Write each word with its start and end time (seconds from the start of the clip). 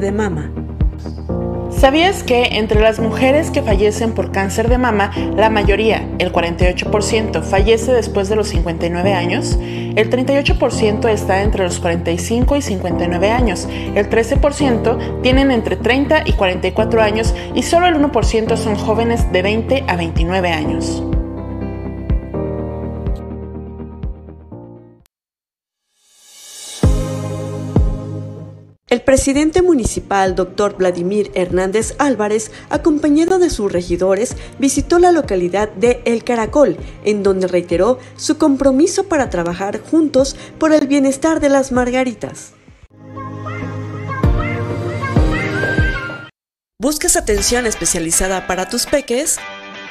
de 0.00 0.12
mama. 0.12 0.50
¿Sabías 1.70 2.22
que 2.22 2.44
entre 2.52 2.80
las 2.80 3.00
mujeres 3.00 3.50
que 3.50 3.62
fallecen 3.62 4.12
por 4.12 4.32
cáncer 4.32 4.68
de 4.68 4.78
mama, 4.78 5.10
la 5.36 5.50
mayoría, 5.50 6.08
el 6.18 6.32
48%, 6.32 7.42
fallece 7.42 7.92
después 7.92 8.28
de 8.28 8.36
los 8.36 8.48
59 8.48 9.12
años? 9.12 9.58
El 9.60 10.10
38% 10.10 11.08
está 11.08 11.42
entre 11.42 11.64
los 11.64 11.78
45 11.78 12.56
y 12.56 12.62
59 12.62 13.30
años, 13.30 13.68
el 13.94 14.08
13% 14.08 15.20
tienen 15.22 15.50
entre 15.50 15.76
30 15.76 16.22
y 16.26 16.32
44 16.32 17.02
años 17.02 17.34
y 17.54 17.62
solo 17.62 17.86
el 17.86 17.96
1% 17.96 18.56
son 18.56 18.74
jóvenes 18.76 19.30
de 19.32 19.42
20 19.42 19.84
a 19.86 19.96
29 19.96 20.50
años. 20.50 21.02
Presidente 29.06 29.62
municipal, 29.62 30.34
doctor 30.34 30.76
Vladimir 30.76 31.30
Hernández 31.34 31.94
Álvarez, 31.98 32.50
acompañado 32.68 33.38
de 33.38 33.48
sus 33.48 33.72
regidores, 33.72 34.36
visitó 34.58 34.98
la 34.98 35.12
localidad 35.12 35.70
de 35.70 36.02
El 36.04 36.24
Caracol, 36.24 36.76
en 37.04 37.22
donde 37.22 37.46
reiteró 37.46 37.98
su 38.16 38.36
compromiso 38.36 39.04
para 39.04 39.30
trabajar 39.30 39.80
juntos 39.80 40.36
por 40.58 40.74
el 40.74 40.88
bienestar 40.88 41.40
de 41.40 41.48
las 41.48 41.72
margaritas. 41.72 42.52
¿Buscas 46.78 47.16
atención 47.16 47.64
especializada 47.64 48.46
para 48.46 48.68
tus 48.68 48.86
peques? 48.86 49.38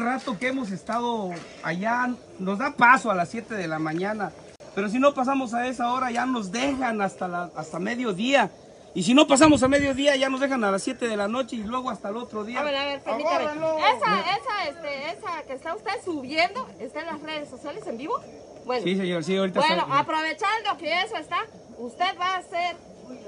Rato 0.00 0.38
que 0.38 0.48
hemos 0.48 0.70
estado 0.70 1.30
allá, 1.62 2.10
nos 2.38 2.58
da 2.58 2.72
paso 2.72 3.10
a 3.10 3.14
las 3.14 3.28
7 3.28 3.54
de 3.54 3.68
la 3.68 3.78
mañana, 3.78 4.32
pero 4.74 4.88
si 4.88 4.98
no 4.98 5.14
pasamos 5.14 5.54
a 5.54 5.66
esa 5.66 5.92
hora 5.92 6.10
ya 6.10 6.26
nos 6.26 6.52
dejan 6.52 7.00
hasta, 7.00 7.28
la, 7.28 7.50
hasta 7.56 7.78
mediodía. 7.78 8.50
Y 8.92 9.04
si 9.04 9.14
no 9.14 9.28
pasamos 9.28 9.62
a 9.62 9.68
mediodía 9.68 10.16
ya 10.16 10.28
nos 10.28 10.40
dejan 10.40 10.64
a 10.64 10.70
las 10.70 10.82
7 10.82 11.06
de 11.06 11.16
la 11.16 11.28
noche 11.28 11.56
y 11.56 11.62
luego 11.62 11.90
hasta 11.90 12.08
el 12.08 12.16
otro 12.16 12.44
día. 12.44 12.60
A 12.60 12.64
ver, 12.64 12.74
a 12.74 12.84
ver, 12.86 13.00
permítame. 13.02 13.44
Esa, 13.44 14.20
esa, 14.20 14.68
este, 14.68 15.10
esa 15.12 15.42
que 15.46 15.52
está 15.52 15.74
usted 15.74 15.92
subiendo, 16.04 16.68
¿está 16.80 17.00
en 17.00 17.06
las 17.06 17.22
redes 17.22 17.48
sociales 17.48 17.86
en 17.86 17.98
vivo? 17.98 18.20
Bueno, 18.64 18.82
sí, 18.82 18.96
señor, 18.96 19.24
sí, 19.24 19.36
ahorita 19.36 19.60
Bueno, 19.60 19.86
aprovechando 19.90 20.76
que 20.78 21.02
eso 21.02 21.16
está, 21.16 21.46
usted 21.78 22.18
va 22.20 22.36
a 22.36 22.42
ser 22.42 22.76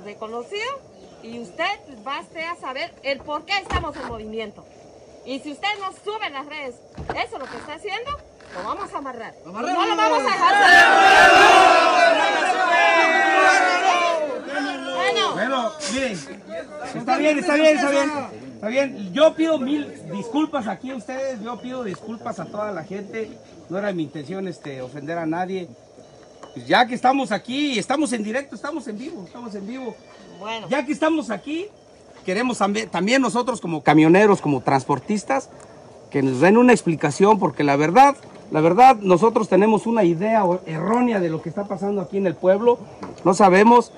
reconocido 0.05 0.81
y 1.23 1.39
usted 1.41 1.64
va 2.07 2.19
a 2.19 2.57
saber 2.57 2.92
el 3.03 3.20
por 3.20 3.45
qué 3.45 3.57
estamos 3.59 3.97
en 3.97 4.07
movimiento. 4.09 4.64
Y 5.25 5.39
si 5.39 5.53
usted 5.53 5.69
no 5.81 5.92
sube 6.05 6.27
en 6.27 6.33
las 6.33 6.47
redes 6.47 6.75
eso 7.25 7.39
lo 7.39 7.47
que 7.47 7.56
está 7.56 7.75
haciendo, 7.75 8.11
lo 8.55 8.65
vamos 8.65 8.92
a 8.92 8.98
amarrar. 8.98 9.34
No 9.45 9.62
lo 9.62 9.97
vamos 9.97 10.23
a 10.23 10.25
dejar. 10.25 10.55
Bueno, 14.96 15.33
bueno, 15.35 15.73
miren, 15.92 16.19
está 16.95 17.17
bien, 17.19 17.39
está 17.39 17.55
bien, 17.55 17.77
está 17.77 17.91
bien. 17.91 18.11
Está 18.55 18.69
bien, 18.69 19.13
yo 19.13 19.35
pido 19.35 19.58
mil 19.58 19.92
disculpas 20.13 20.69
aquí 20.69 20.91
a 20.91 20.96
ustedes, 20.96 21.41
yo 21.42 21.61
pido 21.61 21.83
disculpas 21.83 22.39
a 22.39 22.45
toda 22.45 22.70
la 22.70 22.85
gente. 22.85 23.30
No 23.69 23.79
era 23.79 23.92
mi 23.92 24.05
intención 24.05 24.46
este, 24.46 24.83
ofender 24.83 25.19
a 25.19 25.27
nadie. 25.27 25.69
Pues 26.55 26.67
ya 26.67 26.86
que 26.86 26.95
estamos 26.95 27.33
aquí, 27.33 27.79
estamos 27.79 28.13
en 28.13 28.23
directo, 28.23 28.55
estamos 28.55 28.86
en 28.86 28.98
vivo, 28.98 29.25
estamos 29.27 29.55
en 29.55 29.67
vivo. 29.67 29.96
Bueno. 30.39 30.69
Ya 30.69 30.85
que 30.85 30.92
estamos 30.92 31.30
aquí, 31.30 31.69
queremos 32.24 32.58
también 32.90 33.22
nosotros 33.22 33.60
como 33.60 33.83
camioneros, 33.83 34.40
como 34.40 34.60
transportistas, 34.60 35.50
que 36.10 36.22
nos 36.22 36.40
den 36.40 36.56
una 36.56 36.72
explicación, 36.72 37.38
porque 37.38 37.64
la 37.64 37.77
verdad, 37.77 38.16
la 38.50 38.60
verdad, 38.60 38.96
nosotros 39.00 39.48
tenemos 39.48 39.86
una 39.86 40.05
idea 40.05 40.44
errónea 40.66 41.20
de 41.20 41.30
lo 41.30 41.40
que 41.40 41.48
está 41.48 41.64
pasando 41.64 42.02
aquí 42.02 42.18
en 42.18 42.27
el 42.27 42.34
pueblo, 42.34 42.78
no 43.24 43.33
sabemos, 43.33 43.92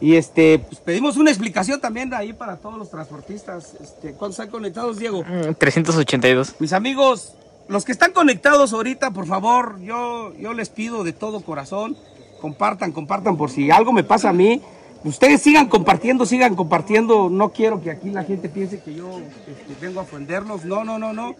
y 0.00 0.16
este, 0.16 0.58
pues 0.58 0.80
pedimos 0.80 1.16
una 1.16 1.30
explicación 1.30 1.80
también 1.80 2.12
ahí 2.12 2.34
para 2.34 2.56
todos 2.56 2.76
los 2.76 2.90
transportistas. 2.90 3.74
Este, 3.80 4.12
¿Cuántos 4.12 4.38
están 4.38 4.50
conectados, 4.50 4.98
Diego? 4.98 5.24
382. 5.58 6.50
Mm, 6.50 6.62
Mis 6.62 6.72
amigos, 6.74 7.34
los 7.68 7.86
que 7.86 7.92
están 7.92 8.12
conectados 8.12 8.74
ahorita, 8.74 9.12
por 9.12 9.26
favor, 9.26 9.80
yo, 9.80 10.34
yo 10.34 10.52
les 10.52 10.68
pido 10.68 11.02
de 11.04 11.14
todo 11.14 11.40
corazón, 11.40 11.96
compartan, 12.42 12.92
compartan, 12.92 13.38
por 13.38 13.50
si 13.50 13.70
algo 13.70 13.92
me 13.92 14.04
pasa 14.04 14.28
a 14.28 14.32
mí, 14.34 14.60
Ustedes 15.04 15.42
sigan 15.42 15.68
compartiendo, 15.68 16.24
sigan 16.24 16.54
compartiendo. 16.54 17.28
No 17.28 17.50
quiero 17.50 17.82
que 17.82 17.90
aquí 17.90 18.08
la 18.08 18.24
gente 18.24 18.48
piense 18.48 18.80
que 18.80 18.94
yo 18.94 19.20
este, 19.46 19.76
vengo 19.78 20.00
a 20.00 20.04
ofenderlos. 20.04 20.64
No, 20.64 20.82
no, 20.82 20.98
no, 20.98 21.12
no. 21.12 21.36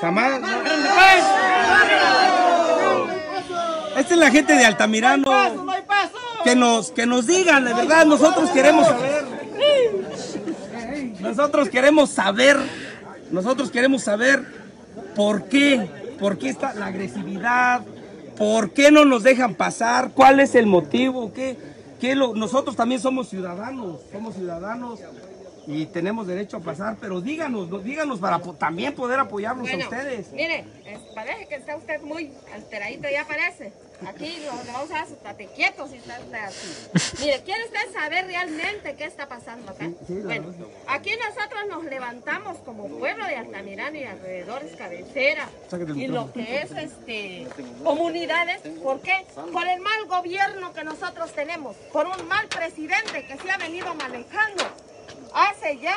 Jamás. 0.00 0.40
Esta 3.98 4.14
es 4.14 4.18
la 4.18 4.30
gente 4.30 4.54
de 4.54 4.64
Altamirano. 4.64 5.30
Que 6.44 6.56
nos, 6.56 6.90
que 6.92 7.04
nos 7.04 7.26
digan, 7.26 7.66
de 7.66 7.74
verdad, 7.74 8.06
nosotros 8.06 8.48
queremos 8.50 8.86
saber. 8.86 9.24
Nosotros 11.20 11.68
queremos 11.68 12.08
saber. 12.08 12.56
Nosotros 13.30 13.70
queremos 13.70 14.02
saber 14.02 14.46
por 15.14 15.44
qué. 15.44 15.90
¿Por 16.18 16.38
qué 16.38 16.48
está 16.48 16.72
la 16.72 16.86
agresividad? 16.86 17.82
¿Por 18.38 18.70
qué 18.70 18.90
no 18.90 19.04
nos 19.04 19.24
dejan 19.24 19.54
pasar? 19.54 20.12
¿Cuál 20.14 20.40
es 20.40 20.54
el 20.54 20.66
motivo? 20.66 21.32
¿Qué? 21.34 21.67
Que 22.00 22.14
nosotros 22.14 22.76
también 22.76 23.00
somos 23.00 23.28
ciudadanos, 23.28 24.00
somos 24.12 24.34
ciudadanos 24.34 25.00
y 25.66 25.86
tenemos 25.86 26.26
derecho 26.26 26.56
a 26.56 26.60
pasar, 26.60 26.96
pero 27.00 27.20
díganos, 27.20 27.84
díganos 27.84 28.20
para 28.20 28.38
también 28.40 28.94
poder 28.94 29.18
apoyarnos 29.18 29.68
a 29.70 29.76
ustedes. 29.76 30.32
Mire, 30.32 30.64
parece 31.14 31.46
que 31.46 31.56
está 31.56 31.76
usted 31.76 32.00
muy 32.00 32.32
alteradito, 32.54 33.08
ya 33.10 33.26
parece. 33.26 33.72
Aquí 34.06 34.38
lo, 34.44 34.52
vamos 34.72 34.90
a 34.92 35.02
hacer, 35.02 35.48
quieto 35.56 35.88
si 35.88 35.96
está 35.96 36.20
usted 36.20 36.38
así. 36.38 37.20
Mire, 37.20 37.42
¿quiere 37.42 37.64
usted 37.64 37.92
saber 37.92 38.26
realmente 38.26 38.94
qué 38.94 39.04
está 39.04 39.28
pasando 39.28 39.72
acá? 39.72 39.90
bueno, 40.08 40.54
aquí 40.86 41.10
nosotros 41.16 41.66
nos 41.68 41.84
levantamos 41.84 42.58
como 42.58 42.88
pueblo 42.88 43.26
de 43.26 43.36
Altamirano 43.36 43.96
y 43.96 44.04
alrededores, 44.04 44.76
cabecera, 44.76 45.48
y 45.96 46.06
lo 46.06 46.32
que 46.32 46.62
es 46.62 46.70
este 46.70 47.46
comunidades, 47.82 48.60
¿por 48.82 49.00
qué? 49.00 49.26
Por 49.52 49.66
el 49.66 49.80
mal 49.80 50.06
gobierno 50.06 50.72
que 50.72 50.84
nosotros 50.84 51.32
tenemos, 51.32 51.74
por 51.92 52.06
un 52.06 52.26
mal 52.28 52.46
presidente 52.46 53.26
que 53.26 53.36
se 53.38 53.50
ha 53.50 53.56
venido 53.56 53.94
manejando 53.94 54.64
hace 55.34 55.78
ya 55.78 55.96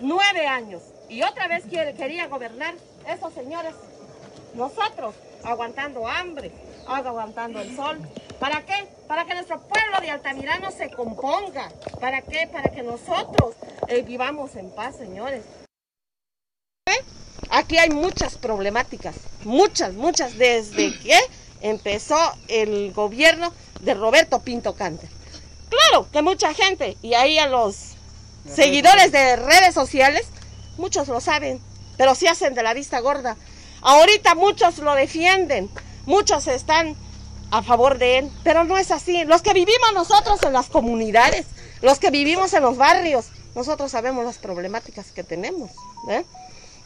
nueve 0.00 0.46
años. 0.46 0.82
Y 1.08 1.22
otra 1.22 1.48
vez 1.48 1.64
quiere, 1.66 1.94
quería 1.94 2.26
gobernar 2.28 2.74
esos 3.06 3.32
señores, 3.34 3.74
nosotros 4.54 5.14
aguantando 5.44 6.08
hambre, 6.08 6.50
aguantando 6.88 7.60
el 7.60 7.74
sol. 7.76 7.98
¿Para 8.38 8.64
qué? 8.64 8.88
Para 9.08 9.24
que 9.24 9.34
nuestro 9.34 9.60
pueblo 9.60 10.00
de 10.00 10.10
Altamirano 10.10 10.70
se 10.70 10.90
componga. 10.90 11.70
¿Para 12.00 12.22
qué? 12.22 12.48
Para 12.50 12.70
que 12.70 12.82
nosotros 12.82 13.54
eh, 13.88 14.02
vivamos 14.02 14.56
en 14.56 14.70
paz, 14.74 14.96
señores. 14.96 15.44
Aquí 17.50 17.78
hay 17.78 17.90
muchas 17.90 18.36
problemáticas, 18.36 19.14
muchas, 19.44 19.94
muchas, 19.94 20.36
desde 20.38 20.98
que 20.98 21.16
empezó 21.60 22.18
el 22.48 22.92
gobierno 22.92 23.52
de 23.80 23.94
Roberto 23.94 24.40
Pinto 24.40 24.74
Cante. 24.74 25.08
Claro 25.68 26.08
que 26.10 26.20
mucha 26.20 26.52
gente, 26.52 26.96
y 27.00 27.14
ahí 27.14 27.38
a 27.38 27.46
los 27.46 27.94
seguidores 28.48 29.12
de 29.12 29.36
redes 29.36 29.72
sociales, 29.72 30.26
muchos 30.78 31.06
lo 31.08 31.20
saben, 31.20 31.60
pero 31.96 32.14
se 32.14 32.28
hacen 32.28 32.54
de 32.54 32.62
la 32.62 32.74
vista 32.74 32.98
gorda. 32.98 33.36
Ahorita 33.82 34.34
muchos 34.34 34.78
lo 34.78 34.94
defienden, 34.94 35.70
Muchos 36.06 36.46
están 36.46 36.96
a 37.50 37.62
favor 37.62 37.98
de 37.98 38.18
él, 38.18 38.30
pero 38.42 38.64
no 38.64 38.78
es 38.78 38.90
así. 38.90 39.24
Los 39.24 39.42
que 39.42 39.52
vivimos 39.52 39.92
nosotros 39.94 40.42
en 40.42 40.52
las 40.52 40.68
comunidades, 40.68 41.46
los 41.82 41.98
que 41.98 42.10
vivimos 42.10 42.52
en 42.52 42.62
los 42.62 42.76
barrios, 42.76 43.26
nosotros 43.54 43.90
sabemos 43.90 44.24
las 44.24 44.38
problemáticas 44.38 45.12
que 45.12 45.22
tenemos. 45.22 45.70
¿eh? 46.08 46.24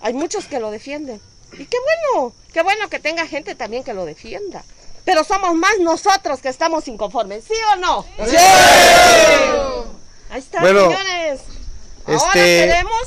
Hay 0.00 0.14
muchos 0.14 0.46
que 0.46 0.60
lo 0.60 0.70
defienden. 0.70 1.20
Y 1.52 1.64
qué 1.64 1.76
bueno, 2.12 2.32
qué 2.52 2.62
bueno 2.62 2.88
que 2.88 2.98
tenga 2.98 3.26
gente 3.26 3.54
también 3.54 3.82
que 3.84 3.94
lo 3.94 4.04
defienda. 4.04 4.62
Pero 5.04 5.24
somos 5.24 5.54
más 5.54 5.78
nosotros 5.80 6.40
que 6.40 6.50
estamos 6.50 6.86
inconformes, 6.86 7.44
¿sí 7.44 7.54
o 7.72 7.76
no? 7.76 8.02
¡Sí! 8.02 8.36
Ahí 10.30 10.38
está, 10.38 10.60
señores. 10.60 11.40
Ahora 12.06 12.24
este, 12.26 12.66
queremos 12.66 13.02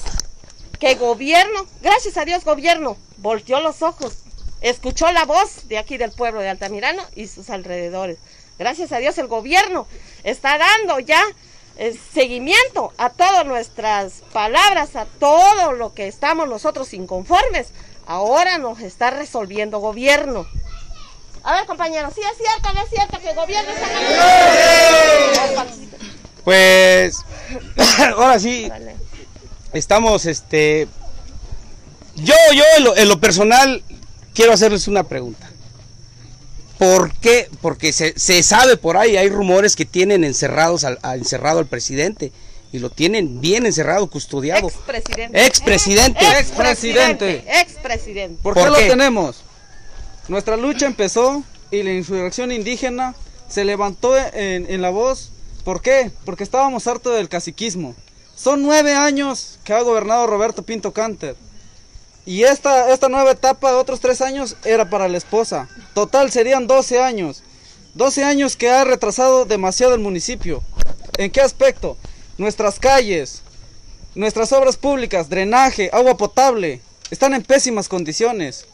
que 0.79 0.95
gobierno, 0.95 1.67
gracias 1.81 2.17
a 2.17 2.25
Dios 2.25 2.43
gobierno, 2.43 2.97
volteó 3.17 3.61
los 3.61 3.83
ojos, 3.83 4.17
escuchó 4.61 5.11
la 5.11 5.25
voz 5.25 5.67
de 5.67 5.77
aquí 5.77 5.97
del 5.97 6.11
pueblo 6.11 6.39
de 6.39 6.49
Altamirano 6.49 7.03
y 7.15 7.27
sus 7.27 7.49
alrededores. 7.49 8.17
Gracias 8.57 8.91
a 8.91 8.99
Dios 8.99 9.17
el 9.17 9.27
gobierno 9.27 9.87
está 10.23 10.57
dando 10.57 10.99
ya 10.99 11.21
eh, 11.77 11.97
seguimiento 12.13 12.93
a 12.97 13.09
todas 13.09 13.45
nuestras 13.45 14.21
palabras, 14.33 14.95
a 14.95 15.05
todo 15.05 15.73
lo 15.73 15.93
que 15.93 16.07
estamos 16.07 16.47
nosotros 16.47 16.93
inconformes. 16.93 17.69
Ahora 18.05 18.57
nos 18.59 18.81
está 18.81 19.09
resolviendo 19.09 19.79
gobierno. 19.79 20.45
A 21.43 21.55
ver, 21.55 21.65
compañeros, 21.65 22.13
¿sí 22.13 22.21
es 22.21 22.37
cierto 22.37 22.71
no 22.73 22.83
es 22.83 22.89
cierto 22.89 23.19
que 23.19 23.29
el 23.31 23.35
gobierno 23.35 23.71
está 23.71 23.87
Pues, 26.43 27.25
ahora 28.15 28.39
sí, 28.39 28.69
estamos, 29.73 30.25
este, 30.25 30.87
yo, 32.15 32.35
yo 32.53 32.63
en 32.77 32.83
lo, 32.83 32.95
en 32.95 33.09
lo 33.09 33.19
personal 33.19 33.83
quiero 34.33 34.53
hacerles 34.53 34.87
una 34.87 35.03
pregunta. 35.03 35.49
¿Por 36.77 37.13
qué? 37.13 37.47
Porque 37.61 37.93
se, 37.93 38.17
se, 38.17 38.41
sabe 38.41 38.75
por 38.75 38.97
ahí, 38.97 39.15
hay 39.15 39.29
rumores 39.29 39.75
que 39.75 39.85
tienen 39.85 40.23
encerrados 40.23 40.83
al, 40.83 40.97
a, 41.03 41.15
encerrado 41.15 41.59
al 41.59 41.67
presidente 41.67 42.31
y 42.71 42.79
lo 42.79 42.89
tienen 42.89 43.39
bien 43.39 43.65
encerrado, 43.65 44.09
custodiado. 44.09 44.67
Expresidente. 44.67 45.45
Expresidente. 45.45 46.25
Expresidente. 46.39 47.43
Expresidente. 47.61 48.39
¿Por, 48.41 48.55
¿Por 48.55 48.63
qué, 48.63 48.73
qué 48.73 48.81
lo 48.87 48.93
tenemos? 48.93 49.43
Nuestra 50.27 50.57
lucha 50.57 50.87
empezó 50.87 51.43
y 51.69 51.83
la 51.83 51.93
insurrección 51.93 52.51
indígena 52.51 53.13
se 53.47 53.63
levantó 53.63 54.17
en, 54.17 54.65
en 54.67 54.81
la 54.81 54.89
voz. 54.89 55.31
¿Por 55.63 55.81
qué? 55.81 56.11
Porque 56.25 56.43
estábamos 56.43 56.87
hartos 56.87 57.15
del 57.15 57.29
caciquismo. 57.29 57.95
Son 58.35 58.63
nueve 58.63 58.93
años 58.95 59.59
que 59.63 59.73
ha 59.73 59.81
gobernado 59.81 60.25
Roberto 60.25 60.63
Pinto 60.63 60.91
Canter. 60.93 61.35
Y 62.25 62.43
esta, 62.43 62.91
esta 62.93 63.09
nueva 63.09 63.31
etapa 63.31 63.75
otros 63.77 63.99
tres 63.99 64.21
años 64.21 64.55
era 64.63 64.89
para 64.89 65.07
la 65.07 65.17
esposa. 65.17 65.67
Total 65.93 66.31
serían 66.31 66.67
12 66.67 67.01
años. 67.01 67.43
12 67.95 68.23
años 68.23 68.55
que 68.55 68.69
ha 68.69 68.83
retrasado 68.83 69.45
demasiado 69.45 69.93
el 69.95 69.99
municipio. 70.01 70.63
¿En 71.17 71.31
qué 71.31 71.41
aspecto? 71.41 71.97
Nuestras 72.37 72.79
calles, 72.79 73.41
nuestras 74.15 74.51
obras 74.53 74.77
públicas, 74.77 75.29
drenaje, 75.29 75.89
agua 75.91 76.15
potable, 76.15 76.81
están 77.09 77.33
en 77.33 77.43
pésimas 77.43 77.89
condiciones. 77.89 78.65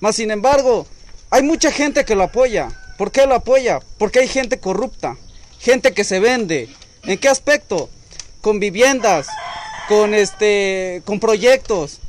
Mas 0.00 0.16
sin 0.16 0.30
embargo, 0.30 0.86
hay 1.30 1.42
mucha 1.42 1.70
gente 1.70 2.04
que 2.04 2.14
lo 2.14 2.24
apoya. 2.24 2.68
¿Por 2.98 3.12
qué 3.12 3.26
lo 3.26 3.34
apoya? 3.34 3.80
Porque 3.98 4.20
hay 4.20 4.28
gente 4.28 4.58
corrupta, 4.58 5.16
gente 5.58 5.92
que 5.92 6.04
se 6.04 6.20
vende. 6.20 6.68
¿En 7.04 7.18
qué 7.18 7.28
aspecto? 7.28 7.88
Con 8.40 8.60
viviendas, 8.60 9.26
con 9.88 10.14
este, 10.14 11.02
con 11.04 11.20
proyectos. 11.20 12.00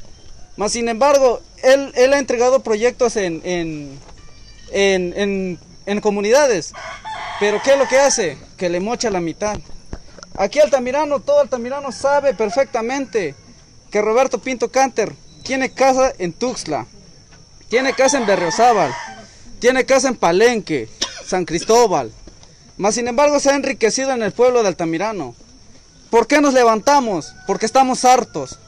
Mas 0.58 0.74
sin 0.74 0.90
embargo, 0.90 1.42
él, 1.64 1.92
él 1.96 2.14
ha 2.14 2.20
entregado 2.20 2.62
proyectos 2.62 3.16
en, 3.16 3.42
en, 3.46 4.00
en, 4.72 5.14
en, 5.16 5.60
en 5.86 6.02
comunidades. 6.02 6.74
Pero 7.40 7.62
¿qué 7.64 7.74
es 7.74 7.78
lo 7.78 7.88
que 7.88 8.00
hace? 8.00 8.38
Que 8.58 8.70
le 8.70 8.80
mocha 8.80 9.10
la 9.10 9.22
mitad. 9.22 9.58
Aquí 10.36 10.60
Altamirano, 10.60 11.20
todo 11.20 11.40
Altamirano 11.40 11.92
sabe 11.92 12.34
perfectamente 12.34 13.36
que 13.92 14.02
Roberto 14.02 14.40
Pinto 14.40 14.70
Canter 14.70 15.14
tiene 15.44 15.72
casa 15.72 16.12
en 16.18 16.34
Tuxtla, 16.34 16.86
tiene 17.70 17.94
casa 17.94 18.18
en 18.18 18.26
Berriozábal, 18.26 18.94
tiene 19.60 19.86
casa 19.86 20.10
en 20.10 20.16
Palenque, 20.16 20.90
San 21.26 21.46
Cristóbal. 21.46 22.12
Mas 22.78 22.96
sin 22.96 23.08
embargo 23.08 23.40
se 23.40 23.50
ha 23.50 23.56
enriquecido 23.56 24.12
en 24.12 24.22
el 24.22 24.32
pueblo 24.32 24.62
de 24.62 24.68
Altamirano. 24.70 25.36
¿Por 26.10 26.28
qué 26.28 26.42
nos 26.42 26.54
levantamos? 26.54 27.34
Porque 27.48 27.66
estamos 27.66 28.06
hartos. 28.06 28.60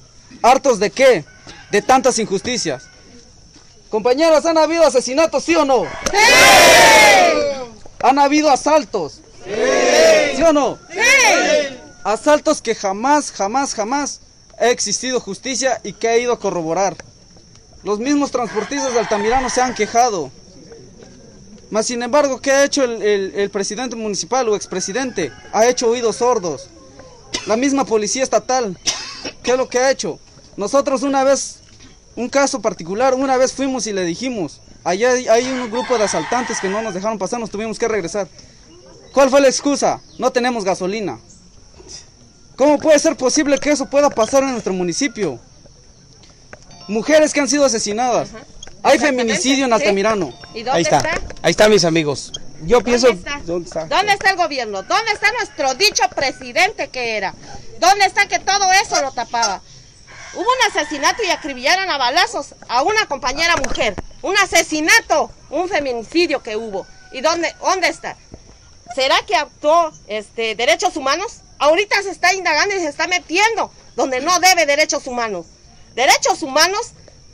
¿Hartos 0.42 0.80
de 0.80 0.90
qué? 0.90 1.26
De 1.72 1.82
tantas 1.82 2.18
injusticias. 2.20 2.84
Compañeros, 3.90 4.46
¿han 4.46 4.58
habido 4.58 4.84
asesinatos, 4.84 5.44
sí 5.44 5.56
o 5.56 5.66
no? 5.66 5.84
¡Sí! 6.12 6.18
¿Han 8.02 8.20
habido 8.20 8.50
asaltos? 8.50 9.22
Sí. 9.44 10.36
¿Sí 10.36 10.44
o 10.44 10.54
no? 10.54 10.78
Sí. 10.92 11.00
Asaltos 12.04 12.62
que 12.62 12.76
jamás, 12.76 13.32
jamás, 13.32 13.74
jamás 13.74 14.22
ha 14.60 14.68
existido 14.68 15.20
justicia 15.20 15.80
y 15.84 15.94
que 15.94 16.08
ha 16.08 16.18
ido 16.18 16.34
a 16.34 16.40
corroborar. 16.40 16.96
Los 17.84 18.00
mismos 18.00 18.32
transportistas 18.32 18.94
de 18.94 19.00
Altamirano 19.00 19.50
se 19.50 19.62
han 19.62 19.74
quejado. 19.74 20.32
Mas 21.72 21.86
sin 21.86 22.02
embargo, 22.02 22.42
¿qué 22.42 22.52
ha 22.52 22.64
hecho 22.66 22.84
el, 22.84 23.02
el, 23.02 23.34
el 23.36 23.50
presidente 23.52 23.96
municipal 23.96 24.50
o 24.50 24.56
expresidente? 24.56 25.32
Ha 25.54 25.68
hecho 25.68 25.88
oídos 25.88 26.18
sordos. 26.18 26.68
La 27.46 27.56
misma 27.56 27.86
policía 27.86 28.24
estatal, 28.24 28.78
¿qué 29.44 29.52
es 29.52 29.58
lo 29.58 29.70
que 29.70 29.80
ha 29.80 29.92
hecho? 29.92 30.20
Nosotros 30.60 31.04
una 31.04 31.24
vez, 31.24 31.62
un 32.18 32.28
caso 32.28 32.62
particular, 32.62 33.14
una 33.14 33.38
vez 33.38 33.54
fuimos 33.54 33.88
y 33.88 33.94
le 33.94 34.04
dijimos, 34.04 34.60
allá 34.84 35.12
hay, 35.12 35.26
hay 35.30 35.46
un 35.46 35.72
grupo 35.72 35.98
de 35.98 36.04
asaltantes 36.04 36.60
que 36.60 36.68
no 36.68 36.82
nos 36.82 36.94
dejaron 36.94 37.18
pasar, 37.18 37.40
nos 37.40 37.50
tuvimos 37.50 37.80
que 37.80 37.88
regresar. 37.88 38.28
¿Cuál 39.14 39.30
fue 39.30 39.40
la 39.40 39.48
excusa? 39.48 40.02
No 40.18 40.34
tenemos 40.34 40.66
gasolina. 40.66 41.18
¿Cómo 42.58 42.78
puede 42.78 43.00
ser 43.00 43.16
posible 43.16 43.58
que 43.58 43.72
eso 43.72 43.90
pueda 43.90 44.10
pasar 44.10 44.44
en 44.44 44.52
nuestro 44.52 44.74
municipio? 44.74 45.40
Mujeres 46.90 47.32
que 47.32 47.40
han 47.40 47.48
sido 47.48 47.64
asesinadas. 47.64 48.32
Hay 48.84 49.00
feminicidio 49.00 49.64
en 49.64 49.72
Altamirano. 49.72 50.34
¿Y 50.54 50.64
dónde 50.64 50.72
Ahí 50.72 50.82
está. 50.82 50.98
está? 50.98 51.12
Ahí 51.42 51.52
está, 51.52 51.70
mis 51.70 51.86
amigos. 51.86 52.34
Yo 52.64 52.82
pienso. 52.82 53.08
¿Dónde 53.08 53.30
está? 53.30 53.42
¿Dónde 53.46 53.66
está? 53.66 53.86
¿Dónde 53.86 54.12
está 54.12 54.30
el 54.32 54.36
gobierno? 54.36 54.84
¿Dónde 54.84 55.14
está 55.14 55.32
nuestro 55.32 55.74
dicho 55.76 56.04
presidente 56.14 56.90
que 56.90 57.16
era? 57.16 57.34
¿Dónde 57.80 58.04
está 58.04 58.28
que 58.28 58.40
todo 58.40 58.70
eso 58.84 59.02
lo 59.02 59.14
tapaba? 59.14 59.62
Hubo 60.34 60.44
un 60.44 60.72
asesinato 60.72 61.24
y 61.24 61.32
acribillaron 61.32 61.90
a 61.90 61.98
balazos 61.98 62.54
a 62.68 62.84
una 62.84 63.08
compañera 63.08 63.58
mujer. 63.58 63.96
Un 64.22 64.38
asesinato, 64.38 65.32
un 65.50 65.68
feminicidio 65.70 66.44
que 66.44 66.56
hubo. 66.56 66.86
¿Y 67.12 67.22
dónde, 67.22 67.54
dónde 67.60 67.88
está? 67.88 68.16
¿Será 68.94 69.16
que 69.26 69.36
actuó 69.36 69.92
este, 70.08 70.56
derechos 70.56 70.96
humanos? 70.96 71.42
Ahorita 71.58 72.02
se 72.04 72.12
está 72.12 72.34
indagando 72.34 72.76
y 72.76 72.80
se 72.80 72.88
está 72.88 73.08
metiendo 73.08 73.72
donde 73.96 74.22
no 74.22 74.40
debe 74.40 74.66
derechos 74.66 75.08
humanos. 75.08 75.48
Derechos 75.96 76.44
humanos, 76.44 76.92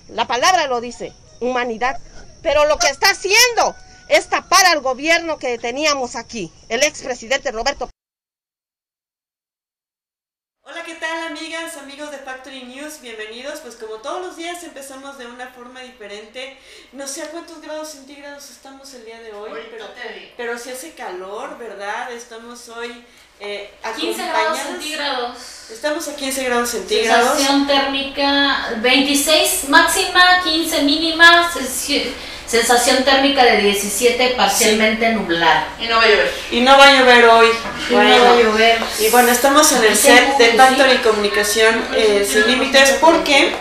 la 0.07 0.25
palabra 0.25 0.68
lo 0.68 0.80
dice, 0.80 1.13
humanidad. 1.41 2.00
Pero 2.41 2.65
lo 2.65 2.77
que 2.77 2.88
está 2.88 3.09
haciendo 3.09 3.75
es 4.07 4.27
tapar 4.27 4.65
al 4.68 4.80
gobierno 4.81 5.38
que 5.38 5.57
teníamos 5.57 6.15
aquí, 6.15 6.51
el 6.69 6.83
expresidente 6.83 7.51
Roberto. 7.51 7.89
Hola, 10.67 10.81
¿qué 10.83 10.95
tal 10.95 11.27
amigas, 11.27 11.77
amigos 11.77 12.09
de 12.09 12.17
Factory 12.17 12.63
News? 12.63 13.00
Bienvenidos. 13.00 13.59
Pues 13.59 13.75
como 13.75 13.97
todos 13.97 14.25
los 14.25 14.35
días 14.35 14.63
empezamos 14.63 15.15
de 15.19 15.27
una 15.27 15.50
forma 15.50 15.81
diferente. 15.81 16.57
No 16.91 17.07
sé 17.07 17.22
a 17.22 17.29
cuántos 17.29 17.62
grados 17.62 17.89
centígrados 17.89 18.50
estamos 18.50 18.91
el 18.95 19.05
día 19.05 19.22
de 19.22 19.31
hoy, 19.31 19.51
pero, 19.69 19.86
pero 20.36 20.57
si 20.57 20.72
hace 20.72 20.93
calor, 20.93 21.60
¿verdad? 21.60 22.12
Estamos 22.12 22.67
hoy 22.69 23.05
eh, 23.39 23.69
15 23.95 24.25
grados 24.25 24.57
centígrados. 24.57 25.38
Estamos 25.69 26.07
a 26.07 26.15
15 26.15 26.43
grados 26.45 26.69
centígrados. 26.69 27.38
Sensación 27.38 27.67
térmica 27.67 28.74
26 28.81 29.69
máxima, 29.69 30.41
15 30.43 30.81
mínima, 30.81 31.48
sensación 32.47 33.03
térmica 33.03 33.43
de 33.43 33.57
17 33.57 34.35
parcialmente 34.37 35.09
nublada. 35.09 35.67
Y 35.79 35.87
no 35.87 35.97
va 35.97 36.03
a 36.03 36.07
llover. 36.07 36.33
Y 36.51 36.61
no 36.61 36.77
va 36.77 36.87
a 36.87 36.93
llover 36.93 37.25
hoy. 37.25 37.47
Y 37.89 37.93
no 37.93 37.99
va 37.99 38.31
a 38.31 38.35
llover. 38.41 38.77
Y 38.99 39.09
bueno, 39.09 39.31
estamos 39.31 39.71
en 39.71 39.83
el 39.83 39.95
set 39.95 40.37
de 40.37 40.51
sí. 40.51 40.57
Factory 40.57 40.97
Comunicación 40.99 41.83
eh, 41.95 42.27
Sin 42.29 42.47
Límites 42.47 42.97
porque 43.01 43.55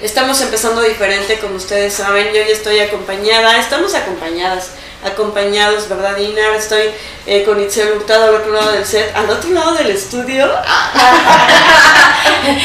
estamos 0.00 0.40
empezando 0.40 0.80
diferente, 0.82 1.38
como 1.38 1.56
ustedes 1.56 1.94
saben. 1.94 2.28
Yo 2.28 2.42
ya 2.42 2.52
estoy 2.52 2.78
acompañada, 2.80 3.58
estamos 3.58 3.94
acompañadas, 3.94 4.70
acompañados, 5.04 5.88
¿verdad, 5.88 6.16
Inar? 6.18 6.54
Estoy 6.54 6.90
eh, 7.26 7.44
con 7.44 7.60
Itzel 7.60 7.92
Hurtado 7.92 8.28
al 8.28 8.34
otro 8.36 8.52
lado 8.52 8.72
del 8.72 8.86
set, 8.86 9.14
al 9.14 9.28
otro 9.28 9.50
lado 9.50 9.74
del 9.74 9.90
estudio. 9.90 10.46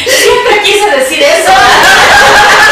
Siempre 0.06 0.62
quise 0.64 0.90
decir 0.92 1.24
eso. 1.24 1.52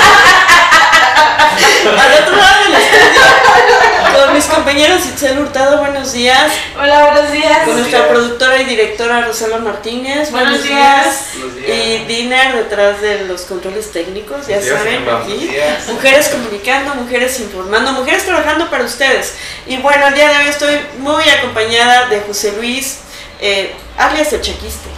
al 1.87 2.23
otro 2.23 2.35
lado 2.35 2.63
del 2.65 2.75
estudio, 2.75 4.25
con 4.25 4.33
mis 4.33 4.45
compañeros 4.45 5.05
Itzel 5.05 5.39
Hurtado, 5.39 5.77
buenos 5.79 6.11
días. 6.11 6.51
Hola, 6.77 7.11
buenos 7.11 7.31
días. 7.31 7.59
Con 7.65 7.77
nuestra 7.77 8.09
productora 8.09 8.61
y 8.61 8.65
directora 8.65 9.21
Rosela 9.21 9.59
Martínez. 9.59 10.31
Buenos 10.31 10.61
días. 10.63 11.27
Y 11.67 11.99
Diner 12.05 12.53
detrás 12.55 13.01
de 13.01 13.25
los 13.25 13.41
controles 13.43 13.91
técnicos, 13.93 14.47
ya 14.47 14.61
saben, 14.61 15.05
Buenos 15.05 15.23
aquí. 15.23 15.47
días. 15.47 15.87
Mujeres 15.87 16.27
comunicando, 16.29 16.95
mujeres 16.95 17.39
informando, 17.39 17.93
mujeres 17.93 18.25
trabajando 18.25 18.69
para 18.69 18.83
ustedes. 18.83 19.35
Y 19.65 19.77
bueno, 19.77 20.07
el 20.07 20.15
día 20.15 20.29
de 20.29 20.37
hoy 20.37 20.49
estoy 20.49 20.79
muy 20.97 21.23
acompañada 21.29 22.07
de 22.07 22.19
José 22.21 22.53
Luis, 22.57 22.99
eh, 23.39 23.73
alias 23.97 24.33
el 24.33 24.41
chequiste. 24.41 24.89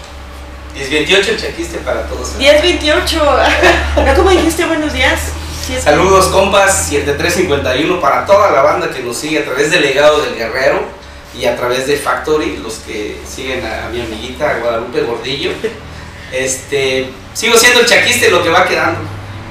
1028 0.73 1.31
el 1.31 1.38
chequiste 1.41 1.77
para 1.79 2.07
todos. 2.07 2.33
1028. 2.35 3.39
¿No 4.05 4.15
como 4.15 4.29
dijiste 4.31 4.65
buenos 4.65 4.93
días? 4.93 5.19
Saludos 5.84 6.27
compas 6.27 6.88
7351 6.89 8.01
para 8.01 8.25
toda 8.25 8.51
la 8.51 8.62
banda 8.62 8.89
que 8.89 9.00
nos 9.01 9.15
sigue 9.18 9.39
a 9.39 9.46
través 9.46 9.70
del 9.72 9.82
legado 9.82 10.22
del 10.22 10.36
guerrero 10.36 10.82
y 11.38 11.46
a 11.46 11.56
través 11.56 11.88
de 11.88 11.98
Factory, 11.98 12.58
los 12.58 12.75
que 12.80 13.18
siguen 13.30 13.63
a, 13.65 13.88
mi 13.89 14.01
amiguita 14.01 14.50
a 14.50 14.53
Guadalupe 14.60 15.01
Gordillo. 15.01 15.51
Este, 16.32 17.10
sigo 17.34 17.58
siendo 17.58 17.82
el 17.82 17.86
chaquiste 17.86 18.30
lo 18.30 18.41
que 18.41 18.48
va 18.48 18.65
quedando. 18.65 19.01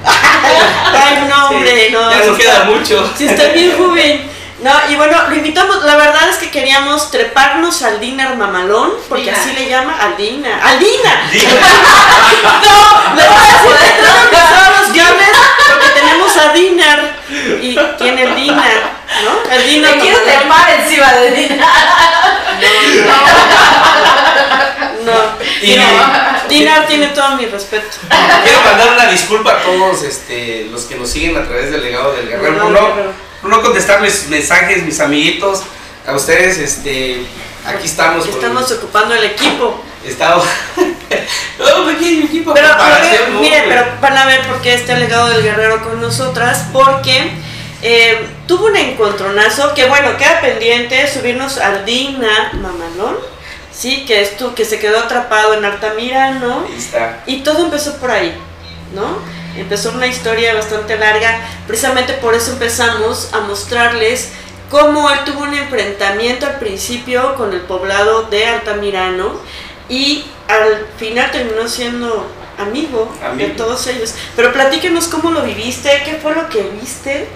Ay, 0.03 1.27
no, 1.29 1.49
hombre, 1.49 1.85
Sí, 1.85 1.93
no. 1.93 2.09
ya 2.09 2.25
no 2.25 2.35
queda 2.35 2.63
mucho. 2.63 3.07
Sí, 3.15 3.27
está 3.27 3.49
bien 3.49 3.77
joven. 3.77 4.27
No, 4.63 4.71
y 4.89 4.95
bueno, 4.95 5.29
lo 5.29 5.35
invitamos, 5.35 5.83
la 5.83 5.95
verdad 5.95 6.29
es 6.29 6.37
que 6.37 6.49
queríamos 6.49 7.11
treparnos 7.11 7.83
al 7.83 7.99
dinner 7.99 8.35
mamalón, 8.35 8.93
porque 9.09 9.25
Dina. 9.25 9.37
así 9.37 9.53
le 9.53 9.69
llama, 9.69 9.95
al 9.99 10.17
Dina, 10.17 10.59
al 10.63 10.79
Dina. 10.79 11.29
No, 12.63 13.15
le 13.15 13.27
voy 13.27 13.37
a 13.37 13.53
decir 13.53 13.71
usar 14.31 14.71
los 14.79 14.91
tenemos 14.91 15.40
a 16.41 16.53
Dinar 16.53 17.15
y 17.61 17.77
tiene 17.97 18.23
el 18.23 18.35
Dinar, 18.35 18.71
¿no? 19.23 19.51
El 19.53 19.67
Dinar. 19.67 19.95
Me 19.95 20.01
quiero 20.01 20.19
trepar 20.23 20.79
encima 20.79 21.13
de 21.13 21.31
Dina. 21.31 21.67
No, 25.05 25.13
Y- 25.61 25.71
Dinar, 25.71 26.47
Dinar 26.47 26.87
tiene 26.87 27.07
todo 27.07 27.35
mi 27.35 27.45
respeto. 27.45 27.87
Quiero 28.43 28.61
mandar 28.61 28.89
una 28.93 29.05
disculpa 29.07 29.53
a 29.53 29.57
todos 29.63 30.03
este, 30.03 30.67
los 30.71 30.83
que 30.83 30.95
nos 30.95 31.09
siguen 31.09 31.37
a 31.37 31.43
través 31.47 31.71
del 31.71 31.81
legado 31.83 32.13
del 32.13 32.27
guerrero. 32.27 32.69
No, 32.69 32.87
Guerrero. 32.87 33.11
por 33.41 33.49
no 33.49 33.61
contestarles 33.61 34.13
sus 34.19 34.27
mensajes, 34.27 34.83
mis 34.83 34.99
amiguitos. 34.99 35.63
A 36.07 36.13
ustedes, 36.13 36.57
este, 36.57 37.25
aquí 37.65 37.85
estamos. 37.85 38.27
Estamos 38.27 38.71
ocupando 38.71 39.15
el 39.15 39.23
equipo. 39.23 39.83
Estamos. 40.05 40.45
un 41.79 41.93
pequeño 41.93 42.25
equipo. 42.25 42.53
Pero, 42.53 42.67
pero, 42.77 43.39
mire, 43.39 43.63
pero 43.67 43.85
van 44.01 44.17
a 44.17 44.25
ver 44.25 44.41
por 44.47 44.61
qué 44.61 44.73
está 44.73 44.93
el 44.93 45.01
legado 45.01 45.29
del 45.29 45.43
guerrero 45.43 45.83
con 45.83 46.01
nosotras, 46.01 46.67
porque 46.71 47.31
eh, 47.81 48.19
tuvo 48.47 48.67
un 48.67 48.75
encontronazo 48.75 49.73
que, 49.73 49.85
bueno, 49.85 50.17
queda 50.17 50.41
pendiente 50.41 51.07
subirnos 51.07 51.57
al 51.57 51.85
Dina 51.85 52.51
Mamalón, 52.53 53.17
sí, 53.71 54.05
que 54.05 54.21
es 54.21 54.37
tú, 54.37 54.53
que 54.53 54.65
se 54.65 54.79
quedó 54.79 54.99
atrapado 54.99 55.53
en 55.53 55.65
Altamirano, 55.65 56.65
Ahí 56.67 56.77
está. 56.77 57.23
y 57.25 57.37
todo 57.41 57.65
empezó 57.65 57.97
por 57.97 58.11
ahí, 58.11 58.35
¿no? 58.93 59.19
Empezó 59.57 59.91
una 59.91 60.07
historia 60.07 60.53
bastante 60.53 60.97
larga, 60.97 61.41
precisamente 61.67 62.13
por 62.13 62.35
eso 62.35 62.51
empezamos 62.51 63.33
a 63.33 63.41
mostrarles 63.41 64.31
cómo 64.69 65.09
él 65.09 65.19
tuvo 65.25 65.41
un 65.41 65.53
enfrentamiento 65.53 66.45
al 66.45 66.57
principio 66.57 67.35
con 67.35 67.51
el 67.51 67.59
poblado 67.61 68.23
de 68.23 68.45
Altamirano 68.45 69.33
y 69.91 70.25
al 70.47 70.87
final 70.97 71.29
terminó 71.31 71.67
siendo 71.67 72.25
amigo, 72.57 73.11
Amigo. 73.23 73.49
de 73.49 73.53
todos 73.55 73.85
ellos. 73.87 74.13
Pero 74.35 74.53
platíquenos 74.53 75.07
cómo 75.07 75.31
lo 75.31 75.41
viviste, 75.43 76.01
qué 76.05 76.15
fue 76.15 76.33
lo 76.33 76.47
que 76.49 76.61
viste, 76.81 77.27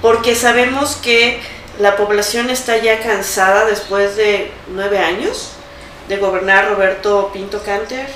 porque 0.00 0.34
sabemos 0.34 0.96
que 0.96 1.40
la 1.80 1.96
población 1.96 2.50
está 2.50 2.76
ya 2.76 3.00
cansada 3.00 3.64
después 3.64 4.14
de 4.16 4.52
nueve 4.68 4.98
años 4.98 5.50
de 6.08 6.18
gobernar 6.18 6.68
Roberto 6.68 7.30
Pinto 7.32 7.60
Canter 7.64 8.06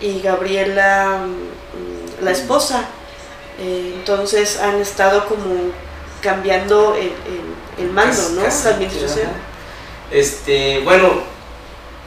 y 0.00 0.20
Gabriela, 0.20 1.18
mm, 1.26 2.24
la 2.24 2.30
esposa. 2.30 2.84
Eh, 3.58 3.94
entonces 3.96 4.60
han 4.60 4.80
estado 4.80 5.26
como 5.26 5.70
cambiando 6.20 6.94
el, 6.94 7.06
el- 7.06 7.84
el 7.86 7.90
mando, 7.90 8.22
¿no? 8.34 8.42
La 8.42 8.48
administración. 8.76 9.28
Este, 10.10 10.80
bueno, 10.84 11.22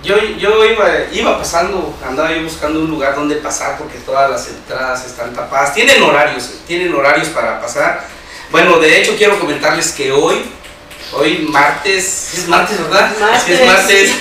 yo, 0.06 0.18
yo 0.38 0.64
iba, 0.64 0.88
iba 1.12 1.38
pasando, 1.38 1.94
andaba 2.08 2.32
yo 2.32 2.44
buscando 2.44 2.80
un 2.80 2.90
lugar 2.90 3.16
donde 3.16 3.36
pasar 3.38 3.78
porque 3.78 3.98
todas 3.98 4.30
las 4.30 4.48
entradas 4.48 5.06
están 5.06 5.34
tapadas. 5.34 5.74
Tienen 5.74 6.02
horarios, 6.02 6.52
tienen 6.68 6.94
horarios 6.94 7.30
para 7.30 7.60
pasar. 7.60 8.06
Bueno, 8.52 8.78
de 8.80 9.02
hecho 9.02 9.16
quiero 9.18 9.40
comentarles 9.40 9.92
que 9.92 10.12
hoy, 10.12 10.44
hoy 11.12 11.48
martes, 11.50 12.36
es 12.38 12.48
martes, 12.48 12.80
¿verdad? 12.80 13.12
Sí, 13.44 13.54
es 13.54 13.66
martes. 13.66 14.12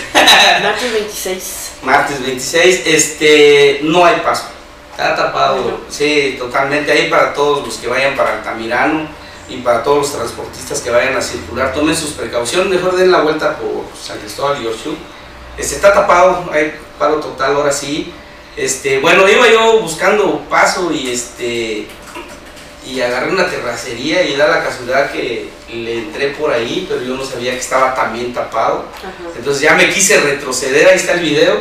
Martes 0.62 0.93
26. 0.93 1.71
martes 1.83 2.21
26, 2.23 2.83
este, 2.87 3.81
no 3.83 4.05
hay 4.07 4.17
paso. 4.21 4.45
Está 4.91 5.14
tapado, 5.14 5.62
Bueno. 5.62 5.79
sí, 5.91 6.37
totalmente. 6.38 6.91
Ahí 6.93 7.11
para 7.11 7.35
todos 7.35 7.67
los 7.67 7.76
que 7.76 7.88
vayan 7.88 8.17
para 8.17 8.35
Altamirano 8.35 9.07
y 9.49 9.57
para 9.59 9.83
todos 9.83 9.99
los 9.99 10.12
transportistas 10.12 10.81
que 10.81 10.91
vayan 10.91 11.17
a 11.17 11.21
circular, 11.21 11.75
tomen 11.75 11.95
sus 11.97 12.12
precauciones, 12.12 12.69
mejor 12.69 12.97
den 12.97 13.11
la 13.12 13.21
vuelta 13.21 13.57
por 13.57 13.85
San 14.00 14.19
Cristóbal 14.19 14.62
y 14.62 14.67
Orzú. 14.67 14.97
Este, 15.58 15.76
está 15.76 15.92
tapado, 15.92 16.49
hay 16.52 16.75
paro 16.99 17.16
total 17.16 17.56
ahora 17.56 17.73
sí. 17.73 18.12
Este, 18.56 18.99
bueno, 19.00 19.28
iba 19.28 19.49
yo 19.50 19.80
buscando 19.80 20.40
paso 20.49 20.90
y 20.92 21.11
este 21.11 21.87
y 22.87 23.00
agarré 23.00 23.30
una 23.30 23.49
terracería 23.49 24.23
y 24.25 24.37
da 24.37 24.46
la 24.46 24.62
casualidad 24.62 25.11
que 25.11 25.49
le 25.73 25.99
entré 26.00 26.28
por 26.28 26.52
ahí, 26.52 26.84
pero 26.88 27.00
yo 27.02 27.14
no 27.16 27.25
sabía 27.25 27.52
que 27.52 27.58
estaba 27.61 27.94
también 27.94 28.32
tapado. 28.34 28.84
Ajá. 28.99 29.11
Entonces 29.37 29.62
ya 29.62 29.75
me 29.75 29.88
quise 29.90 30.20
retroceder, 30.20 30.88
ahí 30.88 30.96
está 30.96 31.12
el 31.14 31.20
video. 31.20 31.61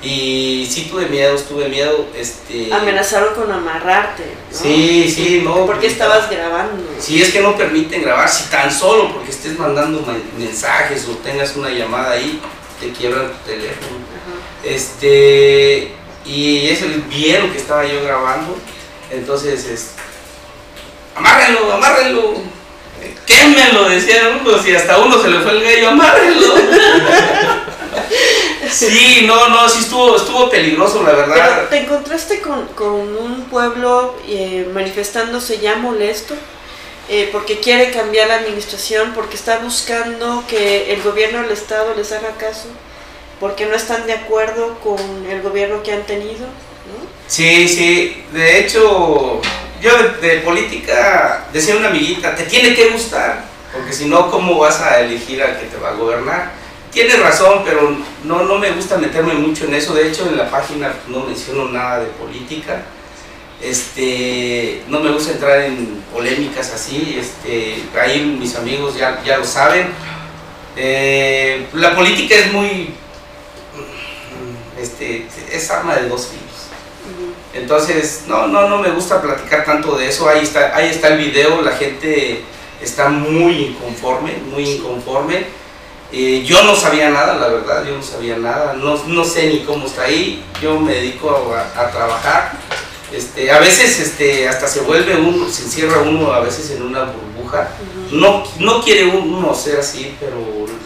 Y 0.00 0.68
sí 0.70 0.86
tuve 0.88 1.06
miedo, 1.06 1.36
tuve 1.38 1.68
miedo. 1.68 2.06
Este, 2.14 2.72
Amenazaron 2.72 3.34
con 3.34 3.50
amarrarte. 3.50 4.22
¿no? 4.52 4.56
Sí, 4.56 5.10
sí, 5.12 5.40
no. 5.44 5.66
¿Por 5.66 5.80
qué 5.80 5.88
estabas 5.88 6.30
grabando? 6.30 6.84
Sí, 7.00 7.20
es 7.20 7.32
que 7.32 7.40
no 7.40 7.56
permiten 7.56 8.02
grabar, 8.02 8.28
si 8.28 8.44
tan 8.48 8.70
solo 8.70 9.12
porque 9.12 9.30
estés 9.30 9.58
mandando 9.58 10.00
ma- 10.02 10.14
mensajes 10.38 11.04
o 11.08 11.16
tengas 11.16 11.56
una 11.56 11.70
llamada 11.70 12.12
ahí, 12.12 12.40
te 12.80 12.92
quiebran 12.92 13.28
tu 13.28 13.50
teléfono. 13.50 13.98
Ajá. 14.14 14.38
Este, 14.64 15.92
y 16.24 16.68
eso 16.68 16.86
vieron 17.08 17.50
que 17.50 17.58
estaba 17.58 17.86
yo 17.86 18.02
grabando, 18.02 18.56
entonces, 19.10 19.64
es, 19.66 19.90
amárrenlo, 21.14 21.72
amárrenlo, 21.72 22.34
quémelo, 23.24 23.88
decían 23.88 24.40
unos, 24.40 24.66
y 24.66 24.74
hasta 24.74 24.98
uno 24.98 25.20
se 25.20 25.28
le 25.28 25.40
fue 25.40 25.52
el 25.52 25.64
gallo, 25.64 25.88
amárrenlo. 25.88 26.54
sí, 28.70 29.24
no, 29.26 29.48
no, 29.48 29.68
sí 29.68 29.80
estuvo, 29.80 30.16
estuvo 30.16 30.50
peligroso, 30.50 31.02
la 31.02 31.10
Pero 31.10 31.28
verdad. 31.28 31.68
te 31.68 31.78
encontraste 31.78 32.40
con, 32.40 32.66
con 32.68 33.16
un 33.16 33.44
pueblo 33.50 34.16
eh, 34.26 34.68
manifestándose 34.72 35.58
ya 35.58 35.76
molesto 35.76 36.34
eh, 37.08 37.30
porque 37.32 37.58
quiere 37.58 37.90
cambiar 37.90 38.28
la 38.28 38.34
administración, 38.34 39.12
porque 39.14 39.36
está 39.36 39.58
buscando 39.60 40.44
que 40.46 40.92
el 40.92 41.02
gobierno 41.02 41.40
del 41.40 41.52
Estado 41.52 41.94
les 41.94 42.12
haga 42.12 42.32
caso, 42.36 42.68
porque 43.40 43.64
no 43.64 43.74
están 43.74 44.06
de 44.06 44.12
acuerdo 44.12 44.78
con 44.80 44.98
el 45.26 45.40
gobierno 45.40 45.82
que 45.82 45.92
han 45.92 46.04
tenido. 46.04 46.46
¿no? 46.46 47.08
Sí, 47.26 47.66
sí, 47.66 48.24
de 48.32 48.60
hecho, 48.60 49.40
yo 49.80 49.90
de, 50.20 50.40
política 50.40 51.46
decía 51.50 51.76
una 51.76 51.88
amiguita, 51.88 52.34
te 52.36 52.44
tiene 52.44 52.74
que 52.74 52.90
gustar, 52.90 53.44
porque 53.72 53.92
si 53.92 54.04
no, 54.04 54.30
¿cómo 54.30 54.58
vas 54.58 54.80
a 54.82 55.00
elegir 55.00 55.42
al 55.42 55.58
que 55.58 55.66
te 55.66 55.78
va 55.78 55.90
a 55.90 55.94
gobernar? 55.94 56.52
Tienes 56.92 57.18
razón, 57.20 57.62
pero 57.64 57.96
no, 58.24 58.42
no 58.42 58.58
me 58.58 58.70
gusta 58.72 58.98
meterme 58.98 59.32
mucho 59.32 59.64
en 59.64 59.74
eso, 59.74 59.94
de 59.94 60.08
hecho 60.08 60.26
en 60.26 60.36
la 60.36 60.50
página 60.50 60.94
no 61.06 61.20
menciono 61.20 61.68
nada 61.68 62.00
de 62.00 62.06
política, 62.06 62.82
este, 63.62 64.82
no 64.88 65.00
me 65.00 65.10
gusta 65.10 65.32
entrar 65.32 65.60
en 65.62 66.02
polémicas 66.12 66.72
así, 66.72 67.18
este, 67.18 67.82
ahí 68.00 68.36
mis 68.38 68.54
amigos 68.56 68.96
ya, 68.96 69.22
ya 69.24 69.38
lo 69.38 69.44
saben, 69.44 69.92
Eh, 70.80 71.66
la 71.72 71.96
política 71.96 72.36
es 72.36 72.52
muy, 72.52 72.94
este, 74.80 75.26
es 75.50 75.70
arma 75.72 75.96
de 75.96 76.08
dos 76.08 76.28
filos. 76.28 76.70
Entonces, 77.52 78.24
no, 78.28 78.46
no, 78.46 78.68
no 78.68 78.78
me 78.78 78.90
gusta 78.90 79.20
platicar 79.20 79.64
tanto 79.64 79.96
de 79.96 80.06
eso. 80.06 80.28
Ahí 80.28 80.44
está, 80.44 80.76
ahí 80.76 80.88
está 80.88 81.08
el 81.08 81.18
video, 81.18 81.62
la 81.62 81.72
gente 81.72 82.44
está 82.80 83.08
muy 83.08 83.74
inconforme, 83.74 84.34
muy 84.52 84.70
inconforme. 84.70 85.46
Eh, 86.12 86.44
yo 86.46 86.62
no 86.62 86.76
sabía 86.76 87.10
nada, 87.10 87.34
la 87.34 87.48
verdad, 87.48 87.84
yo 87.84 87.96
no 87.96 88.02
sabía 88.02 88.36
nada, 88.36 88.74
no, 88.74 89.02
no 89.04 89.24
sé 89.24 89.48
ni 89.48 89.64
cómo 89.64 89.86
está 89.86 90.02
ahí. 90.04 90.44
Yo 90.62 90.78
me 90.78 90.92
dedico 90.94 91.30
a, 91.56 91.82
a 91.82 91.90
trabajar. 91.90 92.52
Este, 93.12 93.50
a 93.50 93.58
veces 93.58 93.98
este, 94.00 94.48
hasta 94.48 94.68
se 94.68 94.80
vuelve 94.80 95.16
uno, 95.16 95.48
se 95.48 95.62
encierra 95.64 96.00
uno 96.00 96.32
a 96.32 96.40
veces 96.40 96.70
en 96.72 96.82
una 96.82 97.04
burbuja. 97.04 97.68
No, 98.10 98.44
no 98.58 98.82
quiere 98.82 99.06
uno 99.06 99.54
ser 99.54 99.80
así, 99.80 100.14
pero 100.20 100.36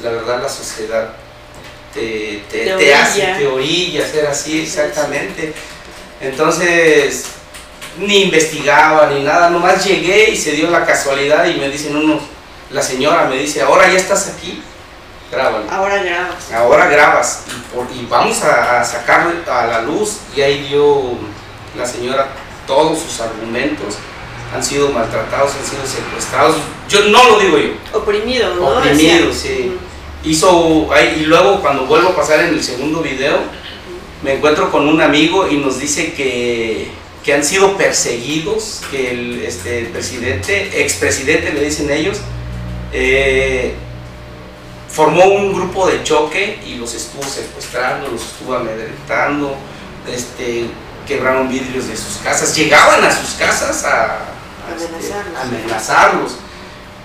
la 0.03 0.11
verdad 0.11 0.43
la 0.43 0.49
sociedad 0.49 1.11
te, 1.93 2.45
te, 2.51 2.59
Te 2.65 2.75
te 2.77 2.95
hace, 2.95 3.21
te 3.39 3.47
orilla 3.47 4.05
a 4.05 4.09
ser 4.09 4.27
así, 4.27 4.63
exactamente. 4.63 5.53
Entonces, 6.21 7.25
ni 7.99 8.23
investigaba 8.23 9.09
ni 9.11 9.23
nada, 9.23 9.51
nomás 9.51 9.85
llegué 9.85 10.31
y 10.31 10.37
se 10.37 10.53
dio 10.53 10.71
la 10.71 10.87
casualidad 10.87 11.45
y 11.47 11.55
me 11.59 11.69
dicen 11.69 11.97
uno, 11.97 12.21
la 12.71 12.83
señora 12.83 13.25
me 13.27 13.37
dice, 13.37 13.61
ahora 13.63 13.91
ya 13.93 13.99
estás 13.99 14.29
aquí, 14.29 14.63
grábalo. 15.31 15.71
Ahora 15.71 16.03
grabas. 16.03 16.53
Ahora 16.55 16.87
grabas 16.87 17.43
y, 17.49 17.75
por- 17.75 17.89
y 17.95 18.07
vamos 18.07 18.41
a, 18.43 18.81
a 18.81 18.85
sacar 18.85 19.31
a 19.51 19.67
la 19.67 19.83
luz 19.83 20.19
y 20.37 20.41
ahí 20.41 20.69
dio 20.69 21.19
la 21.77 21.87
señora 21.87 22.29
todos 22.67 22.99
sus 22.99 23.21
argumentos. 23.21 23.97
Han 24.55 24.63
sido 24.63 24.91
maltratados, 24.91 25.53
han 25.55 25.65
sido 25.65 25.87
secuestrados. 25.87 26.57
Yo 26.89 27.07
no 27.07 27.25
lo 27.31 27.39
digo 27.41 27.59
yo. 27.59 27.99
Oprimido, 27.99 28.55
¿no? 28.55 28.79
Oprimido, 28.79 29.29
Decían. 29.29 29.33
sí. 29.35 29.73
Hizo, 30.25 30.93
ahí- 30.93 31.21
y 31.23 31.25
luego 31.25 31.61
cuando 31.61 31.87
vuelvo 31.87 32.11
a 32.11 32.17
pasar 32.17 32.41
en 32.41 32.49
el 32.55 32.63
segundo 32.63 33.01
video, 33.01 33.39
me 34.23 34.35
encuentro 34.35 34.71
con 34.71 34.87
un 34.87 35.01
amigo 35.01 35.49
y 35.49 35.57
nos 35.57 35.81
dice 35.81 36.13
que, 36.13 36.89
que 37.25 37.35
han 37.35 37.43
sido 37.43 37.77
perseguidos, 37.77 38.83
que 38.91 39.11
el 39.11 39.43
este, 39.43 39.79
el 39.81 39.87
presidente, 39.87 40.83
expresidente 40.83 41.53
le 41.53 41.65
dicen 41.65 41.91
ellos, 41.91 42.19
eh, 42.93 43.75
formó 44.89 45.25
un 45.25 45.55
grupo 45.55 45.89
de 45.89 46.05
choque 46.05 46.61
y 46.67 46.75
los 46.75 46.95
estuvo 46.95 47.23
secuestrando, 47.25 48.09
los 48.09 48.21
estuvo 48.23 48.55
amedrentando, 48.55 49.57
este, 50.13 50.67
quebraron 51.07 51.49
vidrios 51.49 51.89
de 51.89 51.97
sus 51.97 52.17
casas, 52.19 52.55
llegaban 52.55 53.05
a 53.05 53.11
sus 53.11 53.35
casas 53.35 53.85
a, 53.85 54.05
a, 54.15 54.75
este, 54.77 55.13
Amenazarlos. 55.41 56.37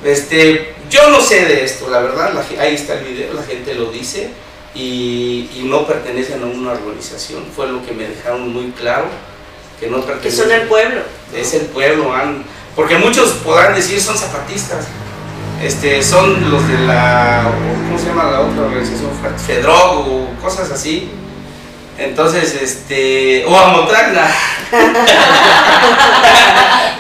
Este, 0.04 0.76
yo 0.90 1.10
no 1.10 1.20
sé 1.22 1.46
de 1.46 1.64
esto, 1.66 1.90
la 1.90 2.00
verdad, 2.00 2.34
la 2.34 2.62
ahí 2.62 2.76
está 2.76 2.94
el 2.96 3.06
video, 3.06 3.34
la 3.34 3.44
gente 3.44 3.74
lo 3.74 3.92
dice 3.92 4.30
y, 4.76 5.50
y 5.56 5.64
no 5.66 5.88
pertenecen 5.88 6.44
a 6.44 6.46
una 6.46 6.72
organización, 6.74 7.44
fue 7.56 7.68
lo 7.68 7.86
que 7.86 7.94
me 7.94 8.08
dejaron 8.08 8.54
muy 8.54 8.72
claro, 8.72 9.06
que 9.80 9.88
no 9.88 10.02
Que 10.02 10.08
pertenecen. 10.08 10.44
son 10.44 10.52
el 10.52 10.68
pueblo. 10.68 11.02
Es 11.36 11.54
el 11.54 11.66
pueblo, 11.68 12.14
porque 12.76 12.98
muchos 12.98 13.32
podrán 13.44 13.74
decir 13.76 14.00
son 14.00 14.18
zapatistas, 14.18 14.86
este, 15.62 16.04
son 16.04 16.52
los 16.52 16.68
de 16.68 16.78
la, 16.80 17.52
¿cómo 17.88 17.98
se 17.98 18.06
llama 18.06 18.32
la 18.32 18.42
otra 18.42 18.64
organización? 18.64 19.10
FEDROG 19.46 20.08
o 20.08 20.30
cosas 20.42 20.70
así. 20.72 21.10
Entonces, 21.98 22.54
este, 22.62 23.46
o 23.46 23.58
Amotagna. 23.58 24.28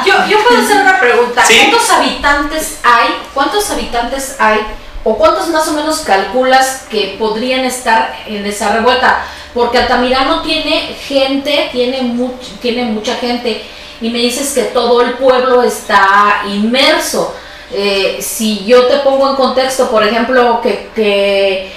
Yo, 0.05 0.13
yo 0.29 0.37
puedo 0.47 0.61
hacer 0.61 0.77
una 0.81 0.99
pregunta. 0.99 1.43
Sí. 1.45 1.57
¿Cuántos 1.69 1.89
habitantes 1.89 2.79
hay? 2.83 3.07
¿Cuántos 3.33 3.69
habitantes 3.69 4.35
hay? 4.39 4.59
¿O 5.03 5.17
cuántos 5.17 5.49
más 5.49 5.67
o 5.67 5.73
menos 5.73 5.99
calculas 5.99 6.85
que 6.89 7.15
podrían 7.19 7.65
estar 7.65 8.15
en 8.25 8.45
esa 8.45 8.71
revuelta? 8.73 9.25
Porque 9.53 9.79
Altamirano 9.79 10.41
tiene 10.43 10.95
gente, 11.05 11.69
tiene, 11.71 12.01
much- 12.03 12.59
tiene 12.61 12.85
mucha 12.85 13.15
gente, 13.15 13.63
y 13.99 14.09
me 14.09 14.19
dices 14.19 14.53
que 14.53 14.63
todo 14.63 15.01
el 15.01 15.13
pueblo 15.13 15.63
está 15.63 16.43
inmerso. 16.47 17.35
Eh, 17.71 18.19
si 18.21 18.63
yo 18.65 18.85
te 18.85 18.97
pongo 18.99 19.29
en 19.31 19.35
contexto, 19.35 19.89
por 19.91 20.03
ejemplo, 20.05 20.61
que, 20.61 20.89
que, 20.95 21.73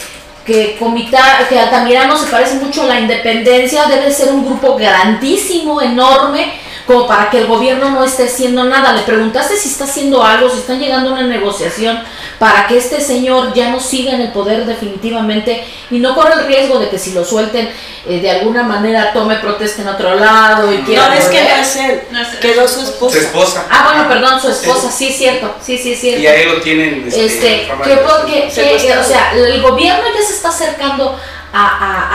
que, 0.51 0.77
Comita- 0.81 1.47
que 1.49 1.57
Altamirano 1.61 2.19
se 2.19 2.27
parece 2.29 2.57
mucho 2.57 2.83
a 2.83 2.87
la 2.87 2.99
independencia, 2.99 3.85
debe 3.87 4.11
ser 4.11 4.33
un 4.33 4.45
grupo 4.45 4.75
grandísimo, 4.75 5.81
enorme, 5.81 6.55
como 6.91 7.07
para 7.07 7.31
que 7.31 7.39
el 7.39 7.47
gobierno 7.47 7.91
no 7.91 8.03
esté 8.03 8.25
haciendo 8.25 8.65
nada. 8.65 8.93
Le 8.95 9.03
preguntaste 9.03 9.57
si 9.57 9.69
está 9.69 9.85
haciendo 9.85 10.25
algo, 10.25 10.51
si 10.51 10.59
están 10.59 10.81
llegando 10.81 11.11
a 11.11 11.13
una 11.13 11.23
negociación 11.23 12.03
para 12.41 12.67
que 12.67 12.79
este 12.79 13.01
señor 13.01 13.55
ya 13.55 13.71
no 13.71 13.79
siga 13.79 14.13
en 14.15 14.23
el 14.23 14.33
poder 14.33 14.67
definitivamente 14.67 15.63
y 15.91 15.99
no 16.01 16.17
corra 16.17 16.35
el 16.41 16.47
riesgo 16.47 16.81
de 16.81 16.89
que 16.89 16.99
si 16.99 17.13
lo 17.13 17.25
suelten 17.25 17.71
eh, 18.09 18.21
de 18.21 18.31
alguna 18.31 18.65
manera 18.65 19.13
tome 19.13 19.37
protesta 19.37 19.83
en 19.83 19.89
otro 19.89 20.17
lado 20.17 20.73
y 20.73 20.79
quiera 20.79 21.07
No, 21.09 21.13
es 21.15 21.27
que 21.29 21.41
no 21.45 21.49
es 21.63 21.77
él. 21.77 22.01
No 22.11 22.21
es- 22.23 22.29
Quedó 22.41 22.67
su 22.67 22.81
esposa. 22.81 23.17
Su 23.19 23.23
esposa. 23.25 23.67
Ah, 23.71 23.91
bueno, 23.93 24.09
perdón, 24.09 24.41
su 24.41 24.49
esposa, 24.49 24.91
sí 24.91 25.09
es 25.11 25.17
cierto, 25.17 25.55
sí, 25.63 25.79
sí 25.79 25.93
es 25.93 26.01
cierto. 26.01 26.21
Y 26.23 26.27
ahí 26.27 26.47
lo 26.47 26.61
tienen. 26.61 27.05
Este, 27.07 27.25
Este, 27.27 27.73
que, 27.85 27.91
de- 27.91 27.97
po- 27.99 28.27
que- 28.27 28.47
o 28.49 29.05
sea, 29.05 29.33
el 29.37 29.63
gobierno 29.63 30.03
ya 30.19 30.27
se 30.27 30.33
está 30.35 30.49
acercando 30.49 31.17
a- 31.53 31.67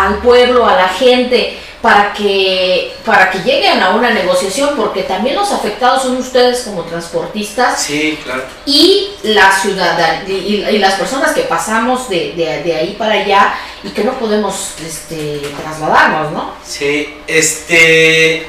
a- 0.01 0.08
al 0.08 0.17
pueblo, 0.17 0.65
a 0.67 0.75
la 0.75 0.88
gente, 0.89 1.60
para 1.86 2.13
que, 2.13 2.96
para 3.06 3.30
que 3.30 3.38
lleguen 3.44 3.80
a 3.80 3.92
una 3.92 4.10
negociación, 4.10 4.72
porque 4.75 5.04
también 5.04 5.36
los 5.36 5.51
afectados 5.51 6.01
son 6.01 6.18
ustedes 6.18 6.62
como 6.63 6.82
transportistas 6.82 7.80
Sí, 7.84 8.18
claro. 8.24 8.42
y 8.65 9.12
la 9.22 9.51
ciudadanía 9.51 10.24
y, 10.27 10.32
y- 10.56 10.65
y 10.68 10.80
las 10.80 10.96
personas 10.96 11.34
que 11.34 11.42
pasamos 11.42 12.10
de, 12.10 12.34
de- 12.36 12.63
de 12.63 12.75
ahí 12.75 12.96
para 12.98 13.13
allá 13.13 13.54
y 13.84 13.89
que 13.89 14.04
no 14.04 14.13
podemos 14.13 14.72
este, 14.84 15.42
trasladarnos, 15.62 16.32
¿no? 16.32 16.56
Sí, 16.65 17.18
este. 17.27 18.48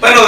Bueno, 0.00 0.22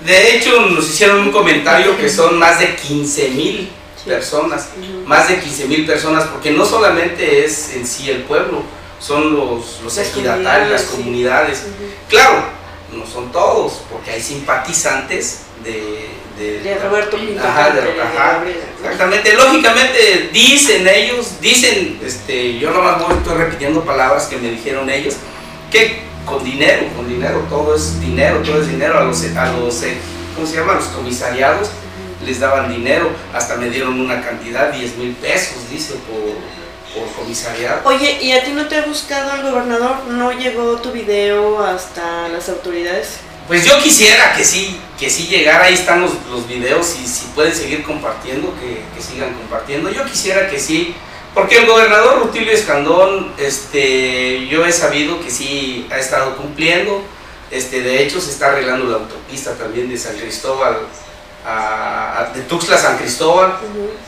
de 0.00 0.36
hecho 0.36 0.60
nos 0.60 0.84
hicieron 0.90 1.20
un 1.20 1.32
comentario 1.32 1.96
que 1.96 2.10
son 2.10 2.38
más 2.38 2.58
de 2.60 2.76
15 2.76 3.28
mil 3.30 3.70
personas. 4.04 4.68
Más 5.06 5.26
de 5.28 5.40
15 5.40 5.64
mil 5.68 5.86
personas, 5.86 6.24
porque 6.24 6.50
no 6.50 6.66
solamente 6.66 7.46
es 7.46 7.74
en 7.74 7.86
sí 7.86 8.10
el 8.10 8.24
pueblo, 8.24 8.62
son 9.04 9.34
los, 9.36 9.80
los 9.82 9.96
Las 9.96 9.98
ejidatarios, 10.08 10.70
las 10.70 10.82
comunidades, 10.84 11.58
sí. 11.58 11.64
Claro, 12.08 12.44
no 12.92 13.04
son 13.06 13.30
todos, 13.32 13.82
porque 13.90 14.12
hay 14.12 14.22
simpatizantes 14.22 15.40
de. 15.62 16.08
De, 16.38 16.58
De 16.62 16.74
Roberto 16.78 17.16
Pinto 17.16 17.40
Ajá, 17.46 17.70
de- 17.70 18.02
ajá. 18.02 18.42
Exactamente, 18.82 19.34
lógicamente 19.34 20.30
dicen 20.32 20.84
ellos, 20.88 21.40
dicen, 21.40 22.00
este, 22.04 22.58
yo 22.58 22.72
nomás 22.72 23.00
voy- 23.00 23.16
estoy 23.16 23.36
repitiendo 23.36 23.84
palabras 23.84 24.24
que 24.24 24.36
me 24.38 24.50
dijeron 24.50 24.90
ellos, 24.90 25.14
que 25.70 26.00
con 26.26 26.42
dinero, 26.42 26.86
con 26.96 27.08
dinero, 27.08 27.44
todo 27.48 27.76
es 27.76 28.00
dinero, 28.00 28.40
todo 28.44 28.60
es 28.60 28.68
dinero, 28.68 28.98
a 28.98 29.04
los, 29.04 29.22
a 29.36 29.52
los 29.52 29.80
eh, 29.84 29.96
¿cómo 30.34 30.44
se 30.44 30.56
llama? 30.56 30.74
Los 30.74 30.86
comisariados 30.86 31.68
les 32.26 32.40
daban 32.40 32.68
dinero, 32.74 33.10
hasta 33.32 33.54
me 33.56 33.70
dieron 33.70 34.00
una 34.00 34.20
cantidad, 34.20 34.72
10 34.72 34.96
mil 34.96 35.12
pesos, 35.12 35.70
dice, 35.70 35.94
por, 36.08 36.34
por 36.94 37.06
comisariado. 37.12 37.80
Oye, 37.84 38.18
¿y 38.22 38.32
a 38.32 38.44
ti 38.44 38.52
no 38.52 38.66
te 38.66 38.76
ha 38.76 38.86
buscado 38.86 39.34
el 39.34 39.42
gobernador? 39.42 40.04
¿No 40.08 40.32
llegó 40.32 40.76
tu 40.76 40.92
video 40.92 41.64
hasta 41.64 42.28
las 42.28 42.48
autoridades? 42.48 43.18
Pues 43.46 43.64
yo 43.66 43.78
quisiera 43.82 44.32
que 44.34 44.44
sí, 44.44 44.80
que 44.98 45.10
sí 45.10 45.26
llegara, 45.26 45.64
ahí 45.64 45.74
están 45.74 46.00
los, 46.00 46.12
los 46.30 46.48
videos 46.48 46.96
y 47.02 47.06
si 47.06 47.26
pueden 47.34 47.54
seguir 47.54 47.82
compartiendo, 47.82 48.54
que, 48.58 48.82
que 48.94 49.02
sigan 49.02 49.34
compartiendo. 49.34 49.90
Yo 49.90 50.04
quisiera 50.06 50.48
que 50.48 50.58
sí, 50.58 50.94
porque 51.34 51.58
el 51.58 51.66
gobernador 51.66 52.20
Rutilio 52.20 52.52
Escandón, 52.52 53.34
este, 53.36 54.46
yo 54.46 54.64
he 54.64 54.72
sabido 54.72 55.20
que 55.20 55.30
sí 55.30 55.86
ha 55.90 55.98
estado 55.98 56.36
cumpliendo, 56.36 57.02
este, 57.50 57.82
de 57.82 58.02
hecho 58.02 58.20
se 58.20 58.30
está 58.30 58.52
arreglando 58.52 58.86
la 58.86 58.96
autopista 58.96 59.54
también 59.54 59.90
de 59.90 59.98
San 59.98 60.16
Cristóbal, 60.16 60.78
a, 61.46 62.18
a- 62.20 62.30
de 62.34 62.40
Tuxtla 62.42 62.78
San 62.78 62.96
Cristóbal, 62.98 63.54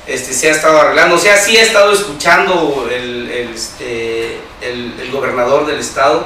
este, 0.06 0.32
se 0.32 0.48
ha 0.48 0.52
estado 0.52 0.80
arreglando, 0.80 1.16
o 1.16 1.18
sea, 1.18 1.36
sí 1.36 1.56
ha 1.56 1.62
estado 1.62 1.92
escuchando 1.92 2.88
el, 2.90 3.30
el, 3.30 3.54
este, 3.54 4.40
el, 4.62 4.94
el 5.00 5.10
gobernador 5.12 5.66
del 5.66 5.78
estado, 5.80 6.24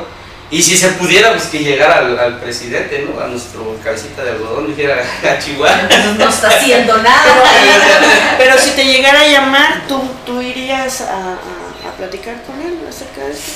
y 0.53 0.63
si 0.63 0.77
se 0.77 0.89
pudiera, 0.89 1.31
pues 1.33 1.45
que 1.45 1.61
llegara 1.61 1.99
al, 1.99 2.19
al 2.19 2.39
presidente, 2.41 3.07
¿no? 3.09 3.23
A 3.23 3.29
nuestro 3.29 3.77
cabecita 3.85 4.25
de 4.25 4.31
algodón, 4.33 4.67
dijera 4.67 4.97
a 5.23 5.39
Chihuahua. 5.39 5.81
Entonces 5.83 6.17
no 6.17 6.29
está 6.29 6.49
haciendo 6.49 6.97
nada. 6.99 7.45
Pero 8.39 8.59
si 8.59 8.71
te 8.71 8.85
llegara 8.85 9.21
a 9.21 9.27
llamar, 9.29 9.83
¿tú, 9.87 10.03
tú 10.27 10.41
irías 10.41 11.03
a, 11.03 11.05
a- 11.35 11.89
a 11.89 11.93
platicar 11.97 12.43
con 12.43 12.61
él 12.61 12.79
acerca 12.89 13.23
de 13.27 13.33
esto? 13.33 13.53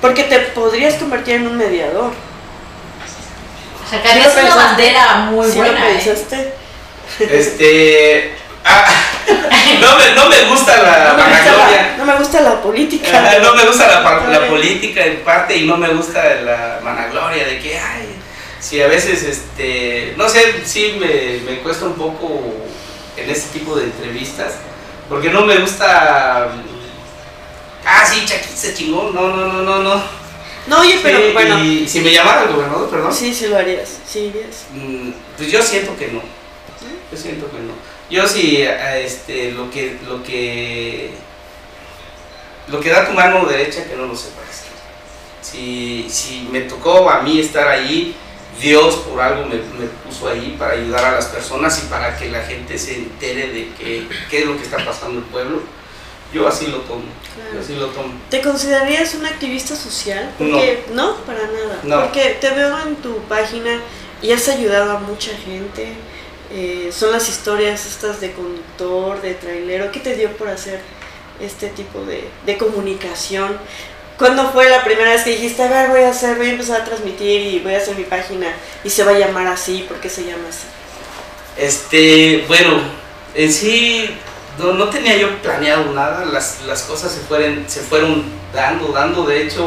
Porque 0.00 0.22
te 0.24 0.38
podrías 0.38 0.94
convertir 0.94 1.34
en 1.34 1.48
un 1.48 1.56
mediador. 1.56 2.12
Sacarías 3.90 4.32
¿Sí 4.32 4.40
lo 4.40 4.46
una 4.46 4.54
bandera 4.56 5.16
muy 5.30 5.50
¿Sí 5.50 5.58
buena. 5.58 5.80
lo 5.80 5.86
¿eh? 5.86 6.54
Este. 7.20 8.34
ah, 8.64 8.84
no, 9.80 9.96
me, 9.98 10.14
no 10.14 10.28
me 10.28 10.42
gusta 10.50 10.76
la 10.82 11.12
No 11.12 11.16
me, 11.16 11.22
gusta 11.24 11.44
vanagloria. 11.54 11.82
la, 11.82 11.96
no 11.98 12.04
me 12.04 12.14
gusta 12.18 12.40
la 12.40 12.62
política. 12.62 13.38
No 13.42 13.54
me 13.54 13.64
gusta 13.66 13.86
la, 13.88 14.28
la 14.40 14.48
política 14.48 15.04
en 15.04 15.18
parte 15.20 15.56
y 15.56 15.66
no 15.66 15.76
me 15.76 15.88
gusta 15.88 16.22
la 16.42 16.80
vanagloria 16.82 17.46
de 17.46 17.58
que, 17.60 17.78
ay, 17.78 18.08
si 18.60 18.80
a 18.82 18.86
veces, 18.88 19.22
este, 19.22 20.14
no 20.16 20.28
sé, 20.28 20.62
sí 20.64 20.96
me, 20.98 21.40
me 21.50 21.58
cuesta 21.60 21.84
un 21.86 21.94
poco 21.94 22.42
en 23.16 23.30
este 23.30 23.58
tipo 23.58 23.76
de 23.76 23.84
entrevistas, 23.84 24.54
porque 25.08 25.30
no 25.30 25.42
me 25.46 25.56
gusta, 25.58 26.48
ah, 27.84 28.04
sí, 28.06 28.24
Chaquín 28.26 28.56
se 28.56 28.74
chingó, 28.74 29.10
no, 29.14 29.28
no, 29.28 29.46
no, 29.46 29.62
no, 29.62 29.78
no. 29.82 30.02
No, 30.66 30.80
oye, 30.80 30.98
pero 31.00 31.18
Sí, 31.18 31.30
bueno. 31.32 31.62
Y 31.62 31.88
si 31.88 32.00
me 32.00 32.10
llamara 32.12 32.42
el 32.42 32.48
gobernador, 32.52 32.90
perdón, 32.90 33.14
Sí, 33.14 33.32
sí 33.32 33.46
lo 33.46 33.56
harías. 33.56 33.98
Sí 34.04 34.18
irías. 34.34 34.64
mm, 34.72 35.10
pues 35.36 35.48
yo 35.52 35.62
siento 35.62 35.96
que 35.96 36.08
no, 36.08 36.20
yo 37.10 37.16
siento 37.16 37.50
que 37.50 37.58
no. 37.58 37.72
Yo 38.10 38.26
sí, 38.26 38.62
este, 38.62 39.52
lo 39.52 39.70
que, 39.70 39.98
lo 40.06 40.22
que, 40.22 41.10
lo 42.68 42.80
que 42.80 42.90
da 42.90 43.06
tu 43.06 43.12
mano 43.12 43.46
derecha 43.46 43.84
que 43.84 43.96
no 43.96 44.06
lo 44.06 44.16
sepas. 44.16 44.64
Si, 45.40 46.06
si 46.08 46.48
me 46.50 46.62
tocó 46.62 47.08
a 47.08 47.22
mí 47.22 47.40
estar 47.40 47.68
ahí, 47.68 48.16
Dios 48.60 48.96
por 48.96 49.20
algo 49.20 49.46
me, 49.46 49.56
me 49.56 49.86
puso 50.04 50.28
ahí 50.28 50.56
para 50.58 50.72
ayudar 50.72 51.04
a 51.04 51.12
las 51.12 51.26
personas 51.26 51.82
y 51.84 51.86
para 51.88 52.16
que 52.16 52.30
la 52.30 52.42
gente 52.42 52.78
se 52.78 52.96
entere 52.96 53.48
de 53.48 53.68
qué, 53.78 54.08
qué 54.30 54.40
es 54.40 54.46
lo 54.46 54.56
que 54.56 54.62
está 54.62 54.78
pasando 54.78 55.18
en 55.18 55.18
el 55.18 55.24
pueblo. 55.24 55.62
Yo 56.32 56.48
así 56.48 56.66
lo 56.66 56.78
tomo, 56.78 57.04
yo 57.54 57.60
así 57.60 57.76
lo 57.76 57.86
tomo. 57.88 58.12
¿Te 58.30 58.42
considerarías 58.42 59.14
un 59.14 59.26
activista 59.26 59.76
social? 59.76 60.34
Porque, 60.36 60.84
no. 60.92 61.16
para 61.18 61.46
nada. 61.46 61.80
No. 61.84 62.02
Porque 62.02 62.36
te 62.40 62.50
veo 62.50 62.78
en 62.80 62.96
tu 62.96 63.18
página 63.22 63.80
y 64.20 64.32
has 64.32 64.48
ayudado 64.48 64.96
a 64.96 65.00
mucha 65.00 65.30
gente. 65.36 65.92
Eh, 66.50 66.90
son 66.92 67.12
las 67.12 67.28
historias 67.28 67.86
estas 67.86 68.20
de 68.20 68.32
conductor, 68.32 69.20
de 69.20 69.34
trailero. 69.34 69.90
¿Qué 69.90 70.00
te 70.00 70.14
dio 70.14 70.30
por 70.36 70.48
hacer 70.48 70.80
este 71.40 71.68
tipo 71.68 72.00
de, 72.02 72.28
de 72.44 72.56
comunicación? 72.56 73.58
¿Cuándo 74.18 74.50
fue 74.50 74.70
la 74.70 74.82
primera 74.82 75.10
vez 75.10 75.24
que 75.24 75.30
dijiste, 75.30 75.62
a 75.62 75.68
ver, 75.68 75.90
voy 75.90 76.00
a 76.00 76.10
hacer, 76.10 76.36
voy 76.38 76.46
a 76.46 76.52
empezar 76.52 76.80
a 76.80 76.84
transmitir 76.84 77.40
y 77.42 77.58
voy 77.58 77.74
a 77.74 77.78
hacer 77.78 77.96
mi 77.96 78.04
página 78.04 78.46
y 78.82 78.88
se 78.88 79.04
va 79.04 79.10
a 79.10 79.18
llamar 79.18 79.46
así? 79.46 79.84
¿Por 79.86 79.98
qué 79.98 80.08
se 80.08 80.24
llama 80.24 80.48
así? 80.48 80.66
Este, 81.58 82.44
bueno, 82.48 82.80
en 83.34 83.52
sí 83.52 84.10
no, 84.58 84.72
no 84.72 84.88
tenía 84.88 85.16
yo 85.16 85.36
planeado 85.42 85.92
nada, 85.92 86.24
las, 86.24 86.62
las 86.62 86.82
cosas 86.82 87.12
se 87.12 87.20
fueron, 87.20 87.64
se 87.68 87.80
fueron 87.80 88.24
dando, 88.54 88.88
dando, 88.88 89.24
de 89.24 89.42
hecho, 89.42 89.66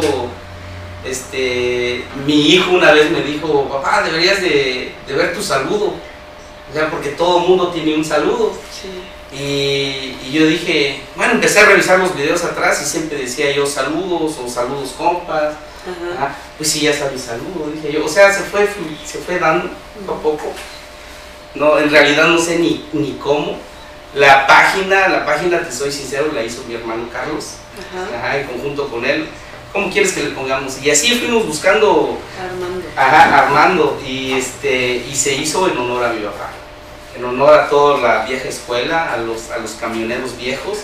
este, 1.05 2.03
mi 2.25 2.53
hijo 2.53 2.71
una 2.71 2.91
vez 2.91 3.11
me 3.11 3.21
dijo, 3.21 3.69
papá, 3.69 4.03
deberías 4.03 4.41
de, 4.41 4.93
de 5.07 5.13
ver 5.13 5.33
tu 5.33 5.43
saludo, 5.43 5.93
o 6.69 6.73
sea, 6.73 6.89
porque 6.91 7.09
todo 7.09 7.39
mundo 7.39 7.69
tiene 7.69 7.95
un 7.95 8.05
saludo, 8.05 8.53
Sí. 8.71 8.89
y, 9.35 10.17
y 10.27 10.31
yo 10.31 10.45
dije, 10.47 11.01
bueno, 11.15 11.33
empecé 11.33 11.59
a 11.59 11.65
revisar 11.65 11.99
los 11.99 12.15
videos 12.15 12.43
atrás 12.43 12.81
y 12.81 12.85
siempre 12.85 13.17
decía 13.19 13.51
yo 13.51 13.65
saludos 13.65 14.35
o 14.43 14.47
saludos 14.49 14.93
compas, 14.97 15.53
Ajá. 15.79 16.25
Ah, 16.25 16.35
pues 16.57 16.69
sí, 16.71 16.81
ya 16.81 16.91
está 16.91 17.09
mi 17.09 17.17
saludo, 17.17 17.71
dije 17.73 17.93
yo. 17.93 18.05
O 18.05 18.09
sea, 18.09 18.31
se 18.33 18.41
fue, 18.43 18.67
se 19.05 19.17
fue 19.19 19.39
dando 19.39 19.69
poco 20.05 20.13
a 20.13 20.21
poco. 20.21 20.53
No, 21.55 21.79
en 21.79 21.89
realidad 21.89 22.27
no 22.27 22.37
sé 22.37 22.59
ni, 22.59 22.85
ni 22.91 23.13
cómo. 23.13 23.57
La 24.13 24.45
página, 24.45 25.07
la 25.07 25.25
página, 25.25 25.61
te 25.63 25.71
soy 25.71 25.91
sincero, 25.91 26.31
la 26.33 26.43
hizo 26.43 26.63
mi 26.67 26.75
hermano 26.75 27.07
Carlos. 27.11 27.53
Ajá. 27.79 28.17
Ajá, 28.17 28.37
en 28.39 28.47
conjunto 28.47 28.89
con 28.89 29.05
él. 29.05 29.27
¿Cómo 29.71 29.89
quieres 29.89 30.11
que 30.13 30.23
le 30.23 30.29
pongamos? 30.31 30.81
Y 30.83 30.91
así 30.91 31.15
fuimos 31.15 31.45
buscando, 31.47 32.17
Armando. 32.39 32.87
ajá, 32.95 33.39
armando. 33.45 33.99
Y, 34.05 34.33
este, 34.33 35.05
y 35.09 35.15
se 35.15 35.33
hizo 35.33 35.69
en 35.69 35.77
honor 35.77 36.03
a 36.05 36.09
mi 36.09 36.21
papá. 36.23 36.49
En 37.19 37.25
honor 37.25 37.53
a 37.53 37.69
toda 37.69 37.97
la 37.99 38.25
vieja 38.25 38.47
escuela, 38.47 39.13
a 39.13 39.17
los, 39.17 39.51
a 39.51 39.57
los 39.57 39.71
camioneros 39.71 40.37
viejos. 40.37 40.79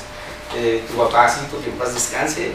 eh, 0.56 0.84
tu 0.88 0.94
papacito, 0.96 1.60
que 1.62 1.70
en 1.70 1.78
paz 1.78 1.94
descanse. 1.94 2.52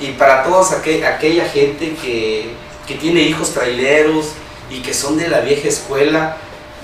Y 0.00 0.12
para 0.12 0.44
toda 0.44 0.78
aquella 0.78 1.48
gente 1.48 1.94
que, 2.00 2.50
que 2.86 2.94
tiene 2.94 3.20
hijos 3.22 3.52
traileros 3.52 4.26
y 4.70 4.80
que 4.80 4.94
son 4.94 5.16
de 5.18 5.28
la 5.28 5.40
vieja 5.40 5.68
escuela. 5.68 6.36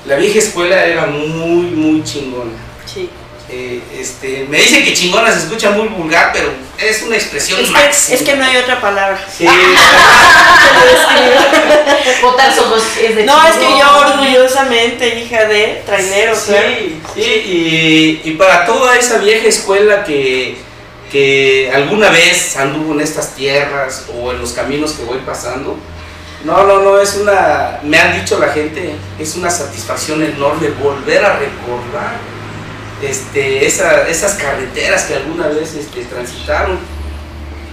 La 0.07 0.17
vieja 0.17 0.39
escuela 0.39 0.85
era 0.85 1.07
muy, 1.07 1.71
muy 1.71 2.03
chingona. 2.05 2.53
Sí. 2.85 3.09
Eh, 3.53 3.83
este, 3.99 4.47
me 4.49 4.59
dicen 4.59 4.85
que 4.85 4.95
chingona 4.95 5.33
se 5.33 5.41
escucha 5.41 5.71
muy 5.71 5.89
vulgar, 5.89 6.31
pero 6.33 6.53
es 6.79 7.03
una 7.03 7.17
expresión 7.17 7.59
Es 7.59 7.71
que, 7.71 7.89
es 8.15 8.23
que 8.23 8.37
no 8.37 8.45
hay 8.45 8.59
otra 8.59 8.81
palabra. 8.81 9.21
Sí, 9.37 9.45
Votar 12.23 12.55
somos 12.55 12.81
es 13.03 13.17
de 13.17 13.25
No, 13.25 13.45
es 13.45 13.57
que 13.57 13.67
yo 13.67 13.99
orgullosamente, 13.99 15.19
hija 15.19 15.47
de 15.47 15.83
trailero, 15.85 16.33
claro. 16.47 16.69
sí, 16.69 17.01
sí, 17.13 17.23
y, 17.23 18.21
y 18.25 18.31
para 18.35 18.67
toda 18.67 18.97
esa 18.97 19.19
vieja 19.19 19.49
escuela 19.49 20.05
que, 20.05 20.57
que 21.11 21.73
alguna 21.75 22.11
vez 22.11 22.57
anduvo 22.57 22.95
en 22.95 23.01
estas 23.01 23.35
tierras 23.35 24.05
o 24.15 24.31
en 24.31 24.41
los 24.41 24.53
caminos 24.53 24.93
que 24.93 25.03
voy 25.03 25.19
pasando, 25.27 25.77
no, 26.45 26.67
no, 26.67 26.83
no, 26.83 27.01
es 27.01 27.17
una, 27.17 27.81
me 27.83 27.99
han 27.99 28.21
dicho 28.21 28.39
la 28.39 28.53
gente, 28.53 28.95
es 29.19 29.35
una 29.35 29.51
satisfacción 29.51 30.23
enorme 30.23 30.69
volver 30.69 31.25
a 31.25 31.37
recordar 31.37 32.40
este, 33.03 33.67
esa- 33.67 34.09
esas 34.09 34.35
carreteras 34.35 35.05
que 35.05 35.15
alguna 35.15 35.49
vez 35.49 35.75
este, 35.75 36.05
transitaron. 36.05 36.79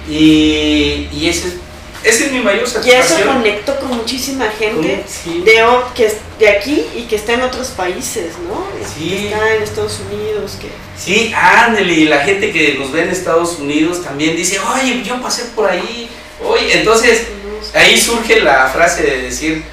Y, 0.09 1.09
y 1.11 1.27
ese, 1.29 1.57
ese 2.03 2.25
es 2.27 2.31
mi 2.31 2.39
mayor 2.39 2.61
Y 2.61 2.63
eso 2.63 2.73
satisfacción. 2.81 3.27
conectó 3.35 3.75
con 3.79 3.97
muchísima 3.97 4.45
gente 4.57 5.03
Sí. 5.07 5.41
de, 5.45 5.61
que 5.95 6.13
de 6.39 6.49
aquí 6.49 6.85
y 6.95 7.03
que 7.03 7.15
está 7.17 7.33
en 7.33 7.41
otros 7.41 7.67
países, 7.69 8.33
¿no? 8.47 8.65
Sí. 8.97 9.09
Que 9.09 9.25
está 9.27 9.55
en 9.55 9.63
Estados 9.63 9.99
Unidos, 10.09 10.57
que... 10.61 10.69
Sí, 10.97 11.33
ándale, 11.35 11.91
y 11.93 12.05
la 12.05 12.19
gente 12.19 12.51
que 12.51 12.75
nos 12.79 12.91
ve 12.91 13.03
en 13.03 13.09
Estados 13.09 13.59
Unidos 13.59 14.03
también 14.03 14.35
dice, 14.35 14.59
oye, 14.59 15.03
yo 15.03 15.21
pasé 15.21 15.43
por 15.55 15.69
ahí, 15.69 16.09
oye, 16.43 16.79
entonces 16.79 17.23
ahí 17.73 17.97
surge 17.99 18.39
la 18.39 18.67
frase 18.69 19.03
de 19.03 19.21
decir 19.23 19.63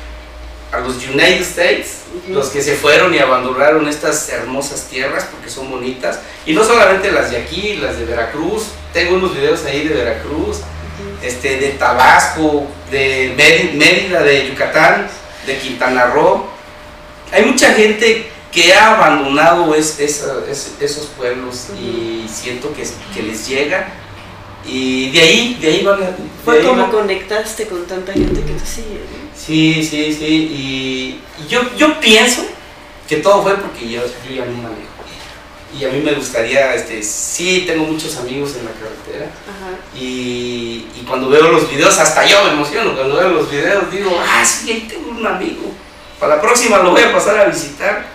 a 0.74 0.80
los 0.80 0.96
United 0.96 1.40
States, 1.42 1.98
los 2.28 2.48
que 2.48 2.62
se 2.62 2.74
fueron 2.76 3.14
y 3.14 3.18
abandonaron 3.18 3.88
estas 3.88 4.28
hermosas 4.28 4.84
tierras 4.90 5.24
porque 5.30 5.50
son 5.50 5.70
bonitas, 5.70 6.20
y 6.46 6.52
no 6.52 6.64
solamente 6.64 7.10
las 7.12 7.30
de 7.30 7.38
aquí, 7.38 7.76
las 7.76 7.98
de 7.98 8.04
Veracruz, 8.04 8.64
tengo 8.92 9.14
unos 9.16 9.34
videos 9.34 9.64
ahí 9.64 9.86
de 9.88 9.94
Veracruz, 9.94 10.58
este, 11.22 11.56
de 11.58 11.70
Tabasco, 11.70 12.66
de 12.90 13.32
Mérida, 13.74 14.22
de 14.22 14.48
Yucatán, 14.48 15.08
de 15.46 15.58
Quintana 15.58 16.06
Roo, 16.06 16.46
hay 17.32 17.44
mucha 17.44 17.72
gente 17.74 18.30
que 18.52 18.72
ha 18.72 18.94
abandonado 18.94 19.74
es- 19.74 19.98
esa- 19.98 20.36
es- 20.48 20.72
esos 20.80 21.06
pueblos 21.06 21.66
y 21.80 22.26
siento 22.32 22.72
que 22.72 23.22
les 23.22 23.48
llega 23.48 23.88
y 24.66 25.10
de 25.10 25.20
ahí, 25.20 25.58
de 25.60 25.68
ahí 25.68 25.84
van 25.84 26.02
a... 26.02 26.06
de 26.06 26.14
Fue 26.44 26.62
como 26.62 26.90
conectaste 26.90 27.66
con 27.66 27.86
tanta 27.86 28.12
gente 28.12 28.40
que 28.42 28.52
te 28.52 28.66
sigue, 28.66 29.00
¿no? 29.00 29.24
Sí, 29.36 29.86
sí, 29.88 30.14
sí, 30.14 30.24
y, 30.26 31.20
y 31.42 31.48
yo, 31.48 31.60
yo 31.76 32.00
pienso 32.00 32.42
que 33.08 33.16
todo 33.16 33.42
fue 33.42 33.56
porque 33.56 33.88
yo, 33.88 34.00
yo 34.00 34.34
ya 34.34 34.44
no 34.46 34.52
manejo. 34.52 34.94
Y 35.78 35.84
a 35.84 35.88
mí 35.88 35.98
me 35.98 36.12
gustaría, 36.12 36.72
este, 36.74 37.02
sí, 37.02 37.64
tengo 37.66 37.84
muchos 37.84 38.16
amigos 38.16 38.54
en 38.56 38.64
la 38.64 38.70
carretera 38.70 39.26
Ajá. 39.26 39.76
y, 39.98 40.86
y 40.94 41.04
cuando 41.06 41.28
veo 41.28 41.48
los 41.50 41.68
videos, 41.68 41.98
hasta 41.98 42.24
yo 42.24 42.44
me 42.44 42.52
emociono, 42.52 42.94
cuando 42.94 43.16
veo 43.16 43.30
los 43.30 43.50
videos 43.50 43.90
digo, 43.90 44.16
ah, 44.24 44.44
sí, 44.44 44.70
ahí 44.70 44.86
tengo 44.88 45.10
un 45.10 45.26
amigo, 45.26 45.72
para 46.20 46.36
la 46.36 46.40
próxima 46.40 46.78
lo 46.78 46.92
voy 46.92 47.02
a 47.02 47.12
pasar 47.12 47.38
a 47.38 47.46
visitar. 47.46 48.06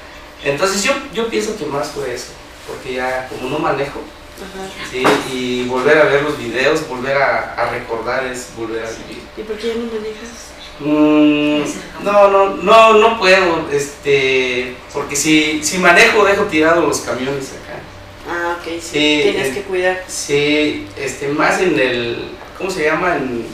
Entonces 0.42 0.82
yo, 0.84 0.94
yo 1.14 1.28
pienso 1.28 1.58
que 1.58 1.66
más 1.66 1.90
fue 1.90 2.14
eso, 2.14 2.32
porque 2.66 2.94
ya 2.94 3.28
como 3.28 3.50
no 3.50 3.60
manejo, 3.60 4.02
Ajá. 4.42 4.90
sí, 4.92 5.04
y 5.34 5.68
volver 5.68 5.98
a 5.98 6.06
ver 6.06 6.24
los 6.24 6.38
videos, 6.38 6.88
volver 6.88 7.18
a, 7.18 7.54
a 7.56 7.70
recordar 7.72 8.26
es 8.26 8.48
volver 8.56 8.86
a 8.86 8.90
vivir. 8.90 9.24
¿Y 9.38 9.42
por 9.44 9.58
qué 9.58 9.68
ya 9.68 9.76
no 9.76 9.86
manejas? 9.86 10.50
Mm, 10.80 12.04
no, 12.06 12.30
no, 12.30 12.56
no, 12.56 12.94
no 12.94 13.20
puedo, 13.20 13.70
este, 13.72 14.76
porque 14.94 15.16
si, 15.16 15.62
si 15.64 15.78
manejo 15.78 16.24
dejo 16.24 16.44
tirados 16.44 16.88
los 16.88 17.00
camiones 17.02 17.50
acá. 17.52 17.80
Ah, 18.30 18.58
ok, 18.60 18.66
sí. 18.66 18.82
Sí, 18.82 19.20
Tienes 19.24 19.48
eh, 19.48 19.54
que 19.56 19.62
cuidar. 19.64 20.04
Sí, 20.08 20.88
este, 20.96 21.28
más 21.30 21.60
en 21.60 21.78
el, 21.78 22.32
¿cómo 22.58 22.70
se 22.70 22.86
llama? 22.86 23.18
En 23.18 23.46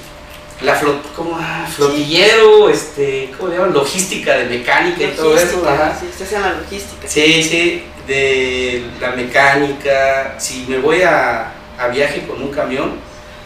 la 0.62 0.76
flot, 0.76 1.14
¿cómo? 1.14 1.38
Ah, 1.40 1.68
flotillero, 1.70 2.70
este, 2.70 3.32
¿cómo 3.38 3.50
le 3.50 3.58
llaman? 3.58 3.74
Logística 3.74 4.34
de 4.38 4.46
mecánica 4.46 5.04
y 5.04 5.12
todo 5.12 5.38
eso. 5.38 5.68
Ajá. 5.68 5.98
sí, 6.00 6.08
estás 6.10 6.32
en 6.34 6.42
la 6.42 6.54
logística. 6.54 7.08
Sí, 7.08 7.44
sí, 7.44 7.84
de 8.08 8.86
la 9.00 9.12
mecánica. 9.12 10.36
Si 10.38 10.66
me 10.68 10.78
voy 10.80 11.02
a, 11.02 11.52
a 11.78 11.88
viaje 11.90 12.26
con 12.26 12.42
un 12.42 12.52
camión, 12.52 12.94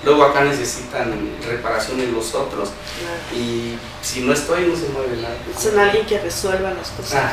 luego 0.03 0.23
acá 0.23 0.43
necesitan 0.43 1.13
reparaciones 1.47 2.09
los 2.09 2.33
otros. 2.35 2.69
Claro. 2.99 3.43
Y 3.43 3.75
si 4.01 4.21
no 4.21 4.33
estoy, 4.33 4.65
no 4.65 4.75
se 4.75 4.89
mueve 4.89 5.17
nada. 5.21 5.35
Son 5.57 5.77
alguien 5.79 6.05
que 6.05 6.19
resuelva 6.19 6.71
las 6.71 6.89
cosas. 6.89 7.23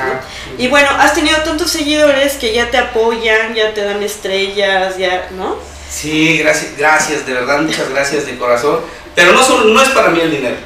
Y 0.57 0.69
bueno, 0.69 0.89
has 0.91 1.15
tenido 1.15 1.37
tantos 1.43 1.71
seguidores 1.71 2.35
que 2.35 2.55
ya 2.55 2.71
te 2.71 2.79
apoyan, 2.79 3.55
ya 3.55 3.75
te 3.75 3.83
dan 3.83 4.03
estrellas, 4.03 4.97
ya, 4.97 5.29
¿no? 5.37 5.57
Sí, 5.89 6.39
gracias, 6.39 6.77
gracias, 6.77 7.27
de 7.27 7.33
verdad, 7.33 7.61
muchas 7.63 7.89
gracias 7.91 8.27
de 8.27 8.37
corazón. 8.37 8.81
Pero 9.17 9.33
no, 9.33 9.43
son- 9.43 9.75
no 9.75 9.83
es 9.83 9.89
para 9.89 10.11
mí 10.11 10.21
el 10.21 10.31
dinero, 10.31 10.57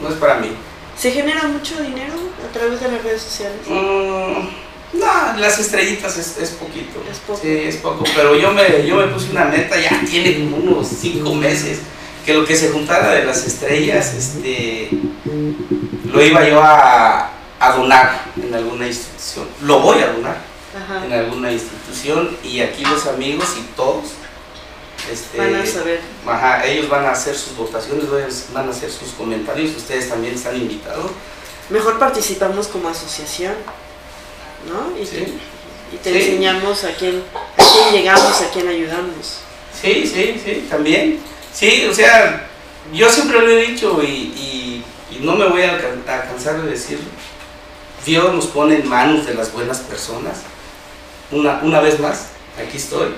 no 0.00 0.08
es 0.10 0.14
para 0.14 0.36
mí. 0.36 0.50
¿Se 0.96 1.10
genera 1.10 1.42
mucho 1.48 1.82
dinero 1.82 2.12
a 2.48 2.52
través 2.56 2.80
de 2.80 2.88
las 2.92 3.02
redes 3.02 3.22
sociales? 3.22 3.58
Mm, 3.66 4.98
no, 5.00 5.36
las 5.38 5.58
estrellitas 5.58 6.16
es, 6.16 6.38
es 6.38 6.50
poquito. 6.50 7.02
Es 7.10 7.18
poco. 7.18 7.40
Sí, 7.42 7.48
es 7.66 7.76
poco. 7.78 8.04
Pero 8.14 8.36
yo 8.36 8.52
me, 8.52 8.86
yo 8.86 8.94
me 8.96 9.08
puse 9.08 9.30
una 9.32 9.46
meta, 9.46 9.76
ya 9.80 10.00
tiene 10.08 10.34
como 10.38 10.58
unos 10.58 10.86
cinco 10.86 11.34
meses, 11.34 11.80
que 12.24 12.32
lo 12.34 12.44
que 12.44 12.54
se 12.54 12.70
juntara 12.70 13.10
de 13.10 13.24
las 13.24 13.44
estrellas, 13.44 14.14
este, 14.14 14.90
lo 16.12 16.22
iba 16.24 16.48
yo 16.48 16.62
a, 16.62 17.30
a 17.58 17.72
donar 17.76 18.26
en 18.40 18.54
alguna 18.54 18.86
institución. 18.86 19.48
Lo 19.62 19.80
voy 19.80 19.98
a 20.00 20.12
donar 20.12 20.36
Ajá. 20.76 21.04
en 21.06 21.12
alguna 21.12 21.50
institución 21.50 22.36
y 22.44 22.60
aquí 22.60 22.84
los 22.84 23.06
amigos 23.06 23.48
y 23.58 23.62
todos. 23.74 24.04
Este, 25.12 25.38
Van 25.38 25.54
a 25.54 25.66
saber. 25.66 26.00
Ajá, 26.26 26.64
ellos 26.66 26.88
van 26.88 27.04
a 27.04 27.10
hacer 27.12 27.36
sus 27.36 27.56
votaciones, 27.56 28.06
van 28.52 28.68
a 28.68 28.70
hacer 28.70 28.90
sus 28.90 29.10
comentarios, 29.10 29.76
ustedes 29.76 30.08
también 30.08 30.34
están 30.34 30.56
invitados. 30.56 31.10
Mejor 31.70 31.98
participamos 31.98 32.68
como 32.68 32.88
asociación, 32.88 33.54
¿no? 34.68 34.98
Y, 35.00 35.04
Sí. 35.06 35.16
te, 35.16 35.96
y 35.96 35.98
te 36.02 36.12
Sí. 36.12 36.18
enseñamos 36.30 36.84
a 36.84 36.94
quién, 36.94 37.22
a 37.56 37.62
quién 37.62 37.92
llegamos, 37.94 38.40
a 38.40 38.50
quién 38.50 38.68
ayudamos. 38.68 39.40
Sí, 39.80 40.06
sí, 40.06 40.40
sí, 40.44 40.66
también. 40.70 41.20
Sí, 41.52 41.86
o 41.90 41.94
sea, 41.94 42.48
yo 42.92 43.10
siempre 43.10 43.40
lo 43.40 43.48
he 43.48 43.66
dicho 43.66 44.02
y, 44.02 44.06
y- 44.06 44.84
y 45.10 45.18
no 45.20 45.34
me 45.36 45.46
voy 45.48 45.62
a, 45.62 45.74
a 45.76 46.22
cansar 46.28 46.60
de 46.62 46.70
decirlo. 46.70 47.04
Dios 48.04 48.34
nos 48.34 48.46
pone 48.46 48.76
en 48.76 48.88
manos 48.88 49.26
de 49.26 49.34
las 49.34 49.52
buenas 49.52 49.78
personas. 49.78 50.38
Una, 51.30 51.60
una 51.62 51.80
vez 51.80 51.98
más, 52.00 52.26
aquí 52.58 52.76
estoy. 52.76 53.14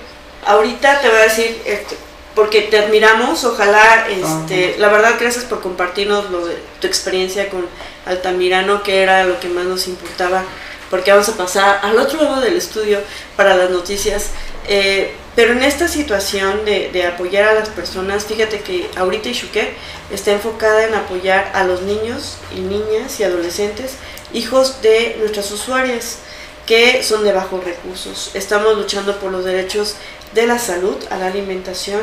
Ahorita 0.46 1.00
te 1.00 1.08
voy 1.08 1.18
a 1.18 1.22
decir, 1.22 1.60
este, 1.64 1.96
porque 2.36 2.62
te 2.62 2.78
admiramos, 2.78 3.44
ojalá, 3.44 4.06
este, 4.08 4.76
la 4.78 4.88
verdad, 4.88 5.14
gracias 5.18 5.44
por 5.44 5.60
compartirnos 5.60 6.30
lo 6.30 6.46
de 6.46 6.56
tu 6.80 6.86
experiencia 6.86 7.48
con 7.48 7.66
Altamirano, 8.04 8.82
que 8.82 9.02
era 9.02 9.24
lo 9.24 9.40
que 9.40 9.48
más 9.48 9.64
nos 9.64 9.88
importaba, 9.88 10.44
porque 10.90 11.10
vamos 11.10 11.28
a 11.30 11.36
pasar 11.36 11.80
al 11.82 11.98
otro 11.98 12.22
lado 12.22 12.40
del 12.42 12.56
estudio 12.56 13.00
para 13.36 13.56
las 13.56 13.70
noticias. 13.70 14.30
Eh, 14.68 15.14
pero 15.34 15.52
en 15.52 15.62
esta 15.62 15.88
situación 15.88 16.64
de, 16.64 16.90
de 16.92 17.06
apoyar 17.06 17.48
a 17.48 17.54
las 17.54 17.68
personas, 17.70 18.26
fíjate 18.26 18.60
que 18.60 18.88
ahorita 18.96 19.28
Ishuque 19.30 19.74
está 20.10 20.32
enfocada 20.32 20.84
en 20.84 20.94
apoyar 20.94 21.50
a 21.54 21.64
los 21.64 21.82
niños 21.82 22.36
y 22.54 22.60
niñas 22.60 23.18
y 23.18 23.24
adolescentes, 23.24 23.96
hijos 24.32 24.82
de 24.82 25.16
nuestras 25.18 25.50
usuarias 25.50 26.18
que 26.66 27.02
son 27.02 27.24
de 27.24 27.32
bajos 27.32 27.62
recursos. 27.64 28.30
Estamos 28.34 28.76
luchando 28.76 29.18
por 29.18 29.30
los 29.30 29.44
derechos 29.44 29.94
de 30.34 30.46
la 30.46 30.58
salud, 30.58 30.96
a 31.10 31.16
la 31.16 31.26
alimentación 31.26 32.00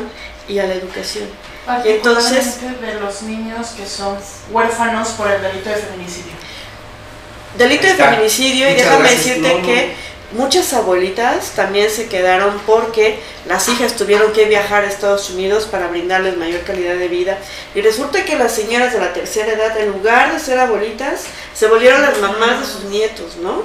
y 0.48 0.58
a 0.58 0.66
la 0.66 0.74
educación. 0.74 1.28
Entonces- 1.84 2.44
Particularmente 2.46 2.86
de 2.94 3.00
los 3.00 3.22
niños 3.22 3.68
que 3.76 3.86
son 3.86 4.16
huérfanos 4.50 5.08
por 5.10 5.30
el 5.30 5.40
delito 5.42 5.68
de 5.70 5.76
feminicidio. 5.76 6.32
Delito 7.56 7.86
de 7.86 7.94
feminicidio, 7.94 8.68
y 8.70 8.74
déjame 8.74 8.98
gracias. 9.00 9.24
decirte 9.24 9.48
No, 9.48 9.58
no. 9.60 9.66
que 9.66 9.94
muchas 10.32 10.72
abuelitas 10.72 11.50
también 11.54 11.88
se 11.88 12.08
quedaron 12.08 12.58
porque 12.66 13.20
las 13.46 13.68
hijas 13.68 13.94
tuvieron 13.94 14.32
que 14.32 14.46
viajar 14.46 14.84
a 14.84 14.88
Estados 14.88 15.30
Unidos 15.30 15.66
para 15.70 15.86
brindarles 15.86 16.36
mayor 16.36 16.62
calidad 16.62 16.96
de 16.96 17.06
vida. 17.08 17.38
Y 17.74 17.80
resulta 17.82 18.24
que 18.24 18.36
las 18.36 18.52
señoras 18.52 18.92
de 18.92 18.98
la 18.98 19.12
tercera 19.12 19.52
edad, 19.52 19.78
en 19.78 19.92
lugar 19.92 20.32
de 20.32 20.40
ser 20.40 20.58
abuelitas, 20.58 21.24
se 21.54 21.68
volvieron 21.68 22.02
las 22.02 22.18
mamás 22.18 22.60
de 22.60 22.66
sus 22.66 22.84
nietos, 22.84 23.36
¿no? 23.36 23.62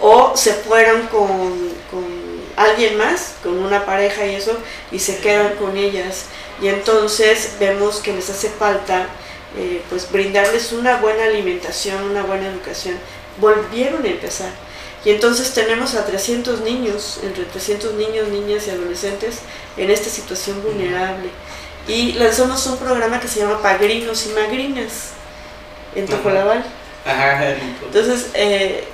O 0.00 0.36
se 0.36 0.54
fueron 0.54 1.06
con, 1.08 1.28
con 1.90 2.20
alguien 2.56 2.96
más, 2.96 3.34
con 3.42 3.58
una 3.58 3.84
pareja 3.84 4.26
y 4.26 4.34
eso, 4.34 4.56
y 4.90 4.98
se 4.98 5.18
quedan 5.18 5.56
con 5.56 5.76
ellas. 5.76 6.26
Y 6.60 6.68
entonces 6.68 7.54
vemos 7.58 8.00
que 8.00 8.12
les 8.12 8.28
hace 8.30 8.48
falta 8.48 9.06
eh, 9.56 9.82
pues 9.88 10.10
brindarles 10.10 10.72
una 10.72 10.98
buena 10.98 11.24
alimentación, 11.24 12.02
una 12.04 12.22
buena 12.22 12.48
educación. 12.48 12.96
Volvieron 13.38 14.04
a 14.04 14.08
empezar. 14.08 14.50
Y 15.04 15.10
entonces 15.10 15.52
tenemos 15.54 15.94
a 15.94 16.04
300 16.04 16.60
niños, 16.60 17.20
entre 17.22 17.44
300 17.44 17.94
niños, 17.94 18.28
niñas 18.28 18.66
y 18.66 18.70
adolescentes 18.70 19.38
en 19.76 19.90
esta 19.90 20.10
situación 20.10 20.62
vulnerable. 20.62 21.30
Y 21.88 22.12
lanzamos 22.12 22.66
un 22.66 22.76
programa 22.76 23.18
que 23.18 23.26
se 23.26 23.40
llama 23.40 23.62
Pagrinos 23.62 24.26
y 24.26 24.28
Magrinas 24.30 25.12
en 25.94 26.06
Tojolabal. 26.06 26.64
Entonces, 27.86 28.28
eh, 28.34 28.84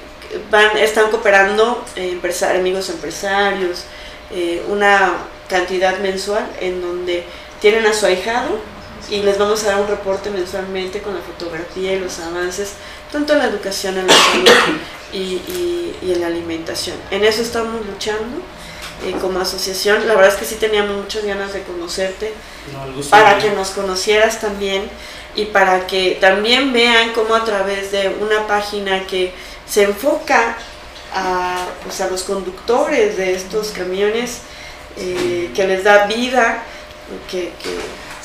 van, 0.51 0.77
están 0.79 1.11
cooperando 1.11 1.85
eh, 1.97 2.21
amigos 2.55 2.91
empresarios, 2.91 3.85
eh, 4.31 4.63
una 4.69 5.15
cantidad 5.49 5.99
mensual 5.99 6.47
en 6.61 6.83
donde 6.83 7.25
tienen 7.61 7.87
a 7.87 7.93
su 7.93 8.07
ahijado 8.07 8.59
y 9.09 9.23
les 9.23 9.39
vamos 9.39 9.63
a 9.65 9.69
dar 9.69 9.81
un 9.81 9.89
reporte 9.89 10.31
mensualmente 10.31 11.01
con 11.01 11.15
la 11.15 11.21
fotografía 11.21 11.93
y 11.93 12.01
los 12.01 12.19
avances, 12.19 12.73
tanto 13.13 13.35
en 13.35 13.39
la 13.41 13.45
educación, 13.47 13.99
en 13.99 14.07
la 14.07 14.13
salud 14.13 14.79
y, 15.13 15.93
en 16.03 16.21
la 16.21 16.27
alimentación. 16.27 16.97
En 17.11 17.25
eso 17.25 17.43
estamos 17.43 17.87
luchando 17.87 18.39
eh, 19.05 19.15
como 19.21 19.39
asociación. 19.41 20.07
La 20.09 20.15
verdad 20.15 20.33
es 20.33 20.39
que 20.39 20.45
sí 20.45 20.57
teníamos 20.57 20.97
muchas 20.97 21.25
ganas 21.25 21.53
de 21.53 21.63
conocerte, 21.63 22.33
para 23.11 23.39
que 23.39 23.51
nos 23.51 23.71
conocieras 23.71 24.41
también 24.41 24.89
y 25.37 25.47
para 25.47 25.87
que 25.87 26.19
también 26.21 26.73
vean 26.73 27.13
cómo 27.13 27.35
a 27.35 27.45
través 27.45 27.93
de 27.93 28.09
una 28.21 28.47
página 28.47 29.07
que 29.07 29.33
se 29.69 29.83
enfoca 29.83 30.57
a, 31.15 31.67
pues, 31.85 32.01
a 32.01 32.09
los 32.09 32.23
conductores 32.23 33.17
de 33.17 33.35
estos 33.35 33.71
camiones, 33.71 34.39
eh, 34.99 35.51
que 35.55 35.67
les 35.67 35.85
da 35.85 36.07
vida, 36.07 36.63
que, 37.31 37.53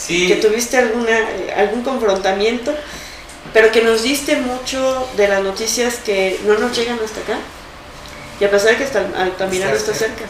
que, 0.08 0.36
tuviste 0.36 0.77
alguna, 0.77 1.17
algún 1.58 1.84
confrontamiento, 1.84 2.73
pero 3.54 3.71
que 3.71 3.82
nos 3.82 4.04
diste 4.04 4.38
mucho 4.38 5.08
de 5.17 5.27
las 5.27 5.43
noticias 5.43 5.95
que 5.95 6.39
no 6.45 6.58
nos 6.58 6.75
llegan 6.75 6.99
hasta 7.04 7.21
acá, 7.21 7.39
y 8.39 8.43
a 8.43 8.49
pesar 8.49 8.71
de 8.71 8.77
que 8.77 8.84
hasta 8.86 8.99
Altamirano 9.15 9.75
está 9.75 9.93
cerca. 9.93 10.25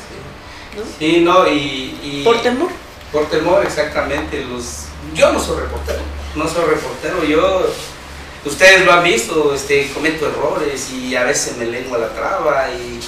¿no? 0.75 0.83
Sí, 0.99 1.21
no, 1.21 1.47
y, 1.47 2.21
Por 2.23 2.41
temor. 2.41 2.69
Por 3.11 3.29
temor, 3.29 3.65
exactamente. 3.65 4.43
Los, 4.45 4.85
yo 5.13 5.31
no 5.31 5.39
soy 5.39 5.61
reportero, 5.61 5.99
no 6.35 6.47
soy 6.47 6.65
reportero, 6.65 7.23
yo 7.23 7.67
ustedes 8.45 8.85
lo 8.85 8.93
han 8.93 9.03
visto, 9.03 9.53
este, 9.53 9.89
cometo 9.93 10.27
errores 10.27 10.89
y 10.91 11.15
a 11.15 11.23
veces 11.23 11.57
me 11.57 11.65
lengua 11.65 11.97
la 11.97 12.09
traba 12.09 12.67
y, 12.71 12.99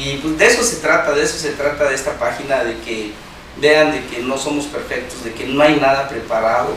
y 0.00 0.16
pues 0.18 0.38
de 0.38 0.46
eso 0.46 0.62
se 0.62 0.76
trata, 0.76 1.12
de 1.12 1.22
eso 1.22 1.36
se 1.36 1.50
trata 1.52 1.88
de 1.88 1.94
esta 1.94 2.18
página, 2.18 2.62
de 2.62 2.78
que 2.78 3.12
vean 3.60 3.92
de 3.92 4.04
que 4.06 4.22
no 4.22 4.38
somos 4.38 4.66
perfectos, 4.66 5.24
de 5.24 5.32
que 5.32 5.46
no 5.46 5.62
hay 5.62 5.76
nada 5.76 6.08
preparado. 6.08 6.68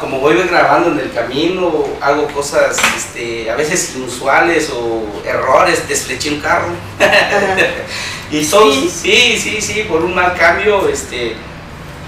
Como 0.00 0.18
voy 0.18 0.34
grabando 0.34 0.90
en 0.90 0.98
el 0.98 1.12
camino, 1.12 1.84
hago 2.00 2.26
cosas 2.28 2.76
este, 2.96 3.48
a 3.48 3.54
veces 3.54 3.94
inusuales 3.94 4.70
o 4.70 5.06
errores, 5.24 5.86
desfleché 5.88 6.30
un 6.30 6.40
carro. 6.40 6.66
y 8.32 8.44
son, 8.44 8.72
sí. 8.72 8.90
sí, 8.90 9.38
sí, 9.38 9.60
sí, 9.60 9.84
por 9.84 10.02
un 10.02 10.16
mal 10.16 10.36
cambio, 10.36 10.88
este, 10.88 11.36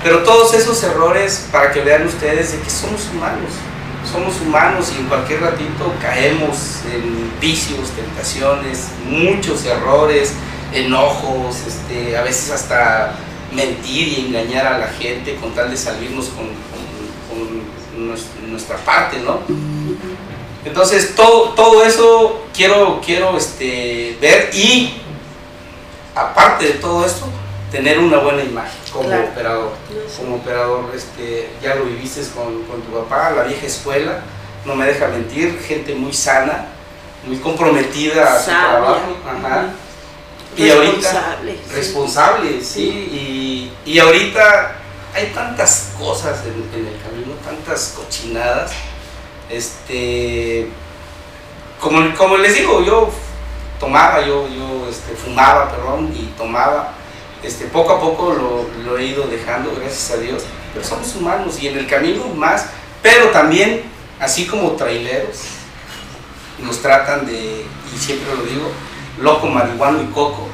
pero 0.03 0.25
todos 0.25 0.53
esos 0.55 0.83
errores 0.83 1.47
para 1.53 1.71
que 1.71 1.81
vean 1.83 2.05
ustedes 2.09 2.53
de 2.53 2.59
que 2.59 2.71
somos 2.71 3.09
humanos 3.13 3.51
somos 4.11 4.41
humanos 4.41 4.93
y 4.95 5.01
en 5.01 5.07
cualquier 5.07 5.41
ratito 5.41 5.93
caemos 6.01 6.81
en 6.93 7.31
vicios, 7.41 7.91
tentaciones, 7.91 8.89
muchos 9.09 9.65
errores, 9.65 10.35
enojos, 10.73 11.57
este, 11.67 12.17
a 12.17 12.23
veces 12.23 12.51
hasta 12.51 13.17
mentir 13.53 14.09
y 14.09 14.27
engañar 14.27 14.67
a 14.67 14.79
la 14.79 14.89
gente 14.89 15.37
con 15.37 15.53
tal 15.53 15.71
de 15.71 15.77
salirnos 15.77 16.29
con, 16.29 16.71
nuestra 18.49 18.77
parte, 18.79 19.19
¿no? 19.21 19.41
Entonces 20.65 21.15
todo, 21.15 21.51
todo 21.51 21.85
eso 21.85 22.47
quiero, 22.55 23.01
quiero 23.05 23.37
este, 23.37 24.17
ver 24.21 24.51
y 24.53 24.95
aparte 26.15 26.67
de 26.67 26.73
todo 26.75 27.05
esto, 27.05 27.27
tener 27.71 27.99
una 27.99 28.19
buena 28.19 28.43
imagen 28.43 28.81
como 28.93 29.09
operador. 29.09 29.73
Como 30.17 30.37
operador, 30.37 30.91
este, 30.95 31.51
ya 31.63 31.77
lo 31.77 31.85
viviste 31.85 32.23
con, 32.35 32.65
con, 32.65 32.83
tu 32.83 32.93
papá, 32.93 33.31
la 33.31 33.45
vieja 33.45 33.67
escuela, 33.67 34.21
no 34.65 34.75
me 34.75 34.87
deja 34.87 35.09
mentir, 35.09 35.61
gente 35.67 35.95
muy 35.95 36.13
sana, 36.13 36.67
muy 37.25 37.39
comprometida 37.39 38.37
a 38.37 38.41
su 38.41 38.51
trabajo. 38.51 39.01
Y 40.57 40.69
responsable, 40.69 41.53
ahorita, 41.53 41.75
responsable, 41.75 42.65
sí. 42.65 42.83
Y, 42.83 43.73
y, 43.91 43.99
ahorita 44.01 44.73
hay 45.15 45.27
tantas 45.29 45.93
cosas 45.97 46.41
en, 46.45 46.81
en, 46.81 46.89
el 46.89 47.01
camino, 47.01 47.35
tantas 47.45 47.95
cochinadas. 47.97 48.73
Este, 49.49 50.69
como, 51.81 52.15
como 52.17 52.37
les 52.37 52.57
digo, 52.57 52.83
yo 52.83 53.11
tomaba, 53.79 54.21
yo, 54.23 54.49
yo 54.49 54.89
este, 54.91 55.15
fumaba, 55.15 55.71
perdón, 55.71 56.13
y 56.15 56.27
tomaba 56.37 56.95
este, 57.43 57.67
poco 57.67 57.93
a 57.93 58.01
poco 58.01 58.67
lo, 58.85 58.99
he 58.99 59.07
ido 59.07 59.27
dejando, 59.27 59.73
gracias 59.75 60.11
a 60.11 60.21
Dios, 60.21 60.43
pero 60.73 60.85
somos 60.85 61.15
humanos 61.17 61.61
y 61.61 61.69
en 61.69 61.79
el 61.79 61.87
camino 61.87 62.27
más, 62.29 62.67
pero 63.03 63.31
también, 63.31 63.83
así 64.19 64.47
como 64.47 64.73
traileros, 64.73 65.39
nos 66.63 66.81
tratan 66.83 67.27
de, 67.27 67.65
y 67.95 67.99
siempre 67.99 68.35
lo 68.35 68.43
digo, 68.43 68.71
loco, 69.21 69.47
marihuano 69.47 70.03
y 70.03 70.07
coco. 70.07 70.49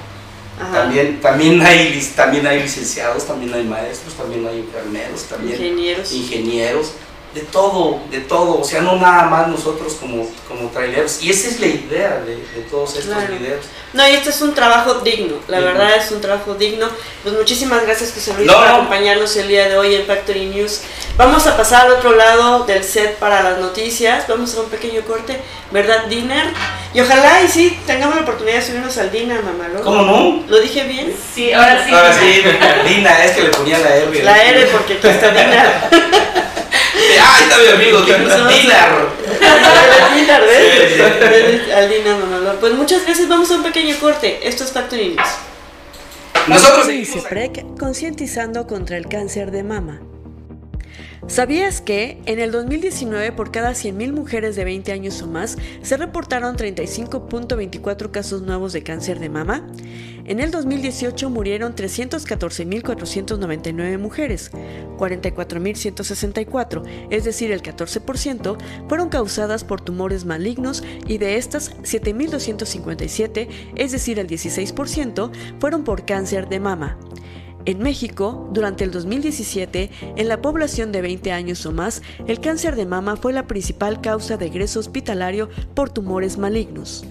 También, 0.73 1.21
también, 1.21 1.61
hay, 1.61 2.01
también 2.17 2.47
hay 2.47 2.63
licenciados, 2.63 3.27
también 3.27 3.53
hay 3.53 3.65
maestros, 3.65 4.15
también 4.15 4.47
hay 4.47 4.61
enfermeros, 4.61 5.25
también 5.25 5.61
ingenieros. 5.61 6.13
ingenieros 6.13 6.93
de 7.37 7.43
todo, 7.43 8.01
de 8.11 8.21
todo, 8.21 8.63
o 8.63 8.65
sea, 8.65 8.81
no 8.81 8.97
nada 8.97 9.25
más 9.25 9.47
nosotros 9.47 9.99
como, 10.01 10.27
como 10.49 10.71
traileros. 10.71 11.23
Y 11.23 11.29
esa 11.29 11.49
es 11.49 11.61
la 11.61 11.67
idea 11.67 12.23
de, 12.25 12.37
todos 12.71 12.97
estos 12.97 13.29
videos. 13.29 13.67
No, 13.93 14.09
y 14.09 14.13
este 14.13 14.31
es 14.31 14.41
un 14.41 14.55
trabajo 14.55 14.95
digno, 15.01 15.37
la 15.47 15.61
verdad 15.61 15.97
es 15.97 16.11
un 16.13 16.23
trabajo 16.23 16.55
digno. 16.55 16.89
Pues 17.23 17.35
muchísimas 17.35 17.83
gracias 17.83 18.15
José 18.15 18.33
Luis 18.39 18.51
por 18.51 18.67
acompañarnos 18.67 19.37
el 19.37 19.49
día 19.49 19.69
de 19.69 19.77
hoy 19.77 19.95
en 19.97 20.07
Factory 20.07 20.47
News. 20.47 20.81
Vamos 21.19 21.47
a 21.47 21.59
pasar 21.59 21.85
al 21.85 21.93
otro 21.93 22.17
lado 22.17 22.65
del 22.65 22.83
set 22.83 23.17
para 23.19 23.43
las 23.43 23.59
noticias, 23.59 24.27
vamos 24.29 24.49
a 24.49 24.53
hacer 24.55 24.65
un 24.65 24.71
pequeño 24.71 25.03
corte, 25.03 25.39
¿verdad, 25.71 26.07
Dinner? 26.07 26.47
Y 26.95 27.01
ojalá 27.03 27.43
y 27.43 27.49
sí 27.49 27.79
tengamos 27.87 28.17
la 28.17 28.23
oportunidad 28.23 28.57
de 28.57 28.63
subirnos 28.63 28.97
al 28.97 29.13
Dinner, 29.13 29.43
mamá. 29.43 29.67
¿Cómo 29.85 30.03
no? 30.03 30.43
¿Lo 30.49 30.59
dije 30.59 30.85
bien? 30.85 31.15
Sí, 31.35 31.53
ahora 31.53 31.85
sí. 31.85 31.93
Ahora 31.93 32.15
sí, 32.19 32.43
Dina, 32.89 33.25
es 33.25 33.33
que 33.33 33.43
le 33.43 33.51
ponía 33.51 33.79
la 33.79 33.95
R. 33.95 34.23
La 34.23 34.43
R 34.43 34.67
porque 34.69 34.95
aquí 34.95 35.07
está 35.07 35.29
Dinner. 35.29 36.47
¡Ay, 37.29 37.45
está 37.45 37.59
mi 37.59 37.69
amigo! 37.69 38.01
Dinar. 38.03 39.09
Dinar, 40.15 40.43
¿ves? 40.43 41.73
Al 41.73 41.89
Dinar, 41.89 42.19
no, 42.19 42.53
Pues 42.61 42.75
muchas 42.75 43.05
gracias, 43.05 43.29
vamos 43.29 43.51
a 43.51 43.55
un 43.57 43.63
pequeño 43.63 43.97
corte. 43.99 44.47
Esto 44.47 44.65
es 44.65 44.73
Factory 44.73 45.09
News. 45.11 45.29
Nosotros 46.47 46.87
seguimos. 46.87 47.27
concientizando 47.79 48.67
contra 48.67 48.97
el 48.97 49.09
cáncer 49.09 49.51
de 49.51 49.63
mama. 49.63 50.01
¿Sabías 51.29 51.81
que 51.81 52.21
en 52.27 52.39
el 52.39 52.53
2019 52.53 53.33
por 53.33 53.51
cada 53.51 53.73
100.000 53.73 54.13
mujeres 54.13 54.55
de 54.55 54.63
20 54.65 54.93
años 54.93 55.21
o 55.23 55.27
más 55.27 55.57
se 55.83 55.97
reportaron 55.97 56.57
35.24 56.57 58.13
casos 58.13 58.43
nuevos 58.43 58.73
de 58.73 58.85
cáncer 58.85 59.19
de 59.19 59.29
mama? 59.29 59.67
En 60.25 60.39
el 60.39 60.53
2018 60.53 61.29
murieron 61.29 61.75
314.499 61.75 63.99
mujeres, 63.99 64.53
44.164, 64.99 66.85
es 67.11 67.25
decir, 67.25 67.51
el 67.51 67.61
14%, 67.61 68.57
fueron 68.89 69.09
causadas 69.09 69.65
por 69.65 69.81
tumores 69.81 70.25
malignos 70.25 70.85
y 71.09 71.19
de 71.19 71.37
estas 71.37 71.77
7.257, 71.79 73.49
es 73.75 73.93
decir, 73.93 74.21
el 74.21 74.29
16%, 74.29 75.33
fueron 75.59 75.83
por 75.85 76.07
cáncer 76.07 76.49
de 76.49 76.61
mama. 76.61 76.97
En 77.67 77.81
México, 77.81 78.49
durante 78.53 78.85
el 78.85 78.93
2017, 78.93 79.91
en 80.15 80.29
la 80.29 80.41
población 80.41 80.93
de 80.93 81.03
20 81.03 81.33
años 81.33 81.67
o 81.67 81.73
más, 81.73 82.01
el 82.29 82.39
cáncer 82.41 82.77
de 82.77 82.87
mama 82.87 83.17
fue 83.17 83.33
la 83.33 83.49
principal 83.49 84.01
causa 84.01 84.37
de 84.37 84.47
egreso 84.47 84.79
hospitalario 84.79 85.49
por 85.75 85.91
tumores 85.91 86.39
malignos. 86.39 87.05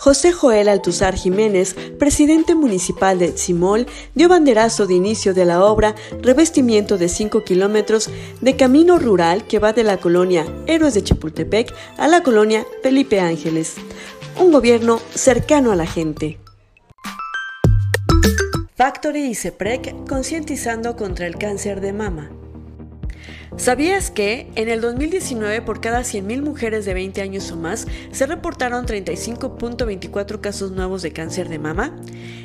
José 0.00 0.32
Joel 0.32 0.70
Altuzar 0.70 1.14
Jiménez, 1.14 1.74
presidente 1.98 2.54
municipal 2.54 3.18
de 3.18 3.36
Simol, 3.36 3.86
dio 4.14 4.30
banderazo 4.30 4.86
de 4.86 4.94
inicio 4.94 5.34
de 5.34 5.44
la 5.44 5.62
obra 5.62 5.94
Revestimiento 6.22 6.96
de 6.96 7.10
5 7.10 7.44
kilómetros 7.44 8.08
de 8.40 8.56
camino 8.56 8.98
rural 8.98 9.46
que 9.46 9.58
va 9.58 9.74
de 9.74 9.84
la 9.84 9.98
colonia 9.98 10.46
Héroes 10.66 10.94
de 10.94 11.04
Chapultepec 11.04 11.74
a 11.98 12.08
la 12.08 12.22
colonia 12.22 12.64
Felipe 12.82 13.20
Ángeles. 13.20 13.74
Un 14.38 14.52
gobierno 14.52 15.00
cercano 15.14 15.70
a 15.70 15.76
la 15.76 15.86
gente. 15.86 16.38
Factory 18.76 19.26
y 19.26 19.34
CEPREC 19.34 20.08
concientizando 20.08 20.96
contra 20.96 21.26
el 21.26 21.36
cáncer 21.36 21.82
de 21.82 21.92
mama. 21.92 22.30
¿Sabías 23.56 24.10
que 24.10 24.50
en 24.54 24.68
el 24.68 24.80
2019 24.80 25.62
por 25.62 25.80
cada 25.80 26.00
100.000 26.00 26.42
mujeres 26.42 26.84
de 26.84 26.94
20 26.94 27.20
años 27.20 27.50
o 27.50 27.56
más 27.56 27.88
se 28.12 28.26
reportaron 28.26 28.86
35.24 28.86 30.40
casos 30.40 30.70
nuevos 30.70 31.02
de 31.02 31.12
cáncer 31.12 31.48
de 31.48 31.58
mama? 31.58 31.96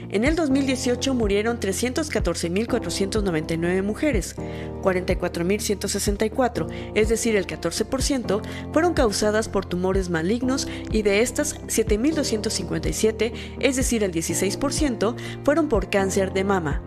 En 0.10 0.26
el 0.26 0.36
2018 0.36 1.14
murieron 1.14 1.60
314.499 1.60 3.84
mujeres, 3.84 4.36
44.164, 4.82 6.68
es 6.96 7.10
decir, 7.10 7.36
el 7.36 7.46
14%, 7.48 8.42
fueron 8.72 8.94
causadas 8.94 9.50
por 9.50 9.66
tumores 9.66 10.10
malignos 10.10 10.70
y 10.92 11.02
de 11.02 11.22
estas 11.22 11.60
7.257, 11.68 13.34
es 13.60 13.76
decir, 13.76 14.04
el 14.04 14.12
16%, 14.12 15.16
fueron 15.44 15.68
por 15.70 15.90
cáncer 15.90 16.34
de 16.34 16.44
mama. 16.44 16.84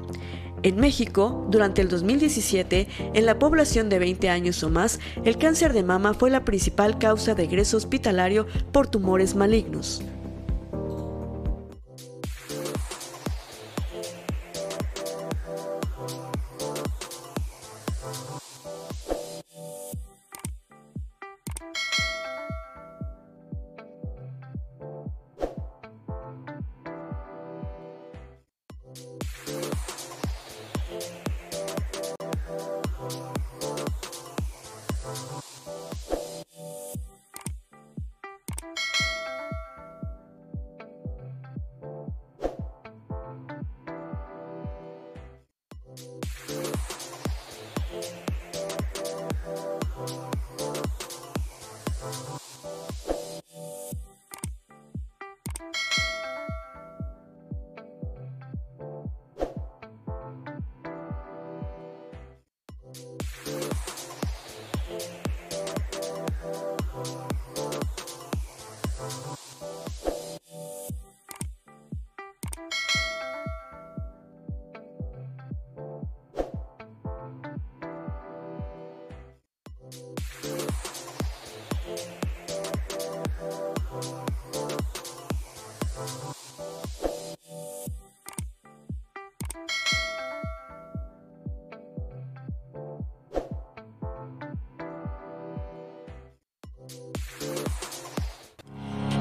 En 0.63 0.77
México, 0.77 1.47
durante 1.51 1.83
el 1.83 1.89
2017, 1.89 2.89
en 3.15 3.27
la 3.27 3.39
población 3.39 3.89
de 3.89 3.99
20 3.99 4.29
años 4.29 4.63
o 4.65 4.71
más, 4.71 4.99
el 5.25 5.39
cáncer 5.39 5.73
de 5.73 5.85
mama 5.85 6.15
fue 6.15 6.31
la 6.31 6.45
principal 6.45 6.99
causa 6.99 7.35
de 7.35 7.45
egreso 7.45 7.77
hospitalario 7.77 8.47
por 8.73 8.89
tumores 8.89 9.37
malignos. 9.37 10.03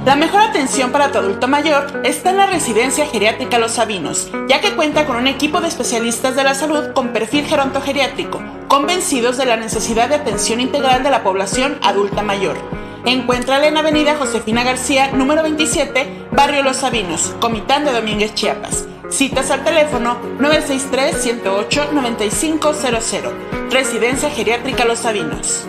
La 0.07 0.15
mejor 0.15 0.39
atención 0.39 0.93
para 0.93 1.11
tu 1.11 1.17
adulto 1.17 1.49
mayor 1.49 1.99
está 2.05 2.29
en 2.29 2.37
la 2.37 2.45
residencia 2.45 3.05
geriátrica 3.07 3.59
Los 3.59 3.73
Sabinos, 3.73 4.31
ya 4.47 4.61
que 4.61 4.73
cuenta 4.73 5.05
con 5.05 5.17
un 5.17 5.27
equipo 5.27 5.59
de 5.59 5.67
especialistas 5.67 6.33
de 6.37 6.45
la 6.45 6.53
salud 6.53 6.93
con 6.93 7.11
perfil 7.11 7.45
gerontogeriátrico, 7.45 8.41
convencidos 8.69 9.35
de 9.35 9.45
la 9.45 9.57
necesidad 9.57 10.07
de 10.07 10.15
atención 10.15 10.61
integral 10.61 11.03
de 11.03 11.09
la 11.09 11.23
población 11.23 11.77
adulta 11.81 12.21
mayor. 12.21 12.55
Encuéntrala 13.05 13.67
en 13.67 13.75
Avenida 13.75 14.15
Josefina 14.15 14.63
García, 14.63 15.11
número 15.11 15.43
27, 15.43 16.29
Barrio 16.31 16.63
Los 16.63 16.77
Sabinos, 16.77 17.35
Comitán 17.41 17.83
de 17.83 17.91
Domínguez, 17.91 18.33
Chiapas. 18.33 18.87
Citas 19.09 19.51
al 19.51 19.65
teléfono 19.65 20.21
963-108-9500. 20.39 23.33
Residencia 23.71 24.29
Geriátrica 24.29 24.85
Los 24.85 24.99
Sabinos. 24.99 25.67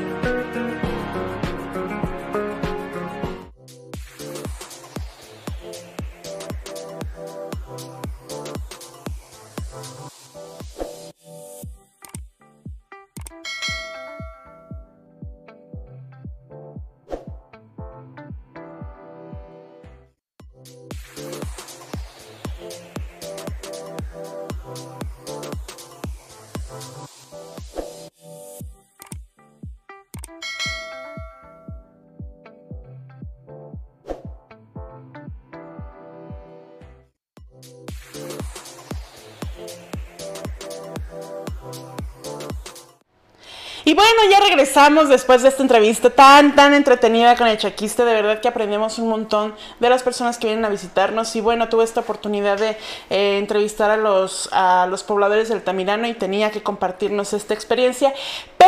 Bueno, 44.14 44.30
ya 44.30 44.40
regresamos 44.40 45.08
después 45.08 45.42
de 45.42 45.48
esta 45.48 45.62
entrevista 45.62 46.10
tan, 46.10 46.54
tan 46.54 46.72
entretenida 46.72 47.36
con 47.36 47.46
el 47.46 47.58
chaquiste. 47.58 48.04
De 48.04 48.12
verdad 48.12 48.40
que 48.40 48.48
aprendemos 48.48 48.98
un 48.98 49.08
montón 49.08 49.54
de 49.80 49.90
las 49.90 50.02
personas 50.02 50.38
que 50.38 50.46
vienen 50.46 50.64
a 50.64 50.68
visitarnos. 50.68 51.34
Y 51.36 51.40
bueno, 51.40 51.68
tuve 51.68 51.84
esta 51.84 52.00
oportunidad 52.00 52.58
de 52.58 52.76
eh, 53.10 53.38
entrevistar 53.38 53.90
a 53.90 53.96
los, 53.96 54.48
a 54.52 54.86
los 54.86 55.02
pobladores 55.02 55.48
del 55.48 55.62
Tamirano 55.62 56.06
y 56.08 56.14
tenía 56.14 56.50
que 56.50 56.62
compartirnos 56.62 57.32
esta 57.32 57.54
experiencia. 57.54 58.14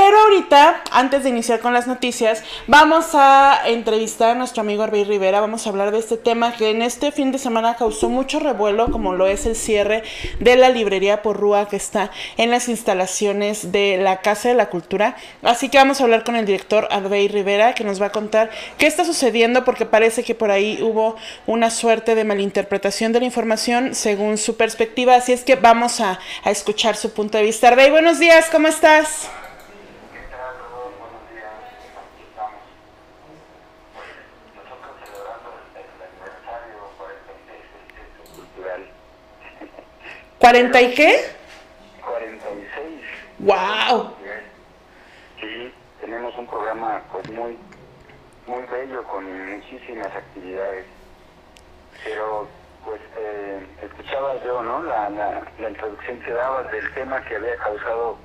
Pero 0.02 0.18
ahorita, 0.18 0.82
antes 0.92 1.24
de 1.24 1.28
iniciar 1.28 1.60
con 1.60 1.74
las 1.74 1.86
noticias, 1.86 2.42
vamos 2.66 3.10
a 3.12 3.60
entrevistar 3.66 4.30
a 4.30 4.34
nuestro 4.34 4.62
amigo 4.62 4.82
Arbey 4.82 5.04
Rivera. 5.04 5.42
Vamos 5.42 5.66
a 5.66 5.68
hablar 5.68 5.90
de 5.92 5.98
este 5.98 6.16
tema 6.16 6.54
que 6.54 6.70
en 6.70 6.80
este 6.80 7.12
fin 7.12 7.32
de 7.32 7.38
semana 7.38 7.76
causó 7.76 8.08
mucho 8.08 8.40
revuelo, 8.40 8.90
como 8.90 9.12
lo 9.12 9.26
es 9.26 9.44
el 9.44 9.54
cierre 9.54 10.02
de 10.38 10.56
la 10.56 10.70
librería 10.70 11.20
Porrúa 11.20 11.68
que 11.68 11.76
está 11.76 12.10
en 12.38 12.50
las 12.50 12.70
instalaciones 12.70 13.72
de 13.72 13.98
la 13.98 14.22
Casa 14.22 14.48
de 14.48 14.54
la 14.54 14.70
Cultura 14.70 15.16
Así 15.42 15.68
que 15.68 15.76
vamos 15.76 16.00
a 16.00 16.04
hablar 16.04 16.24
con 16.24 16.34
el 16.34 16.46
director 16.46 16.88
Advey 16.90 17.28
Rivera, 17.28 17.74
que 17.74 17.84
nos 17.84 18.00
va 18.00 18.06
a 18.06 18.12
contar 18.12 18.48
qué 18.78 18.86
está 18.86 19.04
sucediendo, 19.04 19.66
porque 19.66 19.84
parece 19.84 20.24
que 20.24 20.34
por 20.34 20.50
ahí 20.50 20.78
hubo 20.82 21.16
una 21.46 21.68
suerte 21.68 22.14
de 22.14 22.24
malinterpretación 22.24 23.12
de 23.12 23.20
la 23.20 23.26
información 23.26 23.94
según 23.94 24.38
su 24.38 24.56
perspectiva. 24.56 25.16
Así 25.16 25.34
es 25.34 25.44
que 25.44 25.56
vamos 25.56 26.00
a, 26.00 26.18
escuchar 26.46 26.96
su 26.96 27.12
punto 27.12 27.36
de 27.36 27.44
vista. 27.44 27.68
Advey, 27.68 27.90
buenos 27.90 28.18
días, 28.18 28.48
¿cómo 28.50 28.66
estás? 28.66 29.28
¿40 40.40 40.82
y 40.82 40.94
qué? 40.94 41.20
46. 42.02 43.00
¡Wow! 43.40 44.14
Sí, 45.38 45.74
tenemos 46.00 46.34
un 46.38 46.46
programa 46.46 47.02
pues 47.12 47.30
muy, 47.30 47.58
muy 48.46 48.62
bello 48.72 49.04
con 49.04 49.24
muchísimas 49.54 50.06
actividades. 50.06 50.86
Pero 52.02 52.48
pues 52.86 53.00
eh, 53.18 53.66
escuchaba 53.82 54.42
yo, 54.42 54.62
¿no? 54.62 54.82
La, 54.82 55.10
la, 55.10 55.68
introducción 55.68 56.18
que 56.20 56.32
dabas 56.32 56.72
del 56.72 56.90
tema 56.94 57.22
que 57.24 57.36
había 57.36 57.56
causado 57.56 58.16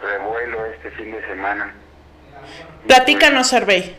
revuelo 0.00 0.64
este 0.64 0.90
fin 0.92 1.12
de 1.12 1.26
semana. 1.26 1.74
Platícanos, 2.86 3.52
Hervey. 3.52 3.96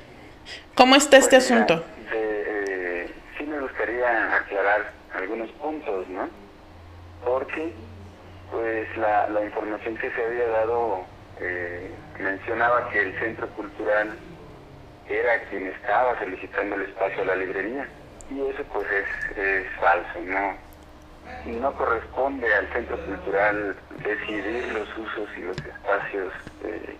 ¿Cómo 0.73 0.95
está 0.95 1.17
este 1.17 1.37
pues, 1.37 1.51
asunto? 1.51 1.85
Eh, 2.11 3.13
sí 3.37 3.43
me 3.43 3.59
gustaría 3.59 4.43
algunos 5.13 5.51
puntos, 5.51 6.07
¿no? 6.09 6.44
Porque 7.25 7.73
pues 8.51 8.97
la, 8.97 9.27
la 9.29 9.43
información 9.43 9.97
que 9.97 10.11
se 10.11 10.23
había 10.23 10.47
dado 10.47 11.05
eh, 11.39 11.91
mencionaba 12.19 12.89
que 12.89 13.01
el 13.01 13.19
centro 13.19 13.49
cultural 13.49 14.15
era 15.09 15.39
quien 15.49 15.67
estaba 15.67 16.17
solicitando 16.19 16.75
el 16.75 16.83
espacio 16.83 17.23
a 17.23 17.25
la 17.25 17.35
librería 17.35 17.87
y 18.29 18.41
eso 18.41 18.63
pues 18.73 18.87
es, 19.35 19.67
falso, 19.79 20.21
no 20.21 20.57
no 21.45 21.75
corresponde 21.75 22.51
al 22.55 22.67
centro 22.73 22.97
cultural 23.05 23.75
decidir 24.03 24.65
los 24.73 24.97
usos 24.97 25.29
y 25.37 25.41
los 25.41 25.57
espacios 25.65 26.33
eh, 26.63 26.97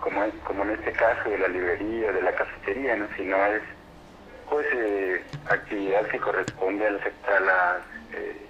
como, 0.00 0.22
como 0.46 0.62
en 0.62 0.70
este 0.70 0.92
caso 0.92 1.28
de 1.28 1.38
la 1.38 1.48
librería, 1.48 2.12
de 2.12 2.22
la 2.22 2.34
cafetería, 2.34 2.94
¿no? 2.94 3.08
sino 3.16 3.36
es 3.46 3.62
pues 4.48 4.66
eh, 4.74 5.24
actividad 5.46 6.06
que 6.08 6.20
corresponde 6.20 6.86
a 6.86 6.90
las, 6.92 7.02
a 7.04 7.40
las 7.40 7.82
eh, 8.12 8.43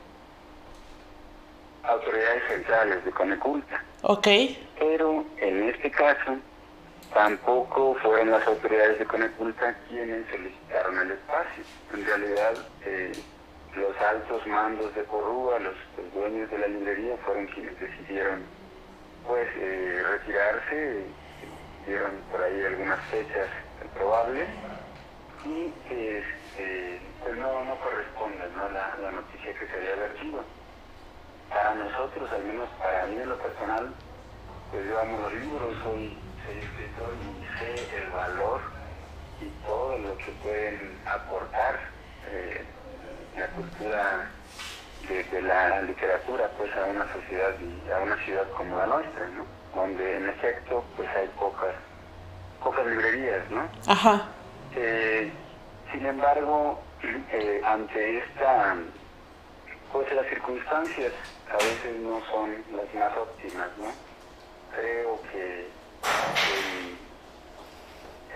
autoridades 1.86 2.42
centrales 2.48 3.04
de 3.04 3.10
Coneculta. 3.10 3.82
Ok. 4.02 4.28
Pero 4.78 5.24
en 5.38 5.68
este 5.68 5.90
caso 5.90 6.36
tampoco 7.12 7.94
fueron 8.02 8.30
las 8.30 8.46
autoridades 8.46 8.98
de 8.98 9.06
Coneculta 9.06 9.76
quienes 9.88 10.26
solicitaron 10.30 10.98
el 10.98 11.12
espacio. 11.12 11.64
En 11.92 12.04
realidad 12.04 12.54
eh, 12.84 13.12
los 13.76 13.96
altos 14.00 14.46
mandos 14.46 14.94
de 14.94 15.04
Corrúa, 15.04 15.58
los, 15.58 15.74
dueños 16.12 16.50
de 16.50 16.58
la 16.58 16.68
librería 16.68 17.16
fueron 17.24 17.46
quienes 17.46 17.78
decidieron 17.80 18.42
pues 19.26 19.48
eh, 19.56 20.02
retirarse, 20.10 21.04
dieron 21.86 22.12
por 22.30 22.42
ahí 22.42 22.62
algunas 22.62 23.00
fechas 23.06 23.48
probables 23.94 24.48
y 25.44 25.72
este, 25.88 27.00
pues 27.22 27.36
no, 27.36 27.64
no 27.64 27.76
corresponde 27.76 28.44
¿no? 28.56 28.68
La, 28.70 28.96
la 29.02 29.10
noticia 29.10 29.52
que 29.54 29.66
se 29.66 29.74
había 29.74 29.96
vertido. 29.96 30.44
Para 31.54 31.74
nosotros, 31.76 32.28
al 32.32 32.42
menos 32.42 32.68
para 32.80 33.06
mí 33.06 33.16
en 33.16 33.28
lo 33.28 33.38
personal, 33.38 33.94
pues 34.72 34.86
yo 34.88 35.00
amo 35.00 35.18
los 35.20 35.32
libros, 35.34 35.74
soy, 35.84 36.18
soy 36.44 36.58
escritor 36.58 37.14
y 37.22 37.58
sé 37.58 37.96
el 37.96 38.10
valor 38.10 38.60
y 39.40 39.46
todo 39.64 39.96
lo 39.98 40.18
que 40.18 40.32
pueden 40.42 40.98
aportar 41.06 41.78
eh, 42.28 42.64
la 43.38 43.46
cultura 43.50 44.30
de, 45.08 45.42
la 45.42 45.82
literatura 45.82 46.50
pues 46.58 46.74
a 46.76 46.86
una 46.86 47.06
sociedad 47.12 47.52
y 47.60 47.90
a 47.92 47.98
una 47.98 48.16
ciudad 48.24 48.50
como 48.56 48.76
la 48.76 48.86
nuestra, 48.86 49.28
¿no? 49.28 49.46
Donde 49.76 50.16
en 50.16 50.28
efecto 50.30 50.84
pues 50.96 51.08
hay 51.10 51.28
pocas 51.38 51.74
pocas 52.64 52.84
librerías, 52.84 53.48
¿no? 53.50 53.68
Ajá. 53.86 54.28
Eh, 54.74 55.30
sin 55.92 56.04
embargo, 56.04 56.82
eh, 57.30 57.60
ante 57.64 58.18
esta 58.18 58.74
pues 59.94 60.12
las 60.12 60.26
circunstancias 60.26 61.12
a 61.48 61.56
veces 61.56 62.00
no 62.02 62.20
son 62.26 62.50
las 62.76 62.92
más 62.94 63.16
óptimas, 63.16 63.68
¿no? 63.78 63.92
Creo 64.74 65.20
que 65.30 65.68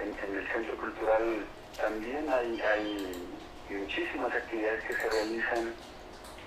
en, 0.00 0.30
en 0.30 0.38
el 0.38 0.46
centro 0.52 0.76
cultural 0.76 1.44
también 1.76 2.28
hay, 2.30 2.60
hay 2.60 3.28
muchísimas 3.70 4.32
actividades 4.32 4.84
que 4.84 4.94
se 4.94 5.10
realizan, 5.10 5.74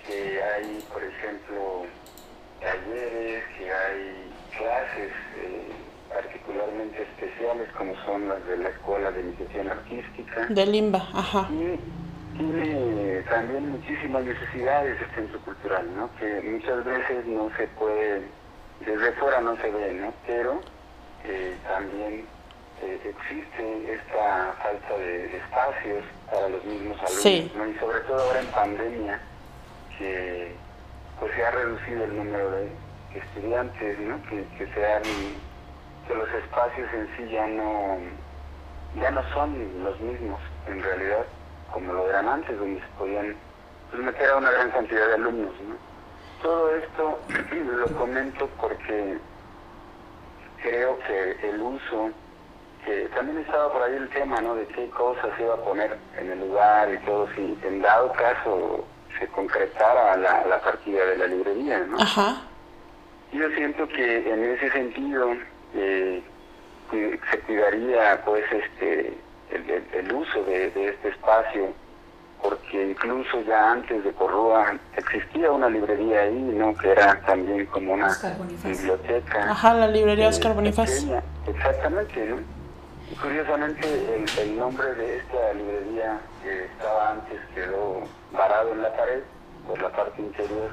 que 0.06 0.42
hay, 0.42 0.82
por 0.90 1.04
ejemplo, 1.04 1.84
talleres, 2.62 3.44
que 3.58 3.70
hay 3.70 4.32
clases 4.56 5.12
eh, 5.36 5.68
particularmente 6.08 7.02
especiales 7.02 7.68
como 7.76 7.94
son 8.06 8.30
las 8.30 8.42
de 8.46 8.56
la 8.56 8.70
Escuela 8.70 9.10
de 9.10 9.20
Iniciación 9.20 9.68
Artística. 9.68 10.46
De 10.46 10.66
Limba, 10.66 11.06
ajá. 11.12 11.48
Y 11.50 12.01
tiene 12.50 13.22
también 13.22 13.70
muchísimas 13.70 14.24
necesidades 14.24 15.00
el 15.00 15.14
centro 15.14 15.40
cultural, 15.40 15.86
¿no? 15.96 16.10
Que 16.18 16.40
muchas 16.42 16.84
veces 16.84 17.26
no 17.26 17.50
se 17.56 17.66
puede, 17.68 18.22
desde 18.80 19.12
fuera 19.12 19.40
no 19.40 19.56
se 19.56 19.70
ve, 19.70 19.94
¿no? 19.94 20.12
Pero 20.26 20.60
eh, 21.24 21.56
también 21.66 22.24
eh, 22.82 22.98
existe 23.04 23.94
esta 23.94 24.54
falta 24.60 24.98
de 24.98 25.36
espacios 25.36 26.04
para 26.30 26.48
los 26.48 26.64
mismos 26.64 26.98
alumnos, 26.98 27.54
¿no? 27.56 27.68
y 27.68 27.74
sobre 27.78 28.00
todo 28.00 28.20
ahora 28.20 28.40
en 28.40 28.46
pandemia, 28.46 29.20
que 29.98 30.52
pues 31.20 31.32
se 31.34 31.44
ha 31.44 31.50
reducido 31.52 32.04
el 32.04 32.16
número 32.16 32.50
de 32.50 32.72
estudiantes, 33.14 33.98
¿no? 34.00 34.20
que, 34.24 34.44
que, 34.58 34.66
que 34.66 36.14
los 36.14 36.28
espacios 36.30 36.88
en 36.92 37.08
sí 37.16 37.32
ya 37.32 37.46
no, 37.46 37.98
ya 39.00 39.10
no 39.12 39.22
son 39.32 39.84
los 39.84 40.00
mismos 40.00 40.40
en 40.66 40.82
realidad 40.82 41.24
como 41.72 41.92
lo 41.92 42.08
eran 42.08 42.28
antes, 42.28 42.58
donde 42.58 42.80
se 42.80 42.86
podían 42.98 43.36
pues, 43.90 44.02
meter 44.02 44.30
a 44.30 44.36
una 44.36 44.50
gran 44.50 44.70
cantidad 44.70 45.06
de 45.08 45.14
alumnos. 45.14 45.52
¿no? 45.68 45.76
Todo 46.42 46.74
esto 46.76 47.18
lo 47.76 47.86
comento 47.98 48.48
porque 48.60 49.18
creo 50.62 50.98
que 51.00 51.48
el 51.48 51.60
uso 51.60 52.10
que 52.84 53.08
también 53.14 53.38
estaba 53.38 53.72
por 53.72 53.82
ahí 53.82 53.94
el 53.94 54.08
tema, 54.08 54.40
¿no? 54.40 54.56
De 54.56 54.66
qué 54.66 54.88
cosas 54.90 55.30
se 55.36 55.44
iba 55.44 55.54
a 55.54 55.64
poner 55.64 55.96
en 56.18 56.32
el 56.32 56.40
lugar 56.40 56.92
y 56.92 56.98
todo, 57.06 57.28
si 57.34 57.56
en 57.62 57.80
dado 57.80 58.12
caso 58.12 58.84
se 59.18 59.28
concretara 59.28 60.16
la, 60.16 60.44
la 60.46 60.60
partida 60.60 61.04
de 61.06 61.16
la 61.16 61.26
librería, 61.28 61.78
¿no? 61.80 62.00
Ajá. 62.00 62.42
Yo 63.32 63.48
siento 63.50 63.86
que 63.88 64.28
en 64.28 64.44
ese 64.44 64.70
sentido 64.70 65.32
eh, 65.74 66.22
se 66.90 67.38
cuidaría, 67.40 68.20
pues, 68.24 68.44
este, 68.50 69.16
el, 69.54 69.84
el, 69.92 70.12
uso 70.12 70.42
de, 70.44 70.70
de, 70.70 70.88
este 70.88 71.08
espacio, 71.08 71.72
porque 72.42 72.90
incluso 72.90 73.40
ya 73.42 73.72
antes 73.72 74.02
de 74.04 74.12
Corrúa 74.12 74.78
existía 74.96 75.50
una 75.50 75.68
librería 75.68 76.22
ahí, 76.22 76.34
¿no? 76.34 76.74
Que 76.76 76.90
era 76.90 77.20
también 77.20 77.66
como 77.66 77.94
una 77.94 78.10
biblioteca. 78.64 79.50
Ajá, 79.50 79.74
la 79.74 79.88
librería 79.88 80.28
Oscar 80.28 80.54
Bonifaz. 80.54 81.06
Exactamente, 81.46 82.26
¿no? 82.26 82.36
Curiosamente, 83.20 84.24
el, 84.40 84.56
nombre 84.56 84.94
de 84.94 85.18
esta 85.18 85.52
librería 85.52 86.18
que 86.42 86.64
estaba 86.64 87.10
antes 87.10 87.40
quedó 87.54 88.02
varado 88.32 88.72
en 88.72 88.82
la 88.82 88.96
pared 88.96 89.22
por 89.66 89.80
la 89.80 89.90
parte 89.90 90.22
interior 90.22 90.70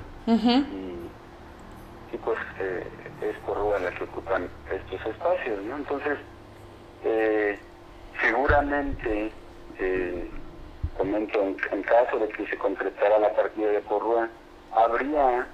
y, 2.11 2.17
pues 2.17 2.39
eh, 2.59 2.87
es 3.21 3.37
por 3.45 3.57
Rúa 3.57 3.79
la 3.79 3.91
que 3.91 4.03
ocupan 4.03 4.47
estos 4.71 5.05
espacios, 5.05 5.63
¿no? 5.63 5.77
Entonces, 5.77 6.17
eh, 7.03 7.59
seguramente, 8.21 9.31
eh, 9.79 10.29
comento, 10.97 11.41
en, 11.41 11.83
caso 11.83 12.19
de 12.19 12.29
que 12.29 12.47
se 12.47 12.57
concretara 12.57 13.19
la 13.19 13.33
partida 13.33 13.71
de 13.71 13.79
Porrúa, 13.81 14.29
habría 14.75 15.47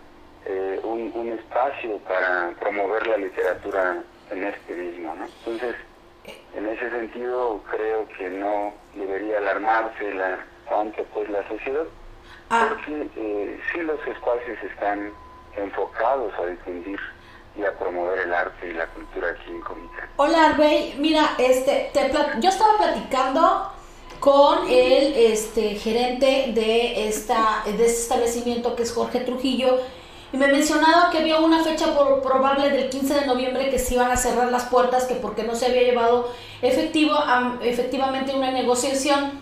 un, 0.84 1.12
un 1.16 1.30
espacio 1.30 1.98
para 2.00 2.52
promover 2.60 3.08
la 3.08 3.18
literatura 3.18 4.04
en 4.32 4.44
este 4.44 4.74
mismo, 4.76 5.16
¿no? 5.16 5.26
Entonces, 5.26 5.76
en 6.56 6.68
ese 6.68 6.90
sentido, 6.90 7.62
creo 7.70 8.08
que 8.18 8.30
no 8.30 8.74
debería 8.96 9.38
alarmarse 9.38 10.14
la, 10.14 10.40
tanto 10.70 11.04
pues 11.14 11.30
la 11.30 11.48
sociedad, 11.48 11.86
ah. 12.50 12.68
porque 12.70 13.10
eh, 13.16 13.60
sí 13.72 13.80
los 13.82 14.00
espacios 14.08 14.58
están 14.64 15.12
enfocados 15.58 16.34
a 16.40 16.46
difundir 16.48 17.00
y 17.56 17.64
a 17.64 17.72
promover 17.78 18.20
el 18.20 18.34
arte 18.34 18.70
y 18.70 18.74
la 18.74 18.88
cultura 18.88 19.30
aquí 19.30 19.52
en 19.52 19.62
Comitán. 19.62 20.05
Hola 20.18 20.46
Arbey, 20.46 20.96
mira, 20.98 21.36
este, 21.38 21.90
te 21.92 22.10
yo 22.40 22.50
estaba 22.50 22.78
platicando 22.78 23.70
con 24.22 24.60
el 24.70 25.14
este 25.14 25.76
gerente 25.76 26.54
de 26.56 27.10
esta 27.10 27.64
de 27.66 27.72
este 27.86 28.02
establecimiento 28.04 28.78
que 28.78 28.84
es 28.84 28.94
Jorge 28.94 29.20
Trujillo 29.20 29.78
y 30.32 30.38
me 30.38 30.48
mencionaba 30.48 31.10
que 31.12 31.18
había 31.18 31.40
una 31.40 31.66
fecha 31.66 31.88
probable 32.24 32.70
del 32.70 32.90
15 32.90 33.14
de 33.14 33.26
noviembre 33.26 33.70
que 33.70 33.78
se 33.78 33.96
iban 33.96 34.10
a 34.10 34.16
cerrar 34.16 34.50
las 34.54 34.64
puertas, 34.64 35.04
que 35.04 35.16
porque 35.16 35.44
no 35.44 35.54
se 35.54 35.66
había 35.66 35.84
llevado 35.84 36.32
efectivo, 36.62 37.14
efectivamente 37.62 38.34
una 38.34 38.52
negociación 38.52 39.42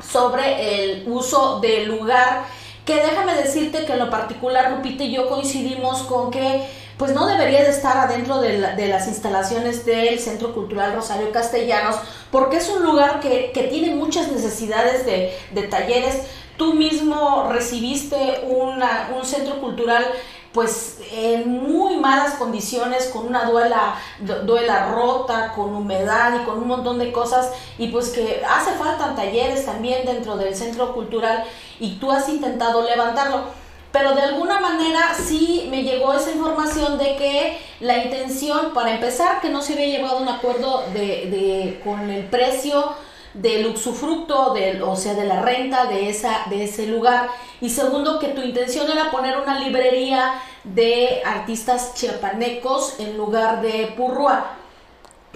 sobre 0.00 0.84
el 0.92 1.08
uso 1.08 1.58
del 1.58 1.88
lugar, 1.88 2.44
que 2.86 2.94
déjame 2.94 3.34
decirte 3.34 3.84
que 3.84 3.94
en 3.94 3.98
lo 3.98 4.10
particular 4.10 4.70
Lupita 4.70 5.02
y 5.02 5.10
yo 5.10 5.28
coincidimos 5.28 6.04
con 6.04 6.30
que 6.30 6.68
pues 6.98 7.12
no 7.12 7.26
debería 7.26 7.62
de 7.62 7.70
estar 7.70 7.96
adentro 7.96 8.40
de, 8.40 8.58
las 8.88 9.08
instalaciones 9.08 9.84
del 9.84 10.18
Centro 10.18 10.54
Cultural 10.54 10.94
Rosario 10.94 11.32
Castellanos, 11.32 11.96
porque 12.30 12.58
es 12.58 12.68
un 12.68 12.82
lugar 12.82 13.20
que, 13.20 13.50
tiene 13.70 13.94
muchas 13.94 14.30
necesidades 14.30 15.04
de, 15.04 15.36
de 15.52 15.62
talleres, 15.64 16.22
tú 16.56 16.74
mismo 16.74 17.48
recibiste 17.50 18.44
un 18.48 19.24
centro 19.24 19.60
cultural 19.60 20.06
pues 20.54 21.00
en 21.10 21.48
muy 21.48 21.96
malas 21.96 22.34
condiciones, 22.34 23.10
con 23.12 23.26
una 23.26 23.44
duela, 23.44 23.96
duela 24.44 24.86
rota, 24.86 25.52
con 25.52 25.74
humedad 25.74 26.40
y 26.40 26.44
con 26.44 26.58
un 26.58 26.68
montón 26.68 27.00
de 27.00 27.10
cosas, 27.10 27.50
y 27.76 27.88
pues 27.88 28.10
que 28.10 28.40
hace 28.48 28.70
falta 28.74 29.16
talleres 29.16 29.66
también 29.66 30.06
dentro 30.06 30.36
del 30.36 30.54
centro 30.54 30.94
cultural 30.94 31.44
y 31.80 31.96
tú 31.96 32.12
has 32.12 32.28
intentado 32.28 32.82
levantarlo. 32.82 33.63
Pero 33.94 34.12
de 34.12 34.22
alguna 34.22 34.58
manera 34.58 35.14
sí 35.14 35.68
me 35.70 35.84
llegó 35.84 36.14
esa 36.14 36.32
información 36.32 36.98
de 36.98 37.14
que 37.14 37.58
la 37.78 37.98
intención, 37.98 38.74
para 38.74 38.92
empezar, 38.92 39.40
que 39.40 39.50
no 39.50 39.62
se 39.62 39.74
había 39.74 39.86
llevado 39.86 40.18
un 40.18 40.28
acuerdo 40.28 40.82
de, 40.92 41.80
con 41.84 42.10
el 42.10 42.24
precio 42.24 42.92
del 43.34 43.68
usufructo, 43.68 44.52
del, 44.52 44.82
o 44.82 44.96
sea, 44.96 45.14
de 45.14 45.26
la 45.26 45.42
renta 45.42 45.86
de, 45.86 46.12
de 46.50 46.64
ese 46.64 46.88
lugar. 46.88 47.28
Y 47.60 47.70
segundo, 47.70 48.18
que 48.18 48.30
tu 48.30 48.42
intención 48.42 48.90
era 48.90 49.12
poner 49.12 49.38
una 49.38 49.60
librería 49.60 50.42
de 50.64 51.22
artistas 51.24 51.94
chiapanecos 51.94 52.98
en 52.98 53.16
lugar 53.16 53.62
de 53.62 53.94
Purrua, 53.96 54.56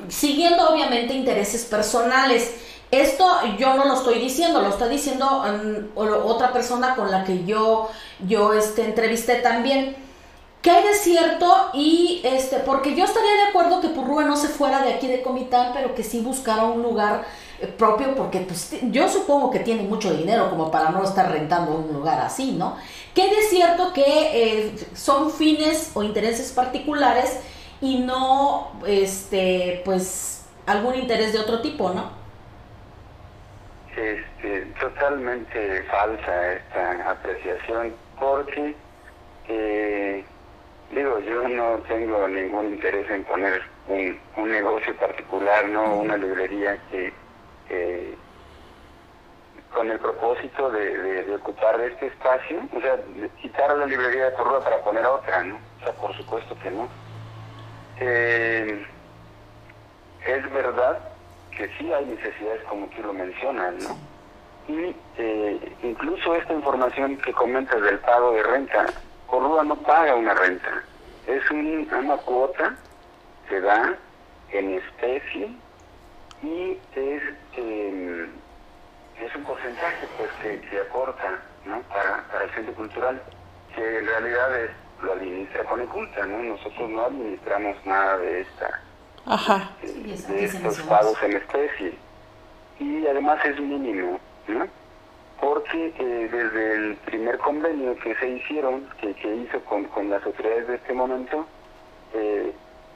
siguiendo 0.08 0.68
obviamente 0.68 1.14
intereses 1.14 1.64
personales. 1.64 2.56
Esto 2.90 3.26
yo 3.58 3.74
no 3.74 3.84
lo 3.84 3.94
estoy 3.94 4.18
diciendo, 4.18 4.62
lo 4.62 4.68
está 4.68 4.88
diciendo 4.88 5.44
um, 5.44 5.86
otra 5.96 6.52
persona 6.52 6.94
con 6.96 7.10
la 7.10 7.24
que 7.24 7.44
yo, 7.44 7.88
yo 8.26 8.54
este, 8.54 8.84
entrevisté 8.84 9.36
también. 9.36 9.96
¿Qué 10.62 10.70
hay 10.70 10.82
de 10.82 10.94
cierto? 10.94 11.70
Y 11.72 12.20
este, 12.24 12.56
porque 12.56 12.96
yo 12.96 13.04
estaría 13.04 13.32
de 13.32 13.42
acuerdo 13.50 13.80
que 13.80 13.88
Purrúa 13.88 14.24
no 14.24 14.36
se 14.36 14.48
fuera 14.48 14.82
de 14.82 14.94
aquí 14.94 15.06
de 15.06 15.22
Comitán, 15.22 15.70
pero 15.72 15.94
que 15.94 16.02
sí 16.02 16.20
buscara 16.20 16.64
un 16.64 16.82
lugar 16.82 17.24
eh, 17.60 17.66
propio, 17.66 18.14
porque 18.16 18.40
pues, 18.40 18.74
yo 18.90 19.08
supongo 19.08 19.50
que 19.50 19.60
tiene 19.60 19.82
mucho 19.82 20.12
dinero 20.12 20.50
como 20.50 20.70
para 20.70 20.90
no 20.90 21.04
estar 21.04 21.30
rentando 21.30 21.76
un 21.76 21.92
lugar 21.92 22.20
así, 22.20 22.52
¿no? 22.52 22.76
¿Qué 23.14 23.22
hay 23.22 23.30
de 23.30 23.42
cierto 23.42 23.92
que 23.92 24.02
eh, 24.04 24.88
son 24.94 25.30
fines 25.30 25.92
o 25.94 26.02
intereses 26.02 26.50
particulares 26.50 27.38
y 27.80 27.98
no, 27.98 28.72
este, 28.86 29.82
pues, 29.84 30.42
algún 30.66 30.96
interés 30.96 31.32
de 31.32 31.38
otro 31.38 31.60
tipo, 31.60 31.90
¿no? 31.90 32.10
Este, 33.96 34.60
totalmente 34.80 35.82
falsa 35.84 36.52
esta 36.52 37.10
apreciación, 37.10 37.94
porque 38.18 38.74
eh, 39.48 40.24
Digo, 40.90 41.18
yo 41.18 41.46
no 41.48 41.78
tengo 41.86 42.26
ningún 42.28 42.72
interés 42.72 43.10
en 43.10 43.22
poner 43.24 43.60
un, 43.88 44.18
un 44.36 44.50
negocio 44.50 44.96
particular, 44.96 45.68
no 45.68 45.96
una 45.96 46.16
librería 46.16 46.78
que 46.90 47.12
con 49.72 49.90
el 49.90 49.98
propósito 49.98 50.70
de, 50.70 51.24
de, 51.24 51.34
ocupar 51.36 51.78
este 51.80 52.06
espacio, 52.06 52.60
o 52.74 52.80
sea, 52.80 52.98
quitar 53.40 53.76
la 53.76 53.86
librería 53.86 54.24
de 54.26 54.30
Torrua 54.32 54.64
para 54.64 54.78
poner 54.82 55.04
otra, 55.04 55.44
¿no? 55.44 55.56
O 55.56 55.84
sea, 55.84 55.92
por 55.92 56.16
supuesto 56.16 56.56
que 56.62 56.70
no. 56.70 56.88
Eh, 58.00 58.86
es 60.26 60.52
verdad 60.52 60.98
que 61.58 61.68
sí 61.76 61.92
hay 61.92 62.06
necesidades 62.06 62.62
como 62.64 62.86
tú 62.86 63.02
lo 63.02 63.12
mencionas, 63.12 63.74
¿no? 63.82 63.98
Y 64.68 64.94
eh, 65.16 65.76
incluso 65.82 66.36
esta 66.36 66.54
información 66.54 67.16
que 67.18 67.32
comentas 67.32 67.82
del 67.82 67.98
pago 67.98 68.32
de 68.32 68.44
renta, 68.44 68.86
Corrúa 69.26 69.64
no 69.64 69.74
paga 69.76 70.14
una 70.14 70.34
renta, 70.34 70.84
es 71.26 71.42
una 71.50 72.16
cuota 72.18 72.76
que 73.48 73.60
da 73.60 73.96
en 74.52 74.74
especie 74.74 75.50
y 76.42 76.78
es, 76.94 77.22
em, 77.56 78.30
es 79.20 79.34
un 79.34 79.42
porcentaje 79.42 80.06
pues 80.16 80.30
que, 80.40 80.80
aporta 80.80 81.42
¿no? 81.64 81.80
para, 81.82 82.22
para, 82.30 82.44
el 82.44 82.50
centro 82.50 82.74
cultural, 82.74 83.20
que 83.74 83.98
en 83.98 84.06
realidad 84.06 84.60
es, 84.60 84.70
lo 85.02 85.12
administra 85.12 85.64
Coneculta, 85.64 86.24
¿no? 86.26 86.42
Nosotros 86.42 86.90
no 86.90 87.04
administramos 87.04 87.76
nada 87.84 88.18
de 88.18 88.40
esta 88.42 88.80
de 89.26 90.44
estos 90.44 90.80
pagos 90.80 91.22
en 91.22 91.36
especie. 91.36 91.94
Y 92.80 93.06
además 93.06 93.44
es 93.44 93.58
mínimo, 93.60 94.20
¿no? 94.46 94.66
porque 95.40 95.94
eh, 95.98 96.28
desde 96.30 96.72
el 96.74 96.96
primer 96.96 97.38
convenio 97.38 97.96
que 97.98 98.14
se 98.16 98.28
hicieron, 98.28 98.88
que, 99.00 99.14
que 99.14 99.36
hizo 99.36 99.60
con, 99.64 99.84
con, 99.84 100.10
las 100.10 100.24
autoridades 100.24 100.66
de 100.66 100.74
este 100.76 100.92
momento, 100.92 101.46
eh, 102.14 102.52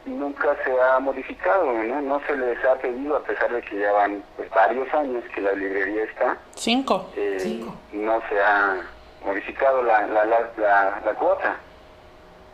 nunca 0.06 0.56
se 0.64 0.72
ha 0.80 0.98
modificado, 0.98 1.72
¿no? 1.72 2.00
No 2.00 2.20
se 2.26 2.36
les 2.36 2.58
ha 2.64 2.74
pedido, 2.76 3.16
a 3.16 3.22
pesar 3.22 3.52
de 3.52 3.62
que 3.62 3.78
ya 3.78 3.92
van 3.92 4.22
pues, 4.36 4.50
varios 4.50 4.92
años 4.92 5.24
que 5.34 5.40
la 5.40 5.52
librería 5.52 6.04
está. 6.04 6.36
Cinco. 6.54 7.10
Eh, 7.16 7.64
no 7.92 8.20
se 8.28 8.40
ha 8.40 8.80
modificado 9.24 9.82
la, 9.82 10.06
la, 10.08 10.24
la, 10.24 11.00
la, 11.04 11.14
cuota. 11.14 11.56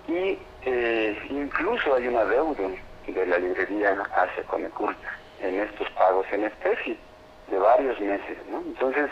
Y 0.06 0.38
incluso 1.30 1.94
hay 1.94 2.08
una 2.08 2.24
deuda 2.24 2.68
de 3.14 3.26
la 3.26 3.38
librería 3.38 3.96
hacia 4.14 4.42
Coneculta 4.44 5.18
en 5.40 5.60
estos 5.60 5.88
pagos 5.90 6.26
en 6.32 6.44
especie 6.44 6.96
de 7.50 7.58
varios 7.58 7.98
meses, 8.00 8.38
¿no? 8.50 8.58
Entonces, 8.58 9.10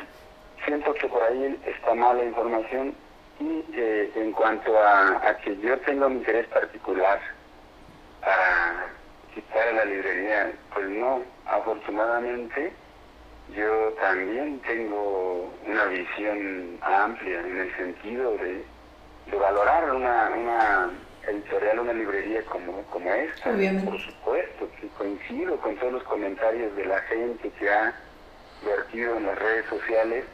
siento 0.64 0.92
que 0.94 1.06
por 1.08 1.22
ahí 1.22 1.58
está 1.64 1.94
mala 1.94 2.24
información 2.24 2.94
y 3.40 3.64
eh, 3.74 4.10
en 4.14 4.32
cuanto 4.32 4.76
a, 4.78 5.36
que 5.42 5.56
yo 5.58 5.78
tenga 5.80 6.06
un 6.06 6.14
interés 6.14 6.46
particular 6.48 7.20
para 8.20 8.86
quitar 9.34 9.74
la 9.74 9.84
librería, 9.84 10.52
pues 10.74 10.88
no, 10.88 11.22
afortunadamente 11.46 12.72
yo 13.54 13.92
también 14.00 14.60
tengo 14.60 15.52
una 15.66 15.84
visión 15.84 16.78
amplia 16.82 17.40
en 17.40 17.58
el 17.58 17.76
sentido 17.76 18.36
de, 18.38 18.64
valorar 19.38 19.92
una, 19.92 20.30
una 20.30 20.90
editorial, 21.26 21.80
una 21.80 21.92
librería 21.92 22.42
como, 22.44 22.82
como 22.84 23.10
esta, 23.12 23.50
por 23.84 24.00
supuesto, 24.00 24.68
que 24.80 24.88
coincido 24.98 25.56
con 25.58 25.76
todos 25.76 25.94
los 25.94 26.02
comentarios 26.04 26.74
de 26.76 26.84
la 26.84 27.00
gente 27.02 27.50
que 27.58 27.70
ha 27.70 27.94
vertido 28.64 29.16
en 29.16 29.26
las 29.26 29.38
redes 29.38 29.66
sociales 29.66 30.24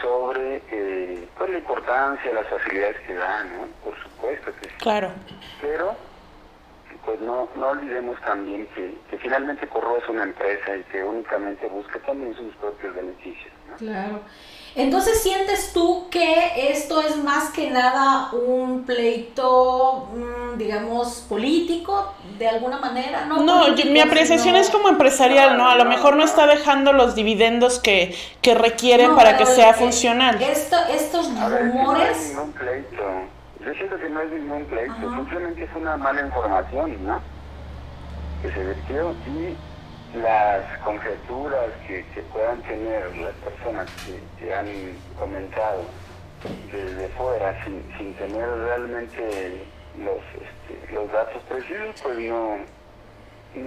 sobre 0.00 0.62
eh, 0.70 1.28
pues, 1.36 1.50
la 1.50 1.58
importancia, 1.58 2.32
las 2.32 2.46
facilidades 2.48 2.98
que 3.06 3.14
dan, 3.14 3.56
¿no? 3.56 3.66
Por 3.84 4.02
supuesto 4.02 4.52
que 4.60 4.68
sí. 4.68 4.74
Claro. 4.78 5.12
Pero 5.60 5.94
pues 7.04 7.20
no, 7.20 7.48
no 7.56 7.68
olvidemos 7.68 8.20
también 8.20 8.66
que, 8.74 8.94
que 9.10 9.18
finalmente 9.18 9.66
Corro 9.66 9.98
es 9.98 10.08
una 10.08 10.22
empresa 10.22 10.76
y 10.76 10.82
que 10.84 11.02
únicamente 11.02 11.66
busca 11.66 11.98
también 12.00 12.34
sus 12.36 12.54
propios 12.56 12.94
beneficios. 12.94 13.52
¿no? 13.68 13.76
Claro. 13.76 14.20
Entonces, 14.74 15.22
¿sientes 15.22 15.72
tú 15.74 16.08
que 16.10 16.70
esto 16.70 17.02
es 17.02 17.16
más 17.16 17.50
que 17.50 17.70
nada 17.70 18.30
un 18.32 18.84
pleito, 18.84 20.08
mm, 20.14 20.56
digamos, 20.56 21.26
político, 21.28 22.14
de 22.38 22.48
alguna 22.48 22.78
manera? 22.78 23.26
No, 23.26 23.42
no 23.42 23.66
mi 23.74 24.00
apreciación 24.00 24.56
es 24.56 24.70
como 24.70 24.88
empresarial, 24.88 25.58
¿no? 25.58 25.68
A 25.68 25.76
lo 25.76 25.84
mejor 25.84 26.16
no 26.16 26.24
está 26.24 26.46
dejando 26.46 26.94
los 26.94 27.14
dividendos 27.14 27.80
que, 27.80 28.16
que 28.40 28.54
requieren 28.54 29.14
para 29.14 29.36
que 29.36 29.44
sea 29.44 29.74
funcional. 29.74 30.40
Esto, 30.40 30.76
estos 30.90 31.28
rumores... 31.28 32.32
no 32.34 32.46
pleito. 32.52 33.02
Yo 33.64 33.72
siento 33.74 33.96
que 33.96 34.08
no 34.08 34.20
es 34.22 34.32
ningún 34.32 34.64
pleito, 34.64 35.14
simplemente 35.14 35.64
es 35.64 35.70
una 35.76 35.96
mala 35.96 36.22
información, 36.22 36.96
¿no? 37.06 37.20
Que 38.40 38.50
se 38.52 38.64
vertió 38.64 39.14
y 39.26 39.56
las 40.14 40.78
conjeturas 40.78 41.70
que, 41.86 42.04
puedan 42.32 42.60
tener 42.62 43.16
las 43.16 43.34
personas 43.36 43.88
que, 44.38 44.54
han 44.54 44.66
comentado 45.18 45.84
desde 46.70 47.08
fuera 47.10 47.64
sin, 47.64 47.82
sin 47.96 48.14
tener 48.14 48.48
realmente 48.48 49.64
los, 49.98 50.18
este, 50.34 50.92
los 50.92 51.10
datos 51.12 51.42
precisos, 51.44 52.00
pues 52.02 52.18
no, 52.18 52.58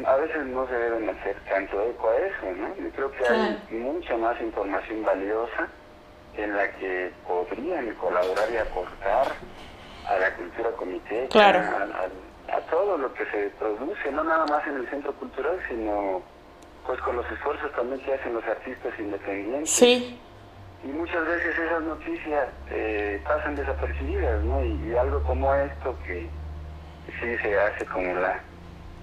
a 0.06 0.16
veces 0.16 0.46
no 0.48 0.68
se 0.68 0.76
deben 0.76 1.10
hacer 1.10 1.36
tanto 1.50 1.82
eco 1.82 2.10
a 2.10 2.18
eso, 2.18 2.58
¿no? 2.58 2.76
Yo 2.76 2.90
creo 2.92 3.12
que 3.12 3.28
hay 3.28 3.78
mucha 3.78 4.18
más 4.18 4.40
información 4.42 5.04
valiosa 5.04 5.68
en 6.38 6.56
la 6.56 6.70
que 6.74 7.12
podrían 7.28 7.94
colaborar 7.96 8.52
y 8.52 8.58
aportar 8.58 9.28
a 10.08 10.20
la 10.20 10.36
cultura 10.36 10.70
comité, 10.72 11.30
a, 11.34 12.56
a 12.56 12.60
todo 12.70 12.98
lo 12.98 13.14
que 13.14 13.26
se 13.26 13.50
produce, 13.58 14.12
no 14.12 14.24
nada 14.24 14.46
más 14.48 14.68
en 14.68 14.78
el 14.78 14.90
centro 14.90 15.14
cultural, 15.14 15.60
sino 15.70 16.22
pues 16.86 17.00
con 17.02 17.16
los 17.16 17.26
esfuerzos 17.32 17.72
también 17.74 18.00
que 18.02 18.14
hacen 18.14 18.34
los 18.34 18.44
artistas 18.46 18.94
independientes. 19.00 19.70
Sí. 19.70 20.20
Y 20.84 20.88
muchas 20.88 21.26
veces 21.26 21.58
esas 21.58 21.82
noticias 21.82 22.48
eh, 22.70 23.20
pasan 23.24 23.56
desapercibidas, 23.56 24.44
¿no? 24.44 24.64
Y, 24.64 24.96
algo 24.96 25.24
como 25.24 25.54
esto 25.56 25.98
que 26.06 26.28
sí 27.20 27.38
se 27.42 27.60
hace 27.60 27.86
como 27.86 28.14
la, 28.14 28.40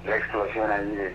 la 0.06 0.16
explosión 0.16 0.70
ahí 0.70 0.90
de, 0.90 1.14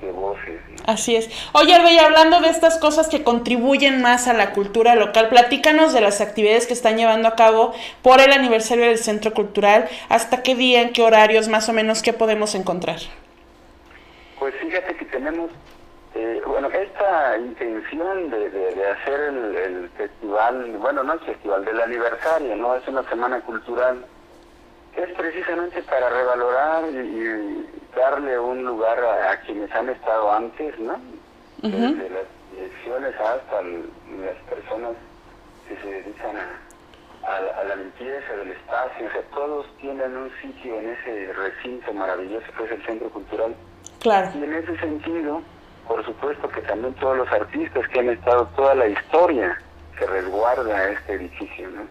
de 0.00 0.12
voces. 0.12 0.60
Así 0.86 1.16
es. 1.16 1.28
Oye, 1.52 1.76
y 1.92 1.98
hablando 1.98 2.40
de 2.40 2.48
estas 2.48 2.78
cosas 2.78 3.08
que 3.08 3.22
contribuyen 3.22 4.00
más 4.00 4.26
a 4.26 4.32
la 4.32 4.52
cultura 4.52 4.94
local, 4.94 5.28
platícanos 5.28 5.92
de 5.92 6.00
las 6.00 6.22
actividades 6.22 6.66
que 6.66 6.72
están 6.72 6.96
llevando 6.96 7.28
a 7.28 7.36
cabo 7.36 7.74
por 8.00 8.20
el 8.20 8.32
aniversario 8.32 8.86
del 8.86 8.98
Centro 8.98 9.34
Cultural. 9.34 9.88
¿Hasta 10.08 10.42
qué 10.42 10.54
día, 10.54 10.80
en 10.80 10.92
qué 10.94 11.02
horarios, 11.02 11.48
más 11.48 11.68
o 11.68 11.74
menos, 11.74 12.02
qué 12.02 12.14
podemos 12.14 12.54
encontrar? 12.54 13.00
Pues 14.38 14.54
fíjate 14.54 14.96
que 14.96 15.04
tenemos 15.06 15.50
eh, 16.14 16.40
bueno, 16.46 16.68
esta 16.68 17.36
intención 17.36 18.30
de, 18.30 18.48
de, 18.48 18.90
hacer 18.90 19.20
el, 19.20 19.90
festival, 19.96 20.76
bueno, 20.78 21.02
no 21.02 21.14
el 21.14 21.20
festival, 21.20 21.64
del 21.64 21.80
aniversario, 21.80 22.54
¿no? 22.54 22.76
Es 22.76 22.86
una 22.86 23.02
semana 23.08 23.40
cultural, 23.40 24.04
es 24.96 25.12
precisamente 25.14 25.82
para 25.82 26.08
revalorar 26.10 26.84
y, 26.88 27.68
darle 27.96 28.38
un 28.38 28.64
lugar 28.64 28.98
a, 29.04 29.40
quienes 29.42 29.72
han 29.72 29.88
estado 29.88 30.32
antes, 30.32 30.78
¿no? 30.78 30.96
Desde 31.62 32.10
las 32.10 32.26
direcciones 32.52 33.14
hasta 33.14 33.62
las 33.62 34.36
personas 34.50 34.92
que 35.68 35.76
se 35.76 35.86
dedican 35.88 36.36
a, 36.36 37.60
a, 37.60 37.64
la 37.64 37.76
limpieza 37.76 38.36
del 38.36 38.52
espacio, 38.52 39.06
o 39.06 39.10
sea, 39.10 39.22
todos 39.32 39.66
tienen 39.80 40.16
un 40.16 40.30
sitio 40.42 40.78
en 40.78 40.90
ese 40.90 41.32
recinto 41.32 41.92
maravilloso 41.92 42.46
que 42.56 42.64
es 42.64 42.70
el 42.72 42.84
Centro 42.84 43.08
Cultural. 43.10 43.54
Claro. 44.00 44.30
Y 44.34 44.44
en 44.44 44.54
ese 44.54 44.76
sentido, 44.78 45.40
por 45.86 46.04
supuesto 46.04 46.48
que 46.48 46.60
también 46.62 46.94
todos 46.94 47.16
los 47.16 47.28
artistas 47.32 47.88
que 47.88 48.00
han 48.00 48.10
estado, 48.10 48.46
toda 48.56 48.74
la 48.74 48.88
historia 48.88 49.58
que 49.98 50.06
resguarda 50.06 50.90
este 50.90 51.14
edificio, 51.14 51.68
¿no? 51.70 51.82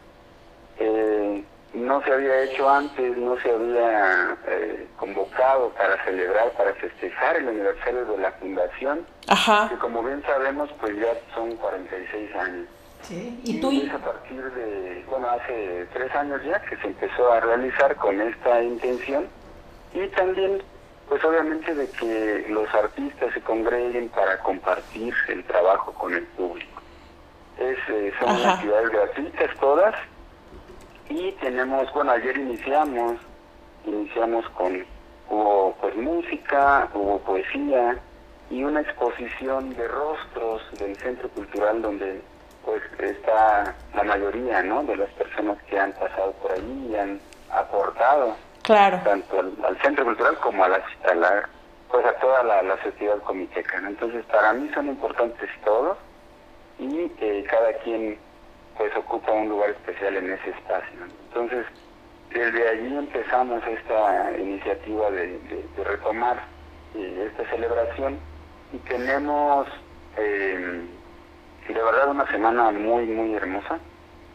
Eh, 0.80 1.44
no 1.74 2.04
se 2.04 2.14
había 2.14 2.44
hecho 2.44 2.70
antes, 2.70 3.18
no 3.18 3.38
se 3.40 3.52
había 3.52 4.38
eh, 4.48 4.88
convocado 4.98 5.70
para 5.70 6.04
celebrar, 6.06 6.52
para 6.52 6.74
festejar 6.76 7.38
el 7.38 7.48
aniversario 7.48 8.06
de 8.06 8.18
la 8.20 8.32
fundación, 8.34 9.06
Ajá. 9.28 9.70
que 9.70 9.78
como 9.78 10.04
bien 10.04 10.22
sabemos, 10.24 10.70
pues 10.80 10.96
ya 10.98 11.14
son 11.34 11.56
46 11.56 12.36
años. 12.36 12.68
Sí. 13.02 13.40
¿Y 13.44 13.60
tú? 13.60 13.72
es 13.72 13.92
a 13.92 13.98
partir 13.98 14.42
de, 14.52 15.04
bueno, 15.10 15.30
hace 15.30 15.86
tres 15.94 16.14
años 16.16 16.42
ya 16.46 16.62
que 16.62 16.78
se 16.78 16.88
empezó 16.88 17.32
a 17.32 17.40
realizar 17.42 17.96
con 17.96 18.22
esta 18.22 18.62
intención 18.62 19.28
y 19.94 20.08
también, 20.10 20.64
pues 21.08 21.24
obviamente 21.24 21.74
de 21.76 21.90
que 21.90 22.46
los 22.50 22.74
artistas 22.74 23.34
se 23.34 23.42
congreguen 23.42 24.10
para 24.10 24.40
compartir 24.40 25.14
el 25.28 25.44
trabajo 25.44 25.94
con 25.94 26.14
el 26.14 26.24
público. 26.28 26.82
Es, 27.60 27.78
eh, 27.90 28.14
son 28.20 28.30
Ajá. 28.30 28.54
actividades 28.54 28.90
gratuitas 28.90 29.58
todas 29.60 29.96
y 31.10 31.32
tenemos, 31.34 31.92
bueno, 31.94 32.12
ayer 32.12 32.38
iniciamos, 32.38 33.18
iniciamos 33.86 34.48
con, 34.50 34.86
hubo 35.30 35.76
pues 35.80 35.96
música, 35.96 36.90
hubo 36.94 37.20
poesía 37.20 37.98
y 38.50 38.64
una 38.64 38.82
exposición 38.82 39.76
de 39.76 39.88
rostros 39.88 40.62
del 40.80 40.96
Centro 40.98 41.30
Cultural 41.30 41.82
donde 41.82 42.22
pues 42.66 42.82
está 43.00 43.76
la 43.94 44.04
mayoría, 44.04 44.64
¿no? 44.64 44.84
De 44.84 44.96
las 44.96 45.10
personas 45.12 45.62
que 45.64 45.78
han 45.78 45.92
pasado 45.94 46.32
por 46.42 46.52
allí 46.54 46.88
y 46.90 46.96
han 46.96 47.20
aportado 47.52 48.36
Tanto 49.04 49.40
al, 49.40 49.78
Centro 49.82 50.06
Cultural 50.06 50.38
como 50.40 50.64
a 50.64 50.70
la, 50.70 50.78
a 50.78 51.50
pues 51.90 52.06
a 52.06 52.14
toda 52.14 52.44
la, 52.44 52.64
la 52.64 52.82
sociedad 52.82 53.18
comiteca. 53.20 53.78
Entonces 53.78 54.26
para 54.26 54.54
mí 54.54 54.70
son 54.74 54.88
importantes 54.88 55.50
todos 55.64 55.98
y 56.80 57.12
eh, 57.20 57.46
cada 57.50 57.74
quien 57.84 58.18
pues 58.78 58.96
ocupa 58.98 59.32
un 59.32 59.50
lugar 59.50 59.72
especial 59.72 60.18
en 60.18 60.32
ese 60.32 60.50
espacio. 60.50 60.98
Entonces, 61.28 61.66
desde 62.32 62.70
allí 62.70 62.98
empezamos 62.98 63.62
esta 63.68 64.32
iniciativa 64.40 65.12
de 65.12 65.40
retomar 65.84 66.42
eh, 66.96 67.30
esta 67.30 67.50
celebración 67.52 68.18
y 68.72 68.78
tenemos 68.80 69.68
eh, 70.18 70.82
de 71.68 71.74
verdad 71.74 72.10
una 72.10 72.30
semana 72.32 72.72
muy, 72.72 73.06
muy 73.06 73.36
hermosa 73.36 73.80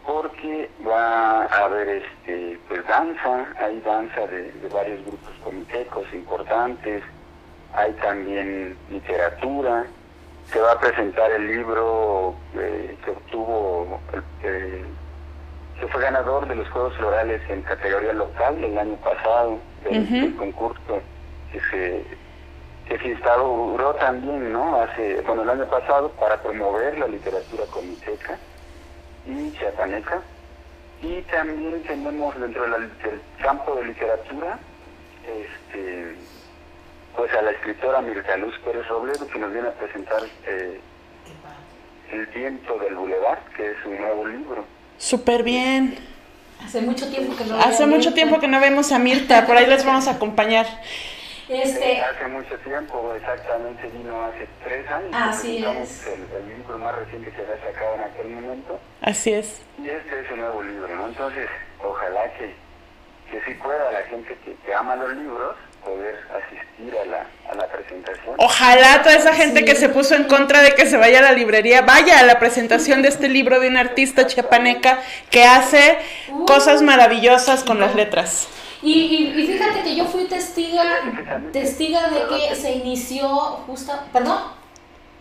porque 0.08 0.70
va 0.88 1.44
a 1.44 1.64
haber 1.66 2.02
este 2.02 2.58
pues 2.66 2.86
danza, 2.86 3.46
hay 3.58 3.78
danza 3.80 4.26
de, 4.26 4.50
de 4.52 4.68
varios 4.70 5.04
grupos 5.04 5.30
comitecos 5.44 6.06
importantes, 6.14 7.02
hay 7.74 7.92
también 7.92 8.74
literatura, 8.88 9.84
se 10.46 10.60
va 10.60 10.72
a 10.72 10.80
presentar 10.80 11.30
el 11.30 11.46
libro 11.46 12.34
eh, 12.54 12.96
que 13.04 13.10
obtuvo, 13.10 14.00
eh, 14.44 14.82
que 15.78 15.86
fue 15.88 16.00
ganador 16.00 16.48
de 16.48 16.54
los 16.54 16.70
Juegos 16.70 16.96
Florales 16.96 17.42
en 17.50 17.60
categoría 17.60 18.14
local 18.14 18.64
el 18.64 18.78
año 18.78 18.96
pasado, 18.96 19.58
del 19.84 20.34
concurso 20.36 21.02
que 21.52 21.60
se, 21.70 22.02
que 22.88 22.98
se 22.98 23.08
instauró 23.08 23.94
también, 23.96 24.54
¿no? 24.54 24.80
Hace, 24.80 25.20
bueno, 25.26 25.42
el 25.42 25.50
año 25.50 25.66
pasado 25.66 26.08
para 26.12 26.40
promover 26.40 26.98
la 26.98 27.08
literatura 27.08 27.64
comiteca 27.70 28.38
y 29.28 29.52
chiapaneca. 29.58 30.20
Y 31.02 31.22
también 31.22 31.82
tenemos 31.86 32.38
dentro 32.40 32.62
de 32.62 32.68
la- 32.70 32.78
del 32.78 33.20
campo 33.40 33.76
de 33.76 33.84
literatura, 33.84 34.58
este, 35.24 36.14
pues 37.16 37.32
a 37.34 37.42
la 37.42 37.50
escritora 37.52 38.00
Mirta 38.00 38.36
Luz 38.36 38.58
Pérez 38.64 38.86
Robledo, 38.88 39.26
que 39.28 39.38
nos 39.38 39.52
viene 39.52 39.68
a 39.68 39.72
presentar 39.72 40.22
eh, 40.46 40.80
El 42.10 42.24
viento 42.28 42.78
del 42.78 42.94
bulevar, 42.94 43.38
que 43.54 43.70
es 43.72 43.76
un 43.84 43.98
nuevo 43.98 44.26
libro. 44.26 44.64
Súper 44.96 45.42
bien. 45.42 45.98
Hace 46.64 46.80
mucho 46.80 47.06
tiempo 47.10 47.36
que 47.36 47.44
no 47.44 47.58
Hace 47.58 47.86
mucho 47.86 48.14
tiempo 48.14 48.40
que 48.40 48.48
no 48.48 48.60
vemos 48.60 48.92
a 48.92 48.98
Mirta, 48.98 49.46
por 49.46 49.56
ahí 49.58 49.66
les 49.66 49.84
vamos 49.84 50.08
a 50.08 50.12
acompañar. 50.12 50.66
Este, 51.48 52.00
Hace 52.02 52.26
mucho 52.28 52.56
tiempo, 52.58 53.14
exactamente 53.16 53.88
vino 53.88 54.22
hace 54.24 54.46
tres 54.64 54.86
años. 54.90 55.10
Así 55.12 55.62
presentamos 55.62 55.88
es. 55.88 56.06
El, 56.06 56.36
el 56.36 56.58
libro 56.58 56.78
más 56.78 56.94
reciente 56.96 57.30
que 57.30 57.36
se 57.36 57.42
había 57.42 57.64
sacado 57.64 57.94
en 57.94 58.00
aquel 58.02 58.28
momento. 58.28 58.78
Así 59.00 59.32
es. 59.32 59.62
Y 59.82 59.88
este 59.88 60.20
es 60.20 60.30
un 60.30 60.40
nuevo 60.40 60.62
libro, 60.62 60.94
¿no? 60.94 61.06
Entonces, 61.08 61.48
ojalá 61.82 62.24
que, 62.34 62.54
que 63.30 63.44
sí 63.46 63.54
pueda 63.62 63.90
la 63.92 64.02
gente 64.02 64.36
que, 64.44 64.54
que 64.56 64.74
ama 64.74 64.96
los 64.96 65.12
libros 65.14 65.56
poder 65.84 66.18
asistir 66.36 66.94
a 66.98 67.04
la, 67.06 67.26
a 67.50 67.54
la 67.54 67.66
presentación. 67.68 68.34
Ojalá 68.36 69.02
toda 69.02 69.14
esa 69.14 69.32
gente 69.32 69.64
que 69.64 69.74
se 69.74 69.88
puso 69.88 70.14
en 70.16 70.24
contra 70.24 70.60
de 70.60 70.74
que 70.74 70.84
se 70.84 70.98
vaya 70.98 71.20
a 71.20 71.22
la 71.22 71.32
librería 71.32 71.80
vaya 71.82 72.18
a 72.18 72.24
la 72.24 72.38
presentación 72.38 73.00
de 73.00 73.08
este 73.08 73.28
libro 73.28 73.58
de 73.60 73.68
un 73.68 73.76
artista 73.76 74.26
chiapaneca 74.26 74.98
que 75.30 75.44
hace 75.44 75.98
cosas 76.46 76.82
maravillosas 76.82 77.64
con 77.64 77.80
las 77.80 77.94
letras. 77.94 78.48
Y, 78.82 78.92
y- 78.92 79.40
y 79.42 79.46
fíjate 79.46 79.82
que 79.82 79.96
yo 79.96 80.04
fui 80.04 80.24
testiga, 80.24 80.84
testiga 81.52 82.08
de 82.08 82.22
que 82.28 82.54
se 82.54 82.72
inició 82.72 83.28
justa, 83.66 84.06
perdón, 84.12 84.38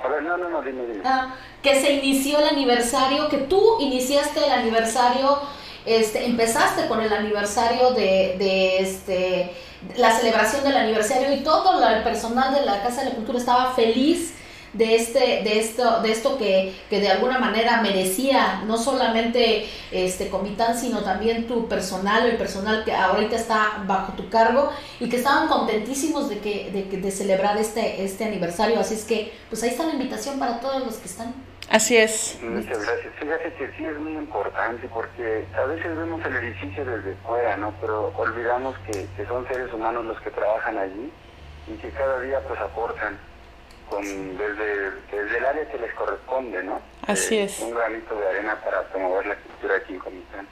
A 0.03 0.07
ver, 0.09 0.21
no, 0.23 0.37
no, 0.37 0.49
no, 0.49 0.61
dime, 0.61 0.83
dime. 0.85 1.01
Ah, 1.05 1.33
que 1.63 1.79
se 1.81 1.93
inició 1.93 2.39
el 2.39 2.49
aniversario, 2.49 3.29
que 3.29 3.37
tú 3.37 3.77
iniciaste 3.79 4.45
el 4.45 4.51
aniversario, 4.51 5.39
este, 5.85 6.25
empezaste 6.25 6.87
con 6.87 7.01
el 7.01 7.11
aniversario 7.11 7.91
de, 7.91 8.35
de 8.37 8.79
este, 8.79 9.53
la 9.95 10.11
celebración 10.11 10.63
del 10.63 10.77
aniversario 10.77 11.33
y 11.33 11.39
todo 11.39 11.83
el 11.87 12.03
personal 12.03 12.53
de 12.53 12.61
la 12.65 12.83
Casa 12.83 13.03
de 13.03 13.09
la 13.09 13.15
Cultura 13.15 13.39
estaba 13.39 13.73
feliz 13.73 14.35
de 14.77 14.95
este, 14.95 15.19
de 15.43 15.59
esto, 15.59 16.01
de 16.01 16.11
esto 16.11 16.37
que, 16.37 16.73
que 16.89 16.99
de 16.99 17.09
alguna 17.09 17.39
manera 17.39 17.81
merecía 17.81 18.61
no 18.65 18.77
solamente 18.77 19.67
este 19.91 20.29
Comitán, 20.29 20.77
sino 20.77 21.01
también 21.03 21.47
tu 21.47 21.67
personal, 21.67 22.27
el 22.27 22.37
personal 22.37 22.83
que 22.85 22.93
ahorita 22.93 23.35
está 23.35 23.83
bajo 23.85 24.13
tu 24.13 24.29
cargo, 24.29 24.71
y 24.99 25.09
que 25.09 25.17
estaban 25.17 25.47
contentísimos 25.47 26.29
de 26.29 26.39
que, 26.39 26.69
de, 26.71 26.87
que- 26.89 26.97
de 26.97 27.11
celebrar 27.11 27.57
este, 27.57 28.03
este 28.03 28.25
aniversario. 28.25 28.79
Así 28.79 28.93
es 28.93 29.03
que, 29.03 29.33
pues 29.49 29.63
ahí 29.63 29.69
está 29.69 29.83
la 29.85 29.93
invitación 29.93 30.37
para 30.39 30.59
todos 30.59 30.83
los 30.85 30.95
que 30.97 31.05
están. 31.07 31.33
Así 31.69 31.97
es. 31.97 32.37
Muchas 32.41 32.77
gracias. 32.85 33.13
Fíjate 33.19 33.53
que 33.55 33.67
sí 33.77 33.83
es 33.83 33.97
muy 33.99 34.13
importante 34.13 34.87
porque 34.93 35.45
a 35.57 35.65
veces 35.65 35.97
vemos 35.97 36.23
el 36.25 36.35
edificio 36.37 36.85
desde 36.85 37.13
fuera, 37.25 37.57
¿no? 37.57 37.73
Pero 37.81 38.13
olvidamos 38.15 38.75
que, 38.85 39.05
que 39.17 39.25
son 39.27 39.45
seres 39.49 39.73
humanos 39.73 40.05
los 40.05 40.19
que 40.21 40.29
trabajan 40.31 40.77
allí 40.77 41.11
y 41.67 41.73
que 41.81 41.89
cada 41.89 42.21
día 42.21 42.39
pues 42.47 42.57
aportan 42.61 43.17
con 43.89 44.03
desde, 44.37 44.91
desde 45.11 45.37
el 45.37 45.45
área 45.45 45.69
que 45.71 45.77
les 45.77 45.93
corresponde, 45.93 46.63
¿no? 46.63 46.79
Así 47.05 47.37
Eh, 47.37 47.43
es. 47.45 47.59
Un 47.59 47.73
granito 47.73 48.15
de 48.15 48.27
arena 48.27 48.55
para 48.63 48.83
promover 48.83 49.25
la 49.25 49.35
cultura 49.35 49.75
aquí 49.77 49.93
en 49.93 49.99
Comitán. 49.99 50.47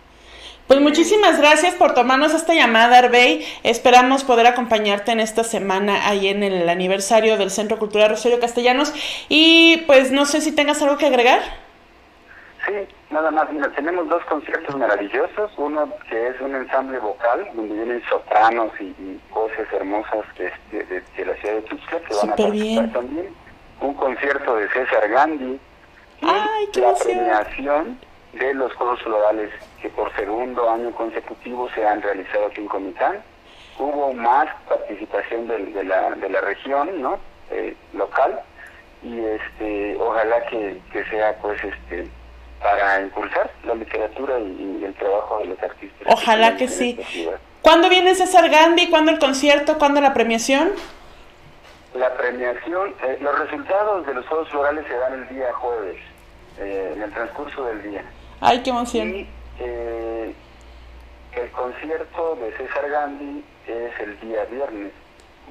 Pues 0.67 0.81
muchísimas 0.81 1.37
gracias 1.37 1.75
por 1.75 1.93
tomarnos 1.93 2.33
esta 2.33 2.55
llamada, 2.55 2.97
Arbey. 2.97 3.45
Esperamos 3.61 4.23
poder 4.23 4.47
acompañarte 4.47 5.11
en 5.11 5.19
esta 5.19 5.43
semana 5.43 6.07
ahí 6.09 6.27
en 6.27 6.41
el 6.41 6.67
aniversario 6.67 7.37
del 7.37 7.51
Centro 7.51 7.77
Cultural 7.77 8.09
Rosario 8.09 8.39
Castellanos. 8.39 8.91
Y 9.29 9.83
pues 9.85 10.11
no 10.11 10.25
sé 10.25 10.41
si 10.41 10.51
tengas 10.53 10.81
algo 10.81 10.97
que 10.97 11.05
agregar. 11.05 11.41
Sí, 12.65 12.73
nada 13.11 13.29
más. 13.31 13.51
Mira, 13.51 13.69
tenemos 13.71 14.07
dos 14.09 14.23
conciertos 14.25 14.75
maravillosos. 14.75 15.51
Uno 15.57 15.89
que 16.09 16.27
es 16.29 16.41
un 16.41 16.55
ensamble 16.55 16.97
vocal, 16.99 17.47
donde 17.53 17.75
vienen 17.75 18.03
sopranos 18.09 18.71
y, 18.79 18.85
y 18.85 19.21
voces 19.31 19.67
hermosas 19.73 20.25
de, 20.37 20.51
de- 20.71 20.83
de- 20.85 21.03
de 21.15 21.25
la 21.25 21.35
ciudad 21.35 21.55
de 21.55 21.61
Tuxtla, 21.63 21.99
que 21.99 22.15
van 22.15 22.29
a 22.31 22.35
participar 22.35 22.51
bien. 22.51 22.93
también. 22.93 23.35
Un 23.81 23.93
concierto 23.93 24.55
de 24.55 24.67
César 24.69 25.07
Gandhi. 25.09 25.59
Y 26.21 26.25
Ay, 26.27 26.69
la 26.75 26.81
emoción. 26.89 26.95
premiación 27.17 27.99
de 28.33 28.53
los 28.53 28.73
Juegos 28.73 29.01
Florales, 29.03 29.51
que 29.81 29.89
por 29.89 30.13
segundo 30.15 30.69
año 30.69 30.91
consecutivo 30.91 31.69
se 31.75 31.85
han 31.85 32.01
realizado 32.01 32.47
aquí 32.47 32.61
en 32.61 32.67
Comitán. 32.67 33.21
Hubo 33.77 34.13
más 34.13 34.47
participación 34.67 35.47
de, 35.47 35.83
la, 35.83 36.11
de 36.11 36.29
la 36.29 36.41
región, 36.41 37.01
¿no? 37.01 37.19
Eh, 37.51 37.75
local. 37.93 38.39
Y 39.03 39.19
este, 39.19 39.97
ojalá 39.99 40.45
que, 40.47 40.79
que 40.91 41.03
sea, 41.05 41.37
pues, 41.41 41.61
este, 41.63 42.07
para 42.65 42.99
impulsar 42.99 43.51
la 43.63 43.75
literatura 43.75 44.39
y, 44.39 44.79
y 44.81 44.85
el 44.85 44.93
trabajo 44.95 45.37
de 45.37 45.45
los 45.45 45.61
artistas. 45.61 46.01
Ojalá 46.07 46.57
que 46.57 46.67
sí. 46.67 46.99
¿Cuándo 47.61 47.89
viene 47.89 48.15
César 48.15 48.49
Gandhi? 48.49 48.89
¿Cuándo 48.89 49.11
el 49.11 49.19
concierto? 49.19 49.77
¿Cuándo 49.77 50.01
la 50.01 50.15
premiación? 50.15 50.71
La 51.93 52.11
premiación, 52.15 52.95
eh, 53.03 53.19
los 53.21 53.37
resultados 53.37 54.07
de 54.07 54.15
los 54.15 54.25
Juegos 54.25 54.49
Florales 54.49 54.83
se 54.87 54.97
dan 54.97 55.13
el 55.13 55.29
día 55.29 55.53
jueves, 55.53 55.97
eh, 56.57 56.93
en 56.95 57.03
el 57.03 57.11
transcurso 57.13 57.65
del 57.65 57.83
día. 57.83 58.03
Ay, 58.41 58.63
qué 58.63 58.71
emoción. 58.71 59.09
Y 59.09 59.29
eh, 59.59 60.33
el 61.33 61.51
concierto 61.51 62.35
de 62.37 62.51
César 62.57 62.89
Gandhi 62.89 63.45
es 63.67 63.99
el 63.99 64.19
día 64.21 64.43
viernes. 64.45 64.91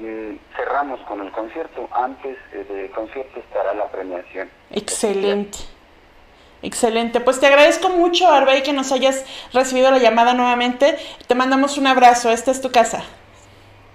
Mm, 0.00 0.34
cerramos 0.56 0.98
con 1.02 1.20
el 1.20 1.30
concierto. 1.30 1.88
Antes 1.92 2.36
eh, 2.52 2.64
del 2.68 2.90
concierto 2.90 3.38
estará 3.38 3.72
la 3.72 3.86
premiación. 3.86 4.50
Excelente. 4.72 5.58
Excelente. 6.64 7.20
Pues 7.20 7.40
te 7.40 7.46
agradezco 7.46 7.90
mucho, 7.90 8.26
Arbey, 8.26 8.62
que 8.62 8.72
nos 8.72 8.90
hayas 8.90 9.24
recibido 9.52 9.90
la 9.90 9.98
llamada 9.98 10.32
nuevamente. 10.32 10.96
Te 11.26 11.34
mandamos 11.34 11.76
un 11.76 11.86
abrazo. 11.86 12.30
Esta 12.30 12.50
es 12.50 12.62
tu 12.62 12.72
casa. 12.72 13.04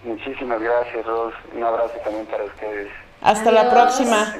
Muchísimas 0.04 0.62
gracias, 0.62 1.04
Ros. 1.04 1.34
Un 1.56 1.64
abrazo 1.64 1.94
también 2.04 2.28
para 2.28 2.44
ustedes. 2.44 2.90
Hasta 3.22 3.52
la 3.52 3.72
próxima. 3.72 4.36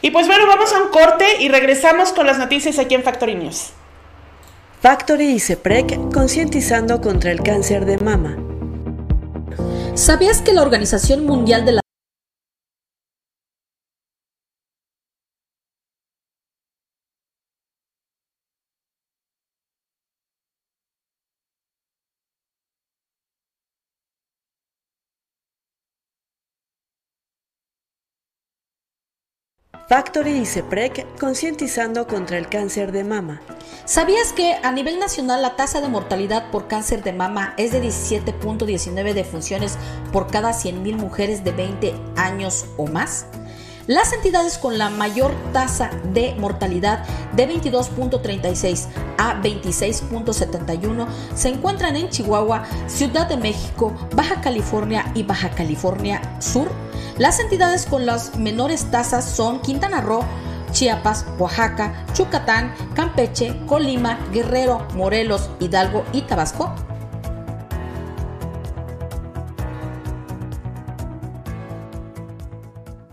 Y 0.00 0.12
pues 0.12 0.28
bueno, 0.28 0.46
vamos 0.46 0.72
a 0.72 0.80
un 0.80 0.90
corte 0.90 1.26
y 1.40 1.48
regresamos 1.48 2.12
con 2.12 2.24
las 2.26 2.38
noticias 2.38 2.78
aquí 2.78 2.94
en 2.94 3.02
Factory 3.02 3.34
News. 3.34 3.72
Factory 4.80 5.32
y 5.32 5.40
CEPREC 5.40 6.12
concientizando 6.14 7.00
contra 7.00 7.32
el 7.32 7.42
cáncer 7.42 7.84
de 7.84 7.98
mama. 7.98 8.38
¿Sabías 9.94 10.40
que 10.40 10.52
la 10.52 10.62
Organización 10.62 11.26
Mundial 11.26 11.64
de 11.64 11.72
la 11.72 11.79
Factory 29.90 30.38
y 30.38 30.46
CEPREC 30.46 31.18
concientizando 31.18 32.06
contra 32.06 32.38
el 32.38 32.48
cáncer 32.48 32.92
de 32.92 33.02
mama. 33.02 33.40
¿Sabías 33.86 34.32
que 34.32 34.54
a 34.62 34.70
nivel 34.70 35.00
nacional 35.00 35.42
la 35.42 35.56
tasa 35.56 35.80
de 35.80 35.88
mortalidad 35.88 36.48
por 36.52 36.68
cáncer 36.68 37.02
de 37.02 37.12
mama 37.12 37.54
es 37.56 37.72
de 37.72 37.82
17.19 37.82 39.14
defunciones 39.14 39.78
por 40.12 40.28
cada 40.28 40.52
100.000 40.52 40.94
mujeres 40.94 41.42
de 41.42 41.50
20 41.50 41.94
años 42.14 42.66
o 42.76 42.86
más? 42.86 43.26
Las 43.86 44.12
entidades 44.12 44.58
con 44.58 44.78
la 44.78 44.90
mayor 44.90 45.32
tasa 45.52 45.90
de 46.12 46.34
mortalidad 46.36 47.04
de 47.32 47.48
22.36 47.48 48.86
a 49.18 49.40
26.71 49.42 51.06
se 51.34 51.48
encuentran 51.48 51.96
en 51.96 52.08
Chihuahua, 52.08 52.64
Ciudad 52.86 53.28
de 53.28 53.36
México, 53.36 53.94
Baja 54.14 54.40
California 54.40 55.10
y 55.14 55.22
Baja 55.22 55.50
California 55.50 56.20
Sur. 56.40 56.70
Las 57.18 57.40
entidades 57.40 57.86
con 57.86 58.06
las 58.06 58.36
menores 58.36 58.90
tasas 58.90 59.24
son 59.24 59.60
Quintana 59.60 60.00
Roo, 60.00 60.24
Chiapas, 60.72 61.26
Oaxaca, 61.38 62.04
Yucatán, 62.14 62.74
Campeche, 62.94 63.60
Colima, 63.66 64.18
Guerrero, 64.32 64.86
Morelos, 64.94 65.50
Hidalgo 65.58 66.04
y 66.12 66.22
Tabasco. 66.22 66.74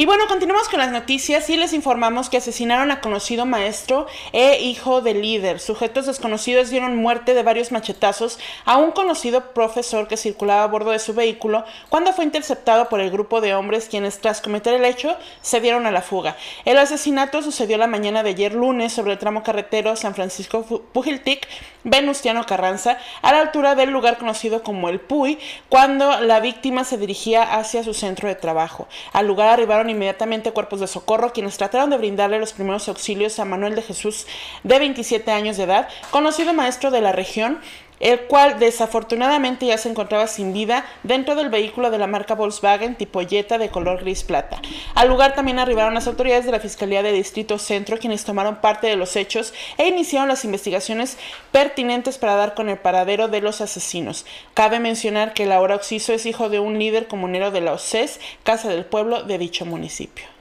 Y 0.00 0.06
bueno, 0.06 0.24
continuamos 0.28 0.70
con 0.70 0.78
las 0.78 0.92
noticias 0.92 1.50
y 1.50 1.58
les 1.58 1.74
informamos 1.74 2.30
que 2.30 2.38
asesinaron 2.38 2.90
a 2.90 3.02
conocido 3.02 3.44
maestro 3.44 4.06
e 4.32 4.58
hijo 4.62 5.02
del 5.02 5.20
líder. 5.20 5.60
Sujetos 5.60 6.06
desconocidos 6.06 6.70
dieron 6.70 6.96
muerte 6.96 7.34
de 7.34 7.42
varios 7.42 7.70
machetazos 7.70 8.38
a 8.64 8.78
un 8.78 8.92
conocido 8.92 9.52
profesor 9.52 10.08
que 10.08 10.16
circulaba 10.16 10.64
a 10.64 10.68
bordo 10.68 10.92
de 10.92 11.00
su 11.00 11.12
vehículo 11.12 11.66
cuando 11.90 12.14
fue 12.14 12.24
interceptado 12.24 12.88
por 12.88 13.00
el 13.00 13.10
grupo 13.10 13.42
de 13.42 13.54
hombres 13.54 13.90
quienes 13.90 14.18
tras 14.20 14.40
cometer 14.40 14.72
el 14.72 14.86
hecho 14.86 15.18
se 15.42 15.60
dieron 15.60 15.84
a 15.84 15.90
la 15.90 16.00
fuga. 16.00 16.34
El 16.64 16.78
asesinato 16.78 17.42
sucedió 17.42 17.76
la 17.76 17.86
mañana 17.86 18.22
de 18.22 18.30
ayer 18.30 18.54
lunes 18.54 18.94
sobre 18.94 19.12
el 19.12 19.18
tramo 19.18 19.42
carretero 19.42 19.96
San 19.96 20.14
Francisco 20.14 20.62
Pujiltic, 20.94 21.46
Venustiano 21.84 22.46
Carranza, 22.46 22.96
a 23.20 23.32
la 23.32 23.40
altura 23.40 23.74
del 23.74 23.90
lugar 23.90 24.16
conocido 24.16 24.62
como 24.62 24.88
el 24.88 24.98
Puy, 24.98 25.38
cuando 25.68 26.20
la 26.20 26.40
víctima 26.40 26.84
se 26.84 26.96
dirigía 26.96 27.42
hacia 27.42 27.84
su 27.84 27.92
centro 27.92 28.28
de 28.28 28.34
trabajo. 28.34 28.88
Al 29.12 29.26
lugar 29.26 29.48
arribaron 29.48 29.89
inmediatamente 29.90 30.52
cuerpos 30.52 30.80
de 30.80 30.86
socorro 30.86 31.32
quienes 31.32 31.56
trataron 31.56 31.90
de 31.90 31.98
brindarle 31.98 32.38
los 32.38 32.52
primeros 32.52 32.88
auxilios 32.88 33.38
a 33.38 33.44
Manuel 33.44 33.74
de 33.74 33.82
Jesús 33.82 34.26
de 34.62 34.78
27 34.78 35.30
años 35.30 35.56
de 35.56 35.64
edad, 35.64 35.88
conocido 36.10 36.54
maestro 36.54 36.90
de 36.90 37.00
la 37.00 37.12
región, 37.12 37.60
el 38.00 38.22
cual 38.22 38.58
desafortunadamente 38.58 39.66
ya 39.66 39.78
se 39.78 39.90
encontraba 39.90 40.26
sin 40.26 40.52
vida 40.52 40.84
dentro 41.02 41.34
del 41.34 41.50
vehículo 41.50 41.90
de 41.90 41.98
la 41.98 42.06
marca 42.06 42.34
Volkswagen 42.34 42.96
tipo 42.96 43.20
Jetta 43.20 43.58
de 43.58 43.68
color 43.68 44.00
gris 44.00 44.24
plata. 44.24 44.60
Al 44.94 45.08
lugar 45.08 45.34
también 45.34 45.58
arribaron 45.58 45.94
las 45.94 46.06
autoridades 46.06 46.46
de 46.46 46.52
la 46.52 46.60
Fiscalía 46.60 47.02
de 47.02 47.12
Distrito 47.12 47.58
Centro 47.58 47.98
quienes 47.98 48.24
tomaron 48.24 48.56
parte 48.56 48.86
de 48.86 48.96
los 48.96 49.16
hechos 49.16 49.52
e 49.76 49.88
iniciaron 49.88 50.28
las 50.28 50.44
investigaciones 50.44 51.18
pertinentes 51.52 52.18
para 52.18 52.34
dar 52.34 52.54
con 52.54 52.68
el 52.68 52.78
paradero 52.78 53.28
de 53.28 53.40
los 53.40 53.60
asesinos. 53.60 54.24
Cabe 54.54 54.80
mencionar 54.80 55.34
que 55.34 55.44
el 55.44 55.52
ahora 55.52 55.76
Oxiso 55.76 56.12
es 56.12 56.26
hijo 56.26 56.48
de 56.48 56.58
un 56.58 56.78
líder 56.78 57.06
comunero 57.06 57.50
de 57.50 57.60
la 57.60 57.74
OCES, 57.74 58.20
Casa 58.42 58.70
del 58.70 58.86
Pueblo 58.86 59.22
de 59.22 59.38
dicho 59.38 59.66
municipio. 59.66 60.39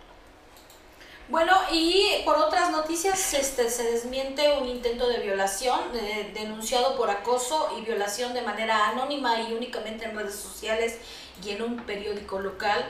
Bueno, 1.29 1.53
y 1.71 2.23
por 2.25 2.37
otras 2.37 2.71
noticias, 2.71 3.35
este, 3.35 3.69
se 3.69 3.83
desmiente 3.83 4.51
un 4.59 4.67
intento 4.67 5.07
de 5.07 5.19
violación 5.19 5.79
denunciado 6.33 6.97
por 6.97 7.11
acoso 7.11 7.69
y 7.77 7.85
violación 7.85 8.33
de 8.33 8.41
manera 8.41 8.89
anónima 8.89 9.39
y 9.39 9.53
únicamente 9.53 10.05
en 10.05 10.17
redes 10.17 10.33
sociales 10.33 10.97
y 11.45 11.51
en 11.51 11.61
un 11.61 11.77
periódico 11.85 12.39
local. 12.39 12.83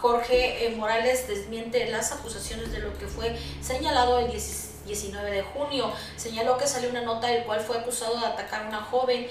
Jorge 0.00 0.66
eh, 0.66 0.74
Morales 0.74 1.28
desmiente 1.28 1.88
las 1.88 2.10
acusaciones 2.10 2.72
de 2.72 2.80
lo 2.80 2.98
que 2.98 3.06
fue 3.06 3.38
señalado 3.62 4.18
el 4.18 4.28
19 4.28 5.30
de 5.30 5.42
junio. 5.42 5.92
Señaló 6.16 6.58
que 6.58 6.66
salió 6.66 6.90
una 6.90 7.02
nota 7.02 7.28
del 7.28 7.44
cual 7.44 7.60
fue 7.60 7.78
acusado 7.78 8.18
de 8.18 8.26
atacar 8.26 8.64
a 8.64 8.68
una 8.70 8.82
joven 8.82 9.28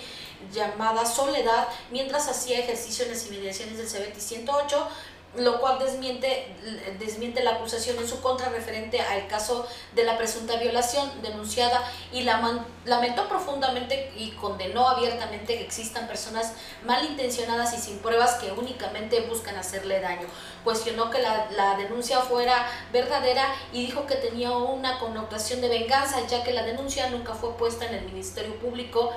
llamada 0.53 1.05
Soledad 1.05 1.67
mientras 1.91 2.29
hacía 2.29 2.59
ejercicio 2.59 3.03
en 3.03 3.11
las 3.11 3.25
inmediaciones 3.27 3.77
del 3.77 3.87
CBT 3.87 4.19
108 4.19 4.87
lo 5.35 5.59
cual 5.59 5.79
desmiente, 5.79 6.55
desmiente 6.99 7.43
la 7.43 7.51
acusación 7.51 7.97
en 7.97 8.07
su 8.07 8.21
contra 8.21 8.49
referente 8.49 9.01
al 9.01 9.27
caso 9.27 9.67
de 9.95 10.03
la 10.03 10.17
presunta 10.17 10.57
violación 10.57 11.09
denunciada 11.23 11.83
y 12.11 12.21
la 12.21 12.63
lamentó 12.85 13.27
profundamente 13.27 14.11
y 14.15 14.31
condenó 14.31 14.87
abiertamente 14.87 15.57
que 15.57 15.63
existan 15.63 16.07
personas 16.07 16.53
malintencionadas 16.85 17.73
y 17.73 17.77
sin 17.77 17.99
pruebas 17.99 18.35
que 18.35 18.51
únicamente 18.51 19.21
buscan 19.21 19.55
hacerle 19.55 20.01
daño. 20.01 20.27
Cuestionó 20.63 21.09
que 21.09 21.19
la, 21.19 21.49
la 21.51 21.77
denuncia 21.77 22.19
fuera 22.19 22.67
verdadera 22.91 23.47
y 23.71 23.87
dijo 23.87 24.05
que 24.05 24.15
tenía 24.15 24.51
una 24.51 24.99
connotación 24.99 25.61
de 25.61 25.69
venganza, 25.69 26.25
ya 26.27 26.43
que 26.43 26.53
la 26.53 26.63
denuncia 26.63 27.09
nunca 27.09 27.33
fue 27.33 27.57
puesta 27.57 27.85
en 27.85 27.95
el 27.95 28.05
Ministerio 28.05 28.59
Público 28.59 29.11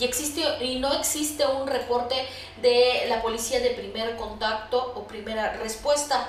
y, 0.00 0.64
y 0.64 0.78
no 0.78 0.92
existe 0.94 1.46
un 1.46 1.66
reporte 1.66 2.14
de 2.62 3.06
la 3.08 3.22
policía 3.22 3.60
de 3.60 3.70
primer 3.70 4.16
contacto 4.16 4.92
o 4.96 5.06
primera 5.06 5.54
respuesta, 5.54 6.28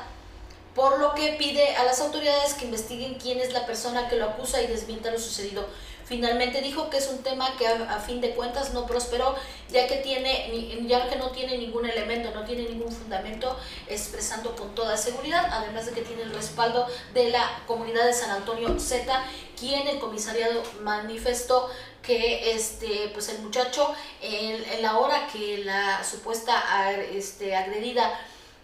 por 0.76 0.99
lo 0.99 1.13
que 1.13 1.34
pide 1.34 1.76
a 1.76 1.84
las 1.84 1.99
autoridades 2.01 2.53
que 2.53 2.65
investiguen 2.65 3.15
quién 3.15 3.39
es 3.39 3.53
la 3.53 3.65
persona 3.65 4.07
que 4.09 4.15
lo 4.15 4.26
acusa 4.26 4.61
y 4.61 4.67
desmienta 4.67 5.11
lo 5.11 5.19
sucedido. 5.19 5.67
Finalmente 6.06 6.62
dijo 6.62 6.89
que 6.89 6.97
es 6.97 7.08
un 7.08 7.24
tema 7.24 7.56
que 7.58 7.68
a, 7.68 7.99
fin 7.99 8.22
de 8.22 8.32
cuentas 8.32 8.74
no 8.74 8.86
prosperó, 8.86 9.36
ya 9.70 9.88
que, 9.88 9.97
tiene, 9.97 10.84
ya 10.88 11.10
que 11.10 11.16
no 11.16 11.32
tiene 11.32 11.58
ningún 11.58 11.89
elemento, 11.89 12.32
no 12.32 12.43
tiene 12.43 12.64
ningún 12.64 12.91
fundamento, 12.91 13.58
expresando 13.88 14.56
con 14.56 14.76
toda 14.76 14.97
seguridad, 14.97 15.47
además 15.52 15.86
de 15.86 15.93
que 15.93 16.02
tiene 16.02 16.24
el 16.24 16.34
respaldo 16.34 16.88
de 17.14 17.30
la 17.30 17.62
comunidad 17.68 18.06
de 18.06 18.14
San 18.14 18.32
Antonio 18.32 18.80
Z, 18.80 19.24
quien 19.58 19.88
el 19.88 19.99
comisariado 19.99 20.64
manifestó 20.82 21.70
que 22.02 22.54
este 22.54 23.10
pues 23.14 23.30
el 23.30 23.39
muchacho 23.39 23.93
en, 24.22 24.82
la 24.82 24.97
hora 24.97 25.28
que 25.32 25.60
la 25.60 26.04
supuesta 26.04 26.91
este, 27.14 27.56
agredida 27.56 28.20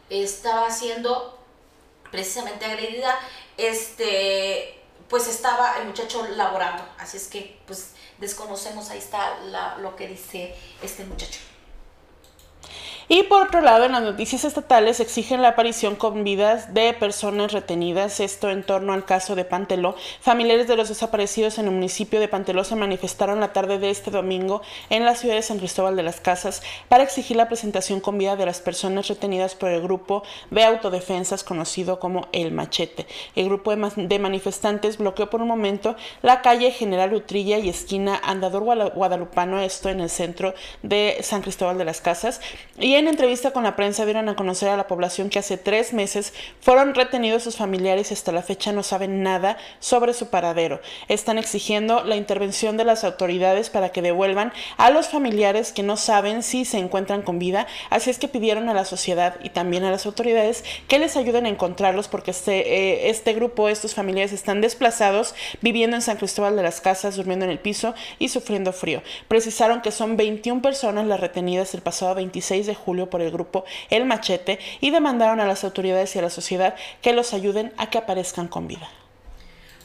estaba 0.10 0.72
siendo 0.72 1.38
precisamente 2.12 2.66
agredida 2.66 3.18
este 3.58 4.77
pues 5.10 5.28
estaba 5.28 5.78
el 5.80 5.88
muchacho 5.88 6.28
laborando. 6.36 6.84
Así 6.97 7.18
es 7.18 7.28
que 7.28 7.60
pues 7.66 7.91
desconocemos 8.18 8.89
ahí 8.89 8.99
está 8.99 9.38
lo 9.80 9.95
que 9.95 10.08
dice 10.08 10.55
este 10.82 11.05
muchacho 11.05 11.39
y 13.10 13.24
por 13.24 13.43
otro 13.43 13.62
lado, 13.62 13.86
en 13.86 13.93
las 13.93 14.03
noticias 14.03 14.43
estatales 14.43 14.99
exigen 14.99 15.41
la 15.41 15.49
aparición 15.49 15.95
con 15.95 16.24
vidas 16.26 16.74
de 16.74 16.93
personas 16.93 17.53
retenidas, 17.53 18.20
esto 18.20 18.49
en 18.49 18.64
torno 18.64 18.91
al 18.91 19.05
caso 19.05 19.36
de 19.36 19.45
Panteló. 19.45 19.95
Familiares 20.20 20.68
de 20.68 20.76
los 20.76 20.89
desaparecidos 20.89 21.58
en 21.58 21.66
el 21.66 21.72
municipio 21.72 22.20
de 22.20 22.28
Panteló 22.28 22.66
se 22.66 22.76
manifestaron 22.76 23.39
la 23.39 23.53
tarde 23.53 23.80
de 23.80 23.89
este 23.89 24.12
domingo 24.12 24.62
en 24.89 25.05
la 25.05 25.16
ciudad 25.16 25.36
de 25.36 25.41
San 25.41 25.58
Cristóbal 25.58 25.95
de 25.95 26.03
las 26.03 26.20
Casas 26.20 26.62
para 26.89 27.03
exigir 27.03 27.38
la 27.38 27.47
presentación 27.47 28.01
con 28.01 28.18
vida 28.18 28.36
de 28.36 28.45
las 28.45 28.60
personas 28.60 29.08
retenidas 29.08 29.55
por 29.55 29.70
el 29.70 29.82
grupo 29.82 30.24
de 30.51 30.66
autodefensas 30.66 31.45
conocido 31.45 31.99
como 31.99 32.28
El 32.34 32.51
Machete. 32.51 33.08
El 33.36 33.45
grupo 33.45 33.74
de 33.74 34.20
manifestantes 34.20 34.97
bloqueó 34.97 35.30
por 35.30 35.41
un 35.41 35.47
momento 35.47 35.95
la 36.22 36.41
calle 36.41 36.72
General 36.72 37.14
Utrilla 37.14 37.58
y 37.58 37.70
esquina 37.70 38.20
Andador 38.22 38.64
Guadalupano, 38.64 39.62
esto 39.62 39.88
en 39.89 40.01
el 40.01 40.10
centro 40.10 40.53
de 40.84 41.20
San 41.22 41.41
Cristóbal 41.41 41.78
de 41.78 41.86
las 41.86 42.01
Casas, 42.01 42.41
y 42.78 42.97
en 42.98 43.08
entrevista 43.08 43.52
con 43.52 43.64
la 43.64 43.76
prensa 43.76 44.06
dieron 44.06 44.28
a 44.28 44.36
conocer 44.36 44.70
a 44.70 44.78
la 44.78 44.88
población 44.88 45.30
que 45.30 45.38
hace 45.38 45.58
tres 45.58 45.93
meses 45.93 46.34
fueron 46.62 46.95
retenidos 46.95 47.43
sus 47.43 47.56
familiares 47.56 48.10
y 48.10 48.16
hasta 48.16 48.32
la 48.32 48.41
fecha 48.41 48.72
no 48.72 48.82
saben 48.82 49.22
nada 49.22 49.58
sobre 49.80 50.16
su 50.16 50.30
paradero. 50.30 50.82
Están 51.08 51.38
exigiendo 51.38 52.04
la 52.04 52.16
intervención 52.16 52.76
de 52.76 52.86
las 52.86 53.04
autoridades 53.04 53.70
para 53.70 53.89
que 53.89 54.02
devuelvan 54.02 54.52
a 54.78 54.89
los 54.89 55.10
familiares 55.10 55.74
que 55.74 55.84
no 55.84 55.95
saben 55.95 56.41
si 56.41 56.66
se 56.66 56.80
encuentran 56.80 57.22
con 57.22 57.38
vida, 57.38 57.68
así 57.91 58.10
es 58.10 58.18
que 58.18 58.28
pidieron 58.28 58.68
a 58.68 58.74
la 58.74 58.84
sociedad 58.84 59.36
y 59.43 59.50
también 59.50 59.84
a 59.84 59.91
las 59.91 60.08
autoridades 60.08 60.64
que 60.88 60.98
les 60.98 61.18
ayuden 61.18 61.45
a 61.45 61.50
encontrarlos 61.50 62.08
porque 62.08 62.32
este, 62.32 62.74
eh, 62.74 63.10
este 63.12 63.34
grupo, 63.34 63.70
estos 63.70 63.93
familiares 63.93 64.34
están 64.34 64.60
desplazados, 64.60 65.36
viviendo 65.62 65.95
en 65.95 66.02
San 66.02 66.18
Cristóbal 66.18 66.56
de 66.56 66.64
las 66.64 66.82
Casas, 66.82 67.16
durmiendo 67.16 67.45
en 67.45 67.52
el 67.52 67.60
piso 67.60 67.93
y 68.18 68.30
sufriendo 68.30 68.74
frío. 68.74 69.04
Precisaron 69.28 69.82
que 69.82 69.91
son 69.91 70.18
21 70.18 70.64
personas 70.64 71.06
las 71.06 71.20
retenidas 71.20 71.76
el 71.76 71.82
pasado 71.82 72.16
26 72.16 72.66
de 72.66 72.74
julio 72.74 72.87
por 73.10 73.22
el 73.22 73.32
grupo 73.32 73.66
El 73.90 74.06
Machete 74.06 74.60
y 74.80 74.92
demandaron 74.92 75.42
a 75.42 75.46
las 75.46 75.64
autoridades 75.64 76.16
y 76.16 76.20
a 76.20 76.22
la 76.22 76.30
sociedad 76.30 76.76
que 77.02 77.12
los 77.12 77.34
ayuden 77.34 77.74
a 77.78 77.90
que 77.90 77.98
aparezcan 77.98 78.48
con 78.48 78.68
vida. 78.68 78.90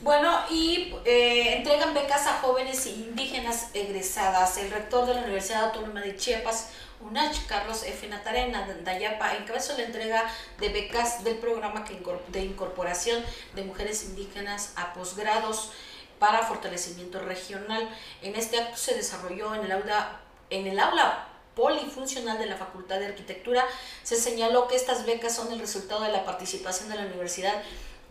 Bueno, 0.03 0.36
y 0.50 0.94
eh, 1.05 1.59
entregan 1.59 1.94
becas 1.94 2.26
a 2.26 2.38
jóvenes 2.40 2.86
indígenas 2.86 3.70
egresadas. 3.74 4.57
El 4.59 4.70
rector 4.70 5.07
de 5.07 5.14
la 5.14 5.22
Universidad 5.22 5.66
Autónoma 5.66 6.00
de 6.00 6.16
Chiapas, 6.16 6.70
UNACH, 7.00 7.46
Carlos 7.46 7.84
F. 7.84 8.09
Natarena 8.09 8.66
Dayapa, 8.84 9.36
encabezó 9.36 9.76
la 9.76 9.84
entrega 9.84 10.24
de 10.59 10.68
becas 10.70 11.24
del 11.24 11.36
programa 11.36 11.84
de 12.28 12.40
incorporación 12.40 13.22
de 13.55 13.62
mujeres 13.62 14.05
indígenas 14.05 14.72
a 14.76 14.92
posgrados 14.92 15.70
para 16.18 16.46
fortalecimiento 16.46 17.20
regional. 17.20 17.88
En 18.22 18.34
este 18.36 18.61
acto 18.61 18.76
se 18.76 18.94
desarrolló 18.94 19.55
en 19.55 19.64
el 19.64 19.72
aula, 19.72 20.20
en 20.50 20.66
el 20.66 20.78
aula 20.78 21.31
polifuncional 21.55 22.38
de 22.38 22.46
la 22.46 22.57
Facultad 22.57 22.98
de 22.98 23.07
Arquitectura. 23.07 23.64
Se 24.03 24.16
señaló 24.16 24.68
que 24.68 24.76
estas 24.76 25.07
becas 25.07 25.34
son 25.34 25.53
el 25.53 25.59
resultado 25.59 26.03
de 26.03 26.12
la 26.12 26.24
participación 26.24 26.88
de 26.88 26.96
la 26.96 27.07
universidad 27.07 27.62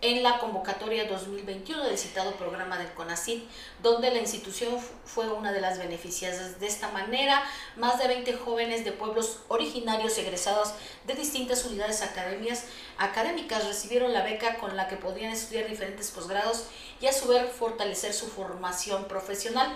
en 0.02 0.24
la 0.24 0.39
convocatoria 0.39 1.06
2021 1.06 1.84
del 1.84 1.98
citado 1.98 2.32
programa 2.34 2.78
del 2.80 2.92
CONACYT, 2.94 3.44
donde 3.84 4.10
la 4.10 4.18
institución 4.18 4.80
fue 5.06 5.32
una 5.32 5.52
de 5.52 5.62
las 5.62 5.78
beneficiadas. 5.78 6.60
De 6.60 6.66
esta 6.66 6.89
manera, 6.89 7.44
más 7.76 8.00
de 8.00 8.08
20 8.08 8.34
jóvenes 8.34 8.84
de 8.84 8.92
pueblos 8.92 9.39
originarios 9.48 10.18
egresados 10.18 10.74
de 11.06 11.14
distintas 11.14 11.64
unidades 11.66 12.02
académicas 12.02 13.68
recibieron 13.68 14.12
la 14.12 14.24
beca 14.24 14.58
con 14.58 14.76
la 14.76 14.88
que 14.88 14.98
podían 14.98 15.32
estudiar 15.32 15.68
diferentes 15.68 16.10
posgrados 16.10 16.66
y 17.00 17.06
a 17.06 17.14
su 17.14 17.28
vez 17.28 17.52
fortalecer 17.52 18.14
su 18.14 18.28
formación 18.28 19.06
profesional. 19.06 19.72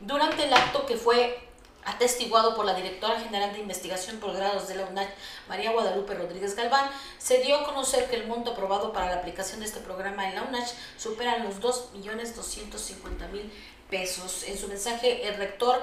Durante 0.00 0.44
el 0.44 0.52
acto 0.52 0.84
que 0.84 0.96
fue 0.96 1.51
atestiguado 1.84 2.54
por 2.54 2.64
la 2.64 2.74
directora 2.74 3.20
general 3.20 3.52
de 3.52 3.60
investigación 3.60 4.18
por 4.18 4.34
grados 4.34 4.68
de 4.68 4.76
la 4.76 4.86
UNACH, 4.86 5.10
María 5.48 5.72
Guadalupe 5.72 6.14
Rodríguez 6.14 6.54
Galván, 6.54 6.90
se 7.18 7.38
dio 7.38 7.56
a 7.56 7.64
conocer 7.64 8.08
que 8.08 8.16
el 8.16 8.26
monto 8.26 8.52
aprobado 8.52 8.92
para 8.92 9.06
la 9.06 9.16
aplicación 9.16 9.60
de 9.60 9.66
este 9.66 9.80
programa 9.80 10.28
en 10.28 10.36
la 10.36 10.42
UNACH 10.42 10.70
supera 10.96 11.38
los 11.38 11.60
2.250.000 11.60 13.50
pesos. 13.90 14.44
En 14.44 14.56
su 14.58 14.68
mensaje, 14.68 15.28
el 15.28 15.36
rector 15.36 15.82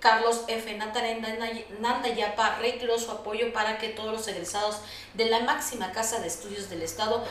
Carlos 0.00 0.44
F. 0.48 0.76
Nanda 0.76 2.08
Yapa 2.08 2.56
reiteró 2.56 2.98
su 2.98 3.10
apoyo 3.10 3.52
para 3.52 3.78
que 3.78 3.90
todos 3.90 4.12
los 4.12 4.26
egresados 4.28 4.78
de 5.14 5.26
la 5.26 5.40
máxima 5.40 5.92
casa 5.92 6.20
de 6.20 6.26
estudios 6.26 6.70
del 6.70 6.82
Estado, 6.82 7.22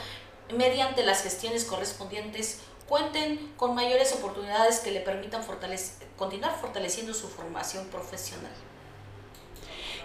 mediante 0.55 1.03
las 1.03 1.24
gestiones 1.24 1.65
correspondientes, 1.65 2.59
cuenten 2.90 3.54
con 3.56 3.76
mayores 3.76 4.12
oportunidades 4.14 4.80
que 4.80 4.90
le 4.92 5.00
permitan 5.00 5.44
continuar 6.18 6.60
fortaleciendo 6.60 7.14
su 7.14 7.30
formación 7.30 7.86
profesional. 7.86 8.52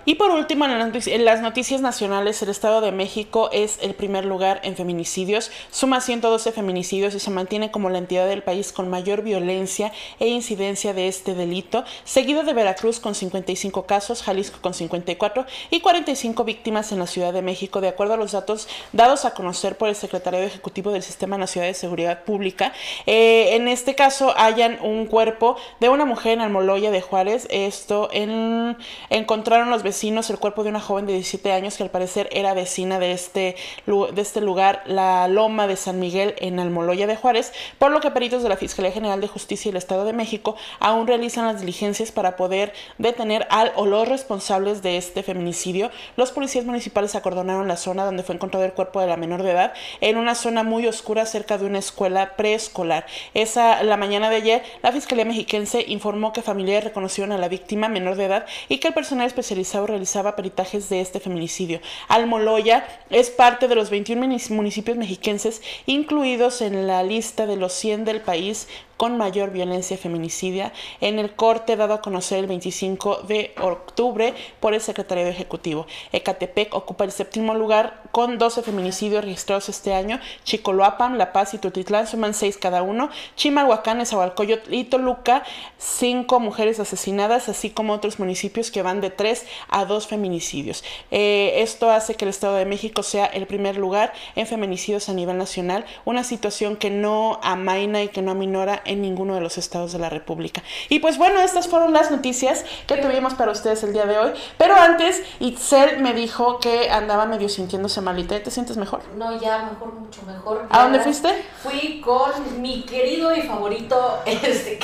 Y 0.07 0.17
por 0.17 0.31
último, 0.31 0.67
en 0.67 1.25
las 1.25 1.41
noticias 1.41 1.81
nacionales, 1.81 2.43
el 2.43 2.51
Estado 2.51 2.83
de 2.83 2.93
México 2.93 3.49
es 3.53 3.79
el 3.81 3.95
primer 3.95 4.27
lugar 4.27 4.61
en 4.63 4.77
feminicidios, 4.77 5.51
suma 5.71 6.03
112 6.03 6.53
feminicidios 6.53 7.15
y 7.15 7.21
se 7.21 7.31
mantiene 7.31 7.71
como 7.71 7.89
la 7.89 7.99
entidad 7.99 8.29
del 8.29 8.43
país 8.43 8.73
con 8.73 8.91
mayor 8.91 9.23
violencia 9.23 9.93
e 10.21 10.29
incidencia 10.29 10.93
de 10.93 11.09
este 11.09 11.35
delito, 11.35 11.85
seguido 12.05 12.43
de 12.43 12.53
Veracruz 12.53 13.01
con 13.01 13.15
55 13.15 13.87
casos, 13.87 14.23
Jalisco 14.23 14.59
con 14.61 14.75
54 14.75 15.47
y 15.71 15.81
45 15.81 16.45
víctimas 16.45 16.93
en 16.93 16.99
la 16.99 17.07
Ciudad 17.07 17.33
de 17.33 17.41
México, 17.41 17.81
de 17.81 17.89
acuerdo 17.89 18.13
a 18.15 18.19
los 18.19 18.33
datos 18.33 18.69
dados 18.93 19.25
a 19.25 19.33
conocer 19.33 19.79
por 19.79 19.89
el 19.89 19.97
Secretario 19.97 20.41
Ejecutivo 20.41 20.93
del 20.93 21.03
Sistema 21.03 21.39
Nacional 21.39 21.71
de 21.71 21.75
Seguridad 21.75 22.25
Pública. 22.25 22.75
Eh, 23.07 23.57
en 23.57 23.69
este 23.69 23.95
caso, 23.95 24.35
hayan 24.37 24.79
un 24.83 25.07
cuerpo 25.07 25.57
de 25.81 25.89
una 25.89 26.05
mujer 26.05 26.33
en 26.33 26.41
Almoloya 26.43 26.91
de 26.91 27.01
Juárez. 27.01 27.47
Esto 27.49 28.11
en, 28.13 28.77
encontraron 29.09 29.71
los 29.71 29.83
vecinos 29.83 29.94
el 30.03 30.39
cuerpo 30.39 30.65
de 30.65 30.71
una 30.71 30.81
joven 30.81 31.07
de 31.07 31.13
17 31.13 31.53
años 31.53 31.77
que 31.77 31.83
al 31.83 31.91
parecer 31.91 32.29
era 32.33 32.53
vecina 32.53 32.99
de 32.99 33.13
este, 33.13 33.57
de 33.87 34.21
este 34.21 34.41
lugar, 34.41 34.83
la 34.87 35.29
Loma 35.29 35.67
de 35.67 35.77
San 35.77 36.01
Miguel 36.01 36.35
en 36.39 36.59
Almoloya 36.59 37.07
de 37.07 37.17
Juárez, 37.17 37.53
por 37.79 37.93
lo 37.93 38.01
que 38.01 38.11
peritos 38.11 38.43
de 38.43 38.49
la 38.49 38.57
Fiscalía 38.57 38.91
General 38.91 39.21
de 39.21 39.29
Justicia 39.29 39.69
y 39.69 39.71
el 39.71 39.77
Estado 39.77 40.05
de 40.05 40.13
México 40.13 40.57
aún 40.81 41.07
realizan 41.07 41.47
las 41.47 41.61
diligencias 41.61 42.11
para 42.11 42.37
poder 42.37 42.73
detener 42.99 43.47
al 43.51 43.73
o 43.77 43.87
los 43.87 44.09
responsables 44.09 44.83
de 44.83 44.97
este 44.97 45.23
feminicidio. 45.23 45.91
Los 46.17 46.33
policías 46.33 46.65
municipales 46.65 47.15
acordonaron 47.15 47.69
la 47.69 47.77
zona 47.77 48.05
donde 48.05 48.25
fue 48.25 48.35
encontrado 48.35 48.67
el 48.67 48.73
cuerpo 48.73 49.01
de 49.01 49.07
la 49.07 49.17
menor 49.17 49.43
de 49.43 49.53
edad 49.53 49.75
en 50.01 50.17
una 50.17 50.35
zona 50.35 50.65
muy 50.65 50.87
oscura 50.87 51.25
cerca 51.25 51.57
de 51.57 51.67
una 51.67 51.79
escuela 51.79 52.37
preescolar. 52.37 53.07
Esa 53.33 53.83
la 53.83 53.97
mañana 53.97 54.29
de 54.29 54.37
ayer, 54.37 54.63
la 54.83 54.93
Fiscalía 54.93 55.25
Mexiquense 55.25 55.85
informó 55.87 56.33
que 56.33 56.43
familiares 56.43 56.85
reconocieron 56.85 57.33
a 57.33 57.39
la 57.39 57.49
víctima 57.49 57.89
menor 57.89 58.17
de 58.17 58.25
edad 58.25 58.47
y 58.69 58.79
que 58.79 58.89
el 58.89 58.95
personal 58.95 59.27
especializado 59.27 59.84
realizaba 59.87 60.37
peritajes 60.37 60.89
de 60.89 61.01
este 61.01 61.21
feminicidio. 61.21 61.81
Almoloya 62.09 62.87
es 63.11 63.31
parte 63.31 63.69
de 63.69 63.75
los 63.75 63.91
21 63.91 64.39
municipios 64.51 64.97
mexiquenses 64.97 65.63
incluidos 65.87 66.61
en 66.61 66.87
la 66.87 67.03
lista 67.03 67.47
de 67.47 67.57
los 67.57 67.73
100 67.73 68.05
del 68.05 68.21
país 68.21 68.69
con 69.05 69.19
mayor 69.19 69.51
violencia 69.51 69.99
feminicidia 69.99 70.73
en 71.03 71.19
el 71.19 71.35
corte 71.35 71.77
dado 71.77 71.93
a 71.93 72.01
conocer 72.01 72.39
el 72.39 72.47
25 72.47 73.25
de 73.29 73.53
octubre 73.61 74.33
por 74.61 74.73
el 74.73 74.81
Secretario 74.81 75.27
Ejecutivo. 75.27 75.87
Ecatepec 76.13 76.75
ocupa 76.75 77.05
el 77.05 77.13
séptimo 77.13 77.53
lugar 77.55 78.01
con 78.13 78.39
12 78.39 78.63
feminicidios 78.63 79.23
registrados 79.23 79.69
este 79.69 79.93
año. 79.93 80.21
Chicoloapan, 80.45 81.19
La 81.19 81.35
Paz 81.35 81.53
y 81.53 81.59
Tutitlán 81.59 82.07
suman 82.07 82.33
6 82.33 82.57
cada 82.57 82.81
uno. 82.81 83.11
Chimalhuacán, 83.37 84.01
Esahualcoyot 84.01 84.73
y 84.73 84.85
Toluca, 84.85 85.43
5 85.77 86.41
mujeres 86.41 86.81
asesinadas, 86.81 87.51
así 87.51 87.69
como 87.69 87.93
otros 87.93 88.19
municipios 88.19 88.71
que 88.71 88.81
van 88.81 89.03
de 89.03 89.11
3 89.11 89.45
a 89.69 89.85
2 89.85 90.07
feminicidios. 90.07 90.83
Eh, 91.11 91.57
esto 91.57 91.91
hace 91.91 92.15
que 92.15 92.25
el 92.25 92.31
Estado 92.31 92.55
de 92.55 92.65
México 92.65 93.03
sea 93.03 93.27
el 93.27 93.47
primer 93.47 93.77
lugar 93.77 94.15
en 94.35 94.47
feminicidios 94.47 95.11
a 95.11 95.13
nivel 95.13 95.37
nacional, 95.37 95.85
una 96.07 96.25
situación 96.25 96.77
que 96.77 96.89
no 96.89 97.39
amaina 97.43 98.03
y 98.03 98.09
que 98.09 98.23
no 98.23 98.31
aminora 98.31 98.81
en 98.87 98.94
ninguno 99.03 99.35
de 99.35 99.41
los 99.41 99.59
estados 99.59 99.93
de 99.93 99.99
la 99.99 100.11
República. 100.11 100.63
Y 100.89 101.01
pues 101.01 101.19
bueno, 101.19 101.41
estas 101.41 101.69
fueron 101.69 101.93
las 101.93 102.11
noticias 102.11 102.65
que 102.87 102.97
tuvimos 102.97 103.35
para 103.35 103.53
ustedes 103.53 103.83
el 103.83 103.93
día 103.93 104.07
de 104.07 104.19
hoy. 104.19 104.33
Pero 104.59 104.75
antes, 104.75 105.23
Itzel 105.41 106.01
me 106.01 106.15
dijo 106.15 106.59
que 106.59 106.91
andaba 106.91 107.27
medio 107.27 107.49
sintiéndose 107.49 108.01
malita. 108.01 108.43
¿Te 108.43 108.51
sientes 108.51 108.77
mejor? 108.77 109.03
No, 109.17 109.41
ya 109.41 109.71
mejor, 109.71 109.95
mucho 109.95 110.23
mejor. 110.23 110.67
¿A 110.71 110.83
dónde 110.83 111.01
fuiste? 111.01 111.29
Fui 111.63 112.01
con 112.01 112.61
mi 112.61 112.83
querido 112.83 113.35
y 113.35 113.43
favorito 113.43 114.21
este, 114.27 114.79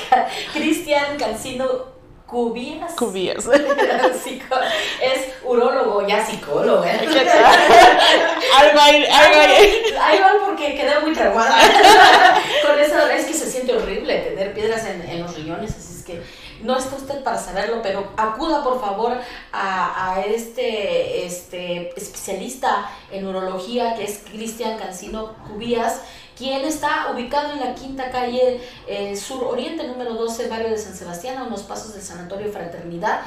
Cristian 0.52 1.16
Cancino 1.18 1.99
Cubías. 2.30 2.92
Cubías. 2.94 3.44
es 5.02 5.34
urólogo, 5.42 6.06
ya 6.06 6.24
psicólogo. 6.24 6.84
¿eh? 6.84 7.00
algo 8.56 8.80
ahí, 8.80 9.04
algo 9.04 9.40
ahí. 9.40 9.82
porque 10.46 10.76
quedé 10.76 11.00
muy 11.00 11.12
traumada. 11.12 11.58
Con 12.66 12.78
eso 12.78 13.08
es 13.08 13.26
que 13.26 13.34
se 13.34 13.50
siente 13.50 13.74
horrible 13.74 14.16
tener 14.18 14.54
piedras 14.54 14.86
en, 14.86 15.02
en, 15.02 15.22
los 15.24 15.34
riñones, 15.34 15.72
así 15.72 15.98
es 15.98 16.04
que 16.04 16.22
no 16.62 16.78
está 16.78 16.94
usted 16.94 17.24
para 17.24 17.36
saberlo, 17.36 17.82
pero 17.82 18.12
acuda 18.16 18.62
por 18.62 18.80
favor 18.80 19.16
a, 19.50 20.12
a 20.12 20.20
este, 20.20 21.26
este 21.26 21.92
especialista 21.96 22.88
en 23.10 23.26
urología 23.26 23.96
que 23.96 24.04
es 24.04 24.18
Cristian 24.30 24.78
Cancino 24.78 25.34
Cubías 25.48 26.02
quien 26.40 26.64
está 26.64 27.12
ubicado 27.12 27.52
en 27.52 27.60
la 27.60 27.74
quinta 27.74 28.10
calle 28.10 28.62
eh, 28.86 29.14
sur 29.14 29.44
oriente, 29.44 29.86
número 29.86 30.14
12, 30.14 30.48
barrio 30.48 30.70
de 30.70 30.78
San 30.78 30.94
Sebastián, 30.94 31.36
a 31.36 31.44
unos 31.44 31.64
pasos 31.64 31.92
del 31.92 32.02
Sanatorio 32.02 32.50
Fraternidad. 32.50 33.20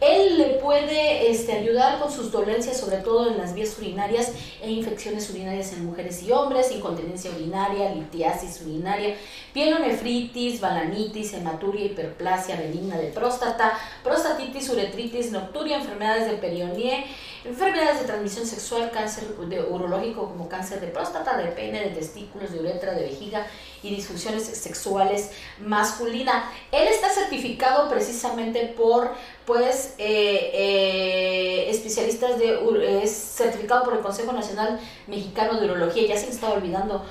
Él 0.00 0.36
le 0.36 0.44
puede 0.56 1.30
este, 1.30 1.52
ayudar 1.52 2.00
con 2.00 2.10
sus 2.10 2.32
dolencias, 2.32 2.76
sobre 2.76 2.96
todo 2.96 3.30
en 3.30 3.38
las 3.38 3.54
vías 3.54 3.78
urinarias 3.78 4.32
e 4.60 4.70
infecciones 4.70 5.30
urinarias 5.30 5.72
en 5.72 5.86
mujeres 5.86 6.24
y 6.24 6.32
hombres, 6.32 6.72
incontinencia 6.72 7.30
urinaria, 7.30 7.94
litiasis 7.94 8.60
urinaria, 8.62 9.14
pielonefritis, 9.54 10.60
balanitis, 10.60 11.34
hematuria, 11.34 11.86
hiperplasia 11.86 12.56
benigna 12.56 12.98
de 12.98 13.06
próstata, 13.06 13.78
prostatitis, 14.02 14.68
uretritis, 14.68 15.30
nocturia, 15.30 15.78
enfermedades 15.78 16.26
del 16.26 16.40
perionié, 16.40 17.06
enfermedades 17.48 18.00
de 18.00 18.06
transmisión 18.06 18.46
sexual, 18.46 18.90
cáncer 18.90 19.24
de 19.36 19.60
urológico 19.62 20.28
como 20.28 20.48
cáncer 20.48 20.80
de 20.80 20.88
próstata, 20.88 21.36
de 21.36 21.46
pene, 21.48 21.80
de 21.80 21.90
testículos, 21.90 22.52
de 22.52 22.60
uretra, 22.60 22.94
de 22.94 23.02
vejiga 23.02 23.46
y 23.82 23.94
disfunciones 23.94 24.44
sexuales 24.44 25.30
masculina. 25.60 26.50
Él 26.72 26.88
está 26.88 27.08
certificado 27.10 27.88
precisamente 27.88 28.74
por 28.76 29.12
pues 29.44 29.94
eh, 29.98 30.50
eh, 30.52 31.70
especialistas 31.70 32.38
de 32.38 32.58
es 33.04 33.12
certificado 33.12 33.84
por 33.84 33.94
el 33.94 34.00
Consejo 34.00 34.32
Nacional 34.32 34.80
Mexicano 35.06 35.60
de 35.60 35.66
Urología, 35.66 36.08
ya 36.08 36.16
se 36.16 36.26
me 36.26 36.32
estaba 36.32 36.54
olvidando 36.54 37.04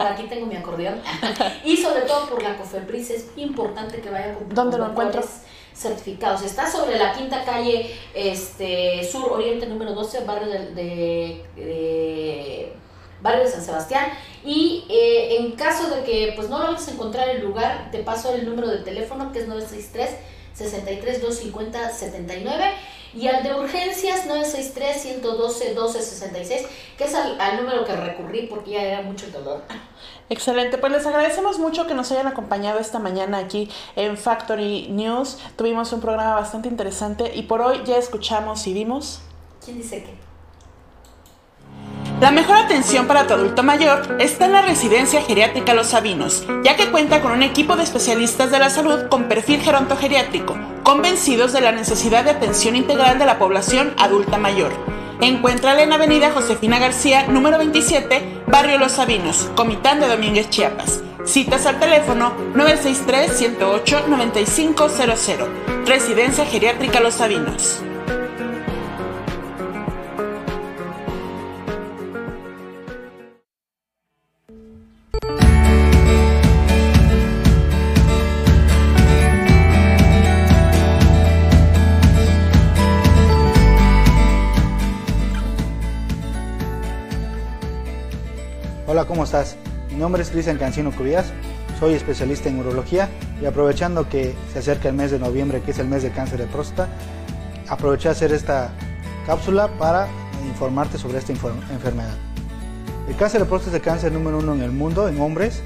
aquí 0.00 0.24
tengo 0.24 0.46
mi 0.46 0.56
acordeón, 0.56 1.00
y 1.64 1.76
sobre 1.76 2.02
todo 2.02 2.28
por 2.28 2.42
la 2.42 2.56
COFEPRIS, 2.56 3.10
es 3.10 3.26
importante 3.36 4.00
que 4.00 4.10
vaya 4.10 4.34
con 4.34 4.48
¿Dónde 4.48 4.78
lo 4.78 4.86
encuentras? 4.86 5.42
Certificados. 5.74 6.42
Está 6.42 6.70
sobre 6.70 6.98
la 6.98 7.12
quinta 7.12 7.44
calle 7.44 7.94
este, 8.14 9.06
sur 9.10 9.32
oriente 9.32 9.66
número 9.66 9.92
12, 9.92 10.24
barrio 10.24 10.48
de, 10.48 11.42
barrio 13.20 13.44
de 13.44 13.50
San 13.50 13.62
Sebastián. 13.62 14.06
Y 14.44 14.84
eh, 14.88 15.36
en 15.38 15.52
caso 15.52 15.94
de 15.94 16.04
que 16.04 16.32
pues 16.36 16.48
no 16.48 16.58
lo 16.58 16.66
vayas 16.66 16.88
a 16.88 16.92
encontrar 16.92 17.28
el 17.28 17.42
lugar, 17.42 17.90
te 17.90 17.98
paso 18.00 18.34
el 18.34 18.48
número 18.48 18.68
de 18.68 18.78
teléfono 18.78 19.32
que 19.32 19.40
es 19.40 19.48
963 19.48 20.10
63 20.54 21.20
250 21.20 21.90
79 21.90 22.64
y 23.16 23.28
al 23.28 23.42
de 23.42 23.54
urgencias 23.54 24.26
963 24.26 25.02
112 25.02 25.64
1266 25.70 26.66
que 26.96 27.04
es 27.04 27.14
al, 27.14 27.40
al 27.40 27.56
número 27.56 27.84
que 27.84 27.94
recurrí 27.94 28.46
porque 28.46 28.72
ya 28.72 28.82
era 28.82 29.02
mucho 29.02 29.26
el 29.26 29.32
dolor. 29.32 29.62
Excelente, 30.30 30.78
pues 30.78 30.92
les 30.92 31.06
agradecemos 31.06 31.58
mucho 31.58 31.86
que 31.86 31.94
nos 31.94 32.10
hayan 32.12 32.26
acompañado 32.26 32.78
esta 32.78 32.98
mañana 32.98 33.38
aquí 33.38 33.70
en 33.94 34.16
Factory 34.16 34.88
News. 34.88 35.38
Tuvimos 35.56 35.92
un 35.92 36.00
programa 36.00 36.34
bastante 36.36 36.68
interesante 36.68 37.32
y 37.34 37.42
por 37.42 37.60
hoy 37.60 37.82
ya 37.84 37.96
escuchamos 37.98 38.66
y 38.66 38.72
vimos. 38.72 39.20
¿Quién 39.62 39.78
dice 39.78 40.02
qué? 40.02 40.34
La 42.20 42.30
mejor 42.30 42.56
atención 42.56 43.06
para 43.06 43.26
tu 43.26 43.34
adulto 43.34 43.62
mayor 43.62 44.16
está 44.20 44.46
en 44.46 44.52
la 44.52 44.62
residencia 44.62 45.20
geriátrica 45.20 45.74
Los 45.74 45.88
Sabinos, 45.88 46.46
ya 46.64 46.76
que 46.76 46.90
cuenta 46.90 47.20
con 47.20 47.32
un 47.32 47.42
equipo 47.42 47.76
de 47.76 47.82
especialistas 47.82 48.50
de 48.50 48.60
la 48.60 48.70
salud 48.70 49.08
con 49.10 49.28
perfil 49.28 49.60
gerontogeriátrico, 49.60 50.56
convencidos 50.84 51.52
de 51.52 51.62
la 51.62 51.72
necesidad 51.72 52.22
de 52.24 52.30
atención 52.30 52.76
integral 52.76 53.18
de 53.18 53.26
la 53.26 53.38
población 53.38 53.92
adulta 53.98 54.38
mayor. 54.38 54.70
Encuéntrala 55.20 55.82
en 55.82 55.92
Avenida 55.92 56.30
Josefina 56.30 56.78
García, 56.78 57.26
número 57.26 57.58
27, 57.58 58.44
Barrio 58.46 58.78
Los 58.78 58.92
Sabinos, 58.92 59.50
Comitán 59.56 59.98
de 59.98 60.06
Domínguez, 60.08 60.48
Chiapas. 60.50 61.02
Citas 61.24 61.66
al 61.66 61.80
teléfono 61.80 62.32
963-108-9500. 62.54 65.48
Residencia 65.86 66.44
Geriátrica 66.44 67.00
Los 67.00 67.14
Sabinos. 67.14 67.82
Hola, 88.94 89.06
¿cómo 89.06 89.24
estás? 89.24 89.56
Mi 89.90 89.96
nombre 89.96 90.22
es 90.22 90.30
Cristian 90.30 90.56
Cancino 90.56 90.92
Cubías, 90.92 91.32
soy 91.80 91.94
especialista 91.94 92.48
en 92.48 92.60
urología 92.60 93.10
y 93.42 93.44
aprovechando 93.44 94.08
que 94.08 94.36
se 94.52 94.60
acerca 94.60 94.88
el 94.88 94.94
mes 94.94 95.10
de 95.10 95.18
noviembre, 95.18 95.62
que 95.62 95.72
es 95.72 95.80
el 95.80 95.88
mes 95.88 96.04
de 96.04 96.12
cáncer 96.12 96.38
de 96.38 96.46
próstata, 96.46 96.88
aproveché 97.68 98.08
a 98.08 98.12
hacer 98.12 98.32
esta 98.32 98.70
cápsula 99.26 99.66
para 99.78 100.06
informarte 100.46 100.96
sobre 100.96 101.18
esta 101.18 101.32
enfermedad. 101.32 102.14
El 103.08 103.16
cáncer 103.16 103.40
de 103.40 103.46
próstata 103.46 103.76
es 103.76 103.82
el 103.82 103.84
cáncer 103.84 104.12
número 104.12 104.38
uno 104.38 104.54
en 104.54 104.62
el 104.62 104.70
mundo 104.70 105.08
en 105.08 105.20
hombres, 105.20 105.60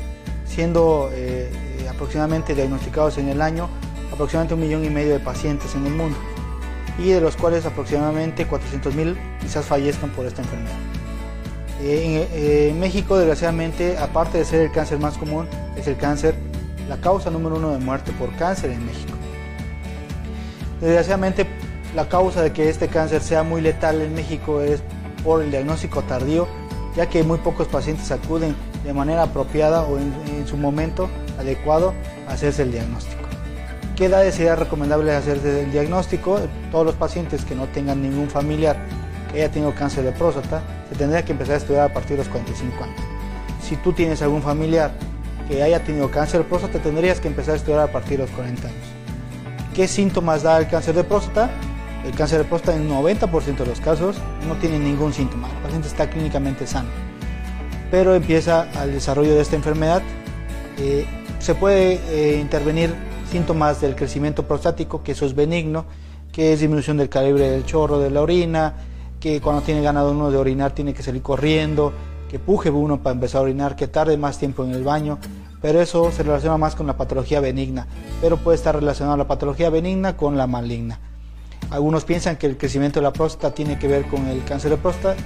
siendo 0.47 1.11
eh, 1.12 1.51
eh, 1.53 1.87
aproximadamente 1.87 2.55
diagnosticados 2.55 3.18
en 3.18 3.29
el 3.29 3.43
año 3.43 3.68
aproximadamente 4.11 4.55
un 4.55 4.61
millón 4.61 4.87
y 4.87 4.89
medio 4.89 5.12
de 5.12 5.20
pacientes 5.20 5.74
en 5.74 5.87
el 5.87 5.93
mundo 5.93 6.16
y 6.99 7.11
de 7.11 7.20
los 7.20 7.37
cuales 7.37 7.66
aproximadamente 7.66 8.49
400.000 8.49 9.39
quizás 9.39 9.66
fallezcan 9.66 10.09
por 10.12 10.24
esta 10.24 10.41
enfermedad. 10.41 10.97
Eh, 11.81 12.68
en, 12.70 12.81
México, 12.81 13.16
desgraciadamente, 13.16 13.97
aparte 13.99 14.39
de 14.39 14.45
ser 14.45 14.62
el 14.62 14.72
cáncer 14.72 14.99
más 14.99 15.16
común, 15.16 15.47
es 15.76 15.87
el 15.87 15.97
cáncer, 15.97 16.35
la 16.89 16.97
causa 16.97 17.31
número 17.31 17.57
uno 17.57 17.70
de 17.70 17.79
muerte 17.79 18.12
por 18.12 18.35
cáncer 18.37 18.70
en 18.70 18.85
México. 18.85 19.12
Desgraciadamente, 20.81 21.47
la 21.95 22.09
causa 22.09 22.43
de 22.43 22.53
que 22.53 22.68
este 22.68 22.89
cáncer 22.89 23.22
sea 23.22 23.43
muy 23.43 23.61
letal 23.61 24.01
en 24.01 24.14
México 24.14 24.61
es 24.61 24.83
por 25.22 25.43
el 25.43 25.51
diagnóstico 25.51 26.03
tardío, 26.03 26.49
ya 26.97 27.09
que 27.09 27.22
muy 27.22 27.39
pocos 27.39 27.68
pacientes 27.68 28.11
acuden 28.11 28.55
de 28.85 28.93
manera 28.93 29.24
apropiada 29.24 29.83
o 29.83 29.99
en, 29.99 30.47
su 30.47 30.57
momento 30.57 31.09
adecuado 31.39 31.93
a 32.29 32.33
hacerse 32.33 32.62
el 32.62 32.72
diagnóstico. 32.72 33.22
¿Qué 33.97 34.07
edades 34.07 34.37
sería 34.37 34.57
recomendable 34.57 35.14
hacerse 35.14 35.64
el 35.64 35.72
diagnóstico? 35.72 36.41
Todos 36.70 36.87
los 36.87 36.95
pacientes 36.95 37.45
que 37.45 37.55
no 37.55 37.66
tengan 37.66 38.01
ningún 38.01 38.31
familiar 38.31 38.76
que 39.31 39.39
haya 39.43 39.51
tenido 39.51 39.74
cáncer 39.74 40.05
de 40.05 40.12
próstata, 40.12 40.62
se 40.89 40.97
tendría 40.97 41.24
que 41.24 41.32
empezar 41.32 41.55
a 41.55 41.59
estudiar 41.59 41.91
a 41.91 41.93
partir 41.93 42.12
de 42.12 42.18
los 42.18 42.28
45 42.28 42.84
años. 42.84 43.01
Si 43.62 43.76
tú 43.76 43.93
tienes 43.93 44.22
algún 44.22 44.43
familiar 44.43 44.93
que 45.49 45.62
haya 45.62 45.82
tenido 45.82 46.11
cáncer 46.11 46.43
de 46.43 46.49
próstata, 46.49 46.78
tendrías 46.78 47.20
que 47.20 47.28
empezar 47.28 47.55
a 47.55 47.57
estudiar 47.57 47.80
a 47.80 47.93
partir 47.93 48.18
de 48.18 48.24
los 48.24 48.30
40 48.30 48.68
años. 48.68 48.86
¿Qué 49.74 49.89
síntomas 49.89 50.43
da 50.43 50.59
el 50.59 50.68
cáncer 50.68 50.95
de 50.95 51.05
próstata? 51.05 51.51
El 52.05 52.12
cáncer 52.12 52.39
de 52.39 52.45
próstata 52.45 52.76
en 52.76 52.89
90% 52.89 53.57
de 53.57 53.66
los 53.66 53.80
casos 53.80 54.16
no 54.47 54.55
tiene 54.57 54.78
ningún 54.78 55.12
síntoma, 55.12 55.49
el 55.49 55.62
paciente 55.62 55.89
está 55.89 56.09
clínicamente 56.09 56.66
sano. 56.66 56.89
Pero 57.91 58.14
empieza 58.14 58.68
al 58.80 58.93
desarrollo 58.93 59.34
de 59.34 59.41
esta 59.41 59.57
enfermedad, 59.57 60.03
eh, 60.78 61.07
se 61.39 61.55
puede 61.55 62.01
eh, 62.09 62.39
intervenir 62.41 62.95
síntomas 63.30 63.80
del 63.80 63.95
crecimiento 63.95 64.47
prostático, 64.47 65.03
que 65.03 65.12
eso 65.12 65.26
es 65.26 65.34
benigno, 65.34 65.84
que 66.32 66.53
es 66.53 66.61
disminución 66.61 66.97
del 66.97 67.09
calibre 67.09 67.51
del 67.51 67.64
chorro 67.64 67.99
de 67.99 68.11
la 68.11 68.22
orina, 68.22 68.74
que 69.21 69.41
cuando 69.41 69.62
tiene 69.62 69.83
ganado 69.83 70.12
uno 70.12 70.31
de 70.31 70.37
orinar 70.37 70.73
tiene 70.73 70.95
que 70.95 71.03
salir 71.03 71.23
corriendo, 71.23 71.93
que 72.29 72.39
puje 72.39 72.71
uno 72.71 73.03
para 73.03 73.14
empezar 73.14 73.41
a 73.41 73.45
orinar, 73.45 73.77
que 73.77 73.89
tarde 73.89 74.16
más 74.16 74.39
tiempo 74.39 74.64
en 74.64 74.73
el 74.73 74.85
baño, 74.85 75.19
pero 75.61 75.81
eso 75.81 76.12
se 76.12 76.23
relaciona 76.23 76.57
más 76.57 76.75
con 76.75 76.87
la 76.87 76.97
patología 76.97 77.41
benigna, 77.41 77.87
pero 78.21 78.37
puede 78.37 78.57
estar 78.57 78.75
relacionado 78.75 79.16
la 79.16 79.27
patología 79.27 79.71
benigna 79.71 80.16
con 80.16 80.37
la 80.37 80.47
maligna. 80.47 81.01
Algunos 81.71 82.05
piensan 82.05 82.37
que 82.37 82.47
el 82.47 82.57
crecimiento 82.57 83.01
de 83.01 83.05
la 83.05 83.12
próstata 83.12 83.55
tiene 83.55 83.79
que 83.79 83.89
ver 83.89 84.07
con 84.07 84.27
el 84.27 84.45
cáncer 84.45 84.71
de 84.71 84.77
próstata 84.77 85.16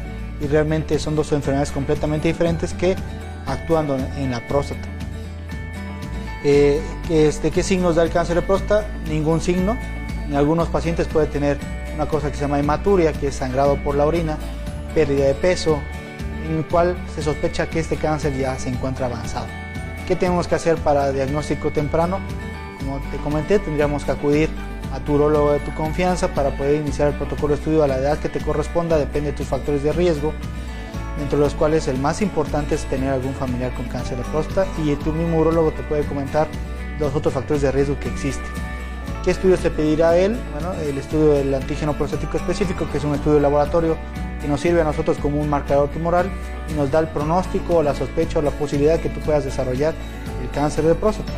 y 0.40 0.47
realmente 0.47 0.99
son 0.99 1.14
dos 1.14 1.30
enfermedades 1.32 1.70
completamente 1.70 2.28
diferentes 2.28 2.72
que 2.74 2.97
actúan 3.47 3.88
en 4.16 4.30
la 4.30 4.47
próstata. 4.49 4.88
Eh, 6.45 6.80
este, 7.09 7.53
¿Qué 7.53 7.62
signos 7.62 7.95
da 7.95 8.03
el 8.03 8.11
cáncer 8.11 8.36
de 8.36 8.43
próstata? 8.43 8.86
Ningún 9.09 9.40
signo. 9.40 9.76
En 10.28 10.34
algunos 10.34 10.68
pacientes 10.68 11.07
puede 11.07 11.26
tener 11.26 11.59
una 11.95 12.07
cosa 12.07 12.30
que 12.30 12.36
se 12.36 12.43
llama 12.43 12.59
hematuria, 12.59 13.12
que 13.12 13.28
es 13.28 13.34
sangrado 13.34 13.76
por 13.76 13.95
la 13.95 14.07
orina, 14.07 14.38
pérdida 14.95 15.26
de 15.26 15.34
peso, 15.34 15.80
en 16.47 16.59
el 16.59 16.66
cual 16.66 16.97
se 17.14 17.22
sospecha 17.22 17.68
que 17.68 17.80
este 17.80 17.97
cáncer 17.97 18.36
ya 18.36 18.59
se 18.59 18.68
encuentra 18.68 19.07
avanzado. 19.07 19.47
¿Qué 20.07 20.16
tenemos 20.16 20.49
que 20.49 20.55
hacer 20.55 20.76
para 20.78 21.12
diagnóstico 21.12 21.70
temprano? 21.70 22.20
Como 22.78 22.99
te 23.11 23.16
comenté, 23.18 23.59
tendríamos 23.59 24.05
que 24.05 24.11
acudir 24.11 24.51
a 24.93 25.01
tu 25.01 25.14
urologo 25.14 25.53
de 25.53 25.61
tu 25.61 25.72
confianza 25.74 26.28
para 26.28 26.51
poder 26.51 26.76
iniciar 26.76 27.09
el 27.09 27.14
protocolo 27.14 27.55
de 27.55 27.61
estudio 27.61 27.82
a 27.82 27.86
la 27.86 27.99
edad 27.99 28.18
que 28.18 28.28
te 28.28 28.40
corresponda, 28.40 28.99
depende 28.99 29.30
de 29.30 29.36
tus 29.36 29.47
factores 29.47 29.82
de 29.82 29.93
riesgo, 29.93 30.34
entre 31.20 31.38
los 31.38 31.55
cuales 31.55 31.88
el 31.88 31.99
más 31.99 32.20
importante 32.20 32.74
es 32.74 32.84
tener 32.86 33.11
algún 33.11 33.34
familiar 33.34 33.72
con 33.74 33.86
cáncer 33.86 34.18
de 34.18 34.24
próstata 34.24 34.66
y 34.84 34.95
tu 34.97 35.12
mismo 35.12 35.38
urologo 35.38 35.72
te 35.72 35.82
puede 35.82 36.05
comentar 36.05 36.49
los 36.99 37.14
otros 37.14 37.32
factores 37.32 37.62
de 37.62 37.72
riesgo 37.72 37.99
que 37.99 38.09
existen. 38.09 38.71
¿Qué 39.24 39.30
estudios 39.30 39.60
te 39.60 39.70
pedirá 39.70 40.16
él? 40.16 40.36
Bueno, 40.52 40.72
el 40.82 40.98
estudio 40.98 41.34
del 41.34 41.54
antígeno 41.54 41.96
prostático 41.96 42.36
específico, 42.36 42.88
que 42.90 42.98
es 42.98 43.04
un 43.04 43.14
estudio 43.14 43.36
de 43.36 43.42
laboratorio 43.42 43.96
que 44.40 44.48
nos 44.48 44.60
sirve 44.60 44.80
a 44.80 44.84
nosotros 44.84 45.16
como 45.18 45.40
un 45.40 45.48
marcador 45.48 45.90
tumoral 45.90 46.28
y 46.68 46.72
nos 46.72 46.90
da 46.90 46.98
el 46.98 47.06
pronóstico, 47.06 47.84
la 47.84 47.94
sospecha 47.94 48.40
o 48.40 48.42
la 48.42 48.50
posibilidad 48.50 48.98
que 48.98 49.08
tú 49.08 49.20
puedas 49.20 49.44
desarrollar 49.44 49.94
el 50.42 50.50
cáncer 50.50 50.84
de 50.84 50.96
próstata. 50.96 51.32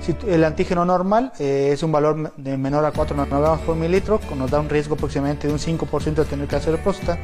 Si 0.00 0.16
el 0.26 0.44
antígeno 0.44 0.86
normal 0.86 1.32
eh, 1.38 1.70
es 1.72 1.82
un 1.82 1.92
valor 1.92 2.32
de 2.38 2.56
menor 2.56 2.86
a 2.86 2.92
4 2.92 3.14
nanogramos 3.14 3.60
por 3.60 3.76
mililitro, 3.76 4.18
nos 4.34 4.50
da 4.50 4.60
un 4.60 4.70
riesgo 4.70 4.94
aproximadamente 4.94 5.46
de 5.46 5.52
un 5.52 5.58
5% 5.58 6.14
de 6.14 6.24
tener 6.24 6.46
cáncer 6.46 6.72
de 6.72 6.78
próstata. 6.78 7.18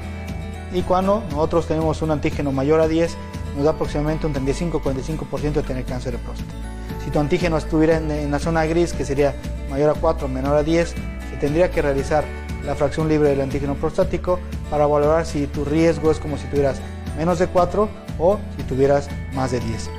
Y 0.74 0.83
cuando 0.83 1.22
nosotros 1.31 1.66
tenemos 1.66 2.03
un 2.03 2.11
antígeno 2.11 2.53
mayor 2.53 2.81
a 2.81 2.87
10, 2.87 3.16
nos 3.57 3.64
da 3.64 3.70
aproximadamente 3.70 4.26
un 4.26 4.35
35-45% 4.35 5.53
de 5.53 5.62
tener 5.62 5.85
cáncer 5.85 6.12
de 6.12 6.18
próstata. 6.18 6.80
Si 7.05 7.11
tu 7.11 7.19
antígeno 7.19 7.57
estuviera 7.57 7.97
en, 7.97 8.31
la 8.31 8.39
zona 8.39 8.65
gris, 8.67 8.93
que 8.93 9.05
sería 9.05 9.35
mayor 9.71 9.91
a 9.91 9.95
4, 9.95 10.29
menor 10.29 10.57
a 10.57 10.63
10, 10.63 10.89
se 10.89 11.37
tendría 11.41 11.71
que 11.71 11.83
realizar 11.83 12.25
la 12.65 12.75
fracción 12.75 13.09
libre 13.09 13.31
del 13.31 13.41
antígeno 13.41 13.75
prostático 13.75 14.39
para 14.71 14.87
valorar 14.87 15.25
si 15.25 15.47
tu 15.47 15.65
riesgo 15.65 16.11
es 16.11 16.19
como 16.19 16.37
si 16.37 16.47
tuvieras 16.49 16.81
menos 17.17 17.39
de 17.39 17.47
4 17.47 17.89
o 18.19 18.39
si 18.57 18.63
tuvieras 18.65 19.09
más 19.33 19.51
de 19.51 19.61
10. 19.61 19.91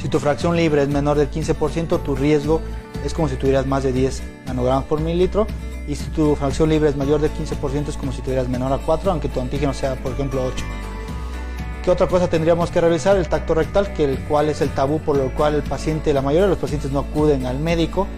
Si 0.00 0.08
tu 0.08 0.18
fracción 0.18 0.56
libre 0.56 0.82
es 0.82 0.88
menor 0.88 1.16
del 1.18 1.30
15%, 1.30 2.02
tu 2.02 2.16
riesgo 2.16 2.60
es 3.04 3.12
como 3.12 3.28
si 3.28 3.36
tuvieras 3.36 3.66
más 3.66 3.82
de 3.82 3.92
10 3.92 4.22
nanogramos 4.46 4.84
por 4.84 5.00
mililitro 5.00 5.46
y 5.86 5.94
si 5.94 6.04
tu 6.10 6.34
fracción 6.36 6.68
libre 6.68 6.88
es 6.88 6.96
mayor 6.96 7.20
de 7.20 7.30
15% 7.30 7.88
es 7.88 7.96
como 7.96 8.12
si 8.12 8.22
tuvieras 8.22 8.48
menor 8.48 8.72
a 8.72 8.78
4, 8.78 9.10
aunque 9.10 9.28
tu 9.28 9.40
antígeno 9.40 9.74
sea, 9.74 9.94
por 9.96 10.12
ejemplo, 10.12 10.44
8. 10.44 10.64
¿Qué 11.86 11.92
otra 11.92 12.08
cosa 12.08 12.26
tendríamos 12.26 12.72
que 12.72 12.80
realizar? 12.80 13.16
El 13.16 13.28
tacto 13.28 13.54
rectal, 13.54 13.92
que 13.92 14.02
el 14.02 14.18
cual 14.24 14.48
es 14.48 14.60
el 14.60 14.70
tabú 14.70 14.98
por 14.98 15.16
lo 15.16 15.32
cual 15.32 15.54
el 15.54 15.62
paciente, 15.62 16.12
la 16.12 16.20
mayoría 16.20 16.46
de 16.46 16.48
los 16.48 16.58
pacientes 16.58 16.90
no 16.90 16.98
acuden 16.98 17.46
al 17.46 17.60
médico, 17.60 18.08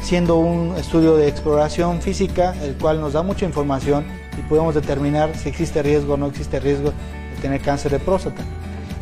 siendo 0.00 0.38
un 0.38 0.76
estudio 0.76 1.14
de 1.14 1.28
exploración 1.28 2.02
física, 2.02 2.52
el 2.64 2.74
cual 2.74 3.00
nos 3.00 3.12
da 3.12 3.22
mucha 3.22 3.46
información 3.46 4.04
y 4.36 4.42
podemos 4.48 4.74
determinar 4.74 5.36
si 5.36 5.50
existe 5.50 5.84
riesgo 5.84 6.14
o 6.14 6.16
no 6.16 6.26
existe 6.26 6.58
riesgo 6.58 6.90
de 6.90 7.40
tener 7.40 7.60
cáncer 7.60 7.92
de 7.92 8.00
próstata. 8.00 8.42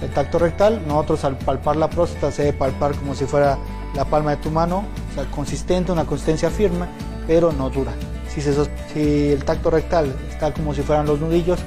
El 0.03 0.11
tacto 0.11 0.39
rectal, 0.39 0.82
nosotros 0.86 1.24
al 1.24 1.39
palpar 1.39 1.76
la 1.76 1.89
próstata 1.89 2.30
se 2.30 2.43
debe 2.43 2.59
palpar 2.59 2.95
como 2.95 3.14
si 3.14 3.24
fuera 3.24 3.57
la 3.97 4.05
palma 4.05 4.32
de 4.32 4.36
tu 4.36 4.51
mano, 4.51 4.84
o 5.12 5.14
sea, 5.14 5.24
consistente, 5.30 5.93
una 5.93 6.05
consistencia 6.05 6.51
firme, 6.51 6.84
pero 7.26 7.53
no 7.53 7.70
dura. 7.70 7.93
Si, 8.28 8.43
si 8.43 9.32
el 9.32 9.45
tacto 9.47 9.70
rectal 9.70 10.14
está 10.28 10.53
como 10.53 10.74
si 10.74 10.82
fueran 10.82 11.07
los 11.07 11.18
nudillos, 11.20 11.59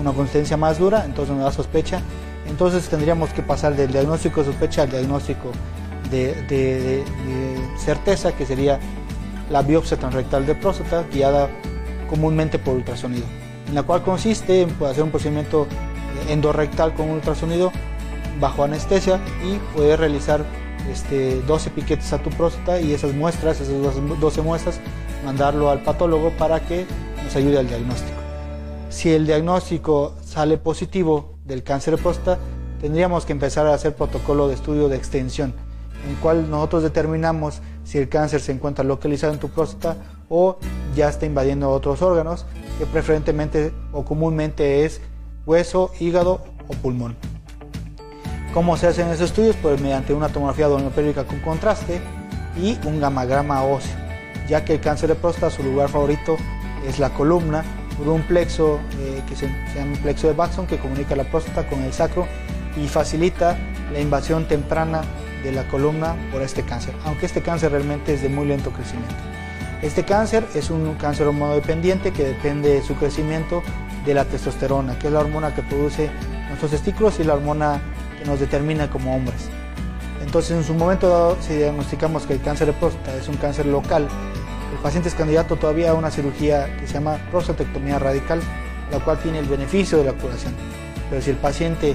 una 0.00 0.12
consistencia 0.12 0.56
más 0.56 0.78
dura, 0.78 1.04
entonces 1.04 1.34
nos 1.34 1.44
da 1.44 1.52
sospecha. 1.52 2.00
Entonces 2.46 2.88
tendríamos 2.88 3.30
que 3.30 3.42
pasar 3.42 3.74
del 3.74 3.90
diagnóstico 3.90 4.40
de 4.40 4.46
sospecha 4.46 4.82
al 4.82 4.90
diagnóstico 4.90 5.50
de, 6.10 7.04
certeza, 7.78 8.32
que 8.32 8.46
sería 8.46 8.78
la 9.50 9.62
biopsia 9.62 9.96
transrectal 9.96 10.46
de 10.46 10.54
próstata, 10.54 11.04
guiada 11.12 11.48
comúnmente 12.08 12.58
por 12.58 12.74
ultrasonido, 12.74 13.24
en 13.68 13.74
la 13.74 13.82
cual 13.82 14.02
consiste 14.02 14.62
en 14.62 14.70
hacer 14.84 15.02
un 15.02 15.10
procedimiento 15.10 15.66
endorrectal 16.28 16.94
con 16.94 17.10
ultrasonido 17.10 17.72
bajo 18.40 18.64
anestesia 18.64 19.20
y 19.44 19.56
poder 19.76 20.00
realizar 20.00 20.44
este, 20.90 21.40
12 21.42 21.70
piquetes 21.70 22.12
a 22.12 22.18
tu 22.18 22.30
próstata 22.30 22.80
y 22.80 22.92
esas 22.92 23.14
muestras, 23.14 23.60
esas 23.60 23.74
12 24.20 24.42
muestras, 24.42 24.80
mandarlo 25.24 25.70
al 25.70 25.82
patólogo 25.82 26.30
para 26.30 26.60
que 26.60 26.86
nos 27.24 27.34
ayude 27.36 27.58
al 27.58 27.68
diagnóstico. 27.68 28.23
Si 28.94 29.12
el 29.12 29.26
diagnóstico 29.26 30.14
sale 30.24 30.56
positivo 30.56 31.34
del 31.44 31.64
cáncer 31.64 31.96
de 31.96 32.02
próstata, 32.02 32.40
tendríamos 32.80 33.26
que 33.26 33.32
empezar 33.32 33.66
a 33.66 33.74
hacer 33.74 33.96
protocolo 33.96 34.46
de 34.46 34.54
estudio 34.54 34.88
de 34.88 34.96
extensión, 34.96 35.52
en 36.04 36.10
el 36.10 36.16
cual 36.18 36.48
nosotros 36.48 36.84
determinamos 36.84 37.60
si 37.82 37.98
el 37.98 38.08
cáncer 38.08 38.40
se 38.40 38.52
encuentra 38.52 38.84
localizado 38.84 39.32
en 39.32 39.40
tu 39.40 39.48
próstata 39.48 39.96
o 40.28 40.58
ya 40.94 41.08
está 41.08 41.26
invadiendo 41.26 41.72
otros 41.72 42.02
órganos, 42.02 42.46
que 42.78 42.86
preferentemente 42.86 43.74
o 43.92 44.04
comúnmente 44.04 44.84
es 44.84 45.00
hueso, 45.44 45.90
hígado 45.98 46.44
o 46.68 46.74
pulmón. 46.74 47.16
¿Cómo 48.54 48.76
se 48.76 48.86
hacen 48.86 49.08
esos 49.08 49.30
estudios? 49.30 49.56
Pues 49.60 49.80
mediante 49.80 50.14
una 50.14 50.28
tomografía 50.28 50.68
dopplerpérica 50.68 51.24
con 51.24 51.40
contraste 51.40 52.00
y 52.56 52.78
un 52.86 53.00
gamagrama 53.00 53.64
óseo, 53.64 53.96
ya 54.48 54.64
que 54.64 54.74
el 54.74 54.80
cáncer 54.80 55.08
de 55.08 55.16
próstata 55.16 55.50
su 55.50 55.64
lugar 55.64 55.88
favorito 55.88 56.36
es 56.86 57.00
la 57.00 57.10
columna 57.10 57.64
por 57.96 58.08
un 58.08 58.22
plexo 58.22 58.80
eh, 58.98 59.22
que 59.28 59.36
se, 59.36 59.48
llama 59.74 59.96
plexo 60.02 60.26
de 60.26 60.34
Batson 60.34 60.66
que 60.66 60.78
comunica 60.78 61.14
la 61.16 61.24
próstata 61.24 61.66
con 61.66 61.82
el 61.82 61.92
sacro 61.92 62.26
y 62.76 62.88
facilita 62.88 63.56
la 63.92 64.00
invasión 64.00 64.46
temprana 64.46 65.02
de 65.42 65.52
la 65.52 65.66
columna 65.68 66.16
por 66.32 66.42
este 66.42 66.62
cáncer, 66.62 66.94
aunque 67.04 67.26
este 67.26 67.42
cáncer 67.42 67.72
realmente 67.72 68.14
es 68.14 68.22
de 68.22 68.28
muy 68.28 68.46
lento 68.46 68.70
crecimiento. 68.70 69.14
Este 69.82 70.04
cáncer 70.04 70.46
es 70.54 70.70
un 70.70 70.94
cáncer 70.94 71.26
hormonodependiente 71.26 72.12
que 72.12 72.24
depende 72.24 72.70
de 72.70 72.82
su 72.82 72.94
crecimiento 72.94 73.62
de 74.06 74.14
la 74.14 74.24
testosterona, 74.24 74.98
que 74.98 75.08
es 75.08 75.12
la 75.12 75.20
hormona 75.20 75.54
que 75.54 75.62
produce 75.62 76.10
nuestros 76.48 76.70
testículos 76.70 77.20
y 77.20 77.24
la 77.24 77.34
hormona 77.34 77.80
que 78.18 78.24
nos 78.24 78.40
determina 78.40 78.88
como 78.88 79.14
hombres. 79.14 79.50
Entonces, 80.24 80.52
en 80.52 80.64
su 80.64 80.74
momento 80.74 81.08
dado, 81.08 81.36
si 81.42 81.54
diagnosticamos 81.54 82.24
que 82.24 82.32
el 82.32 82.40
cáncer 82.40 82.68
de 82.68 82.72
próstata 82.72 83.14
es 83.14 83.28
un 83.28 83.36
cáncer 83.36 83.66
local, 83.66 84.08
el 84.74 84.80
paciente 84.80 85.08
es 85.08 85.14
candidato 85.14 85.56
todavía 85.56 85.90
a 85.90 85.94
una 85.94 86.10
cirugía 86.10 86.76
que 86.76 86.86
se 86.86 86.94
llama 86.94 87.18
prostatectomía 87.30 87.98
radical, 88.00 88.40
la 88.90 88.98
cual 88.98 89.18
tiene 89.18 89.38
el 89.38 89.46
beneficio 89.46 89.98
de 89.98 90.04
la 90.04 90.12
curación. 90.12 90.52
Pero 91.08 91.22
si 91.22 91.30
el 91.30 91.36
paciente 91.36 91.94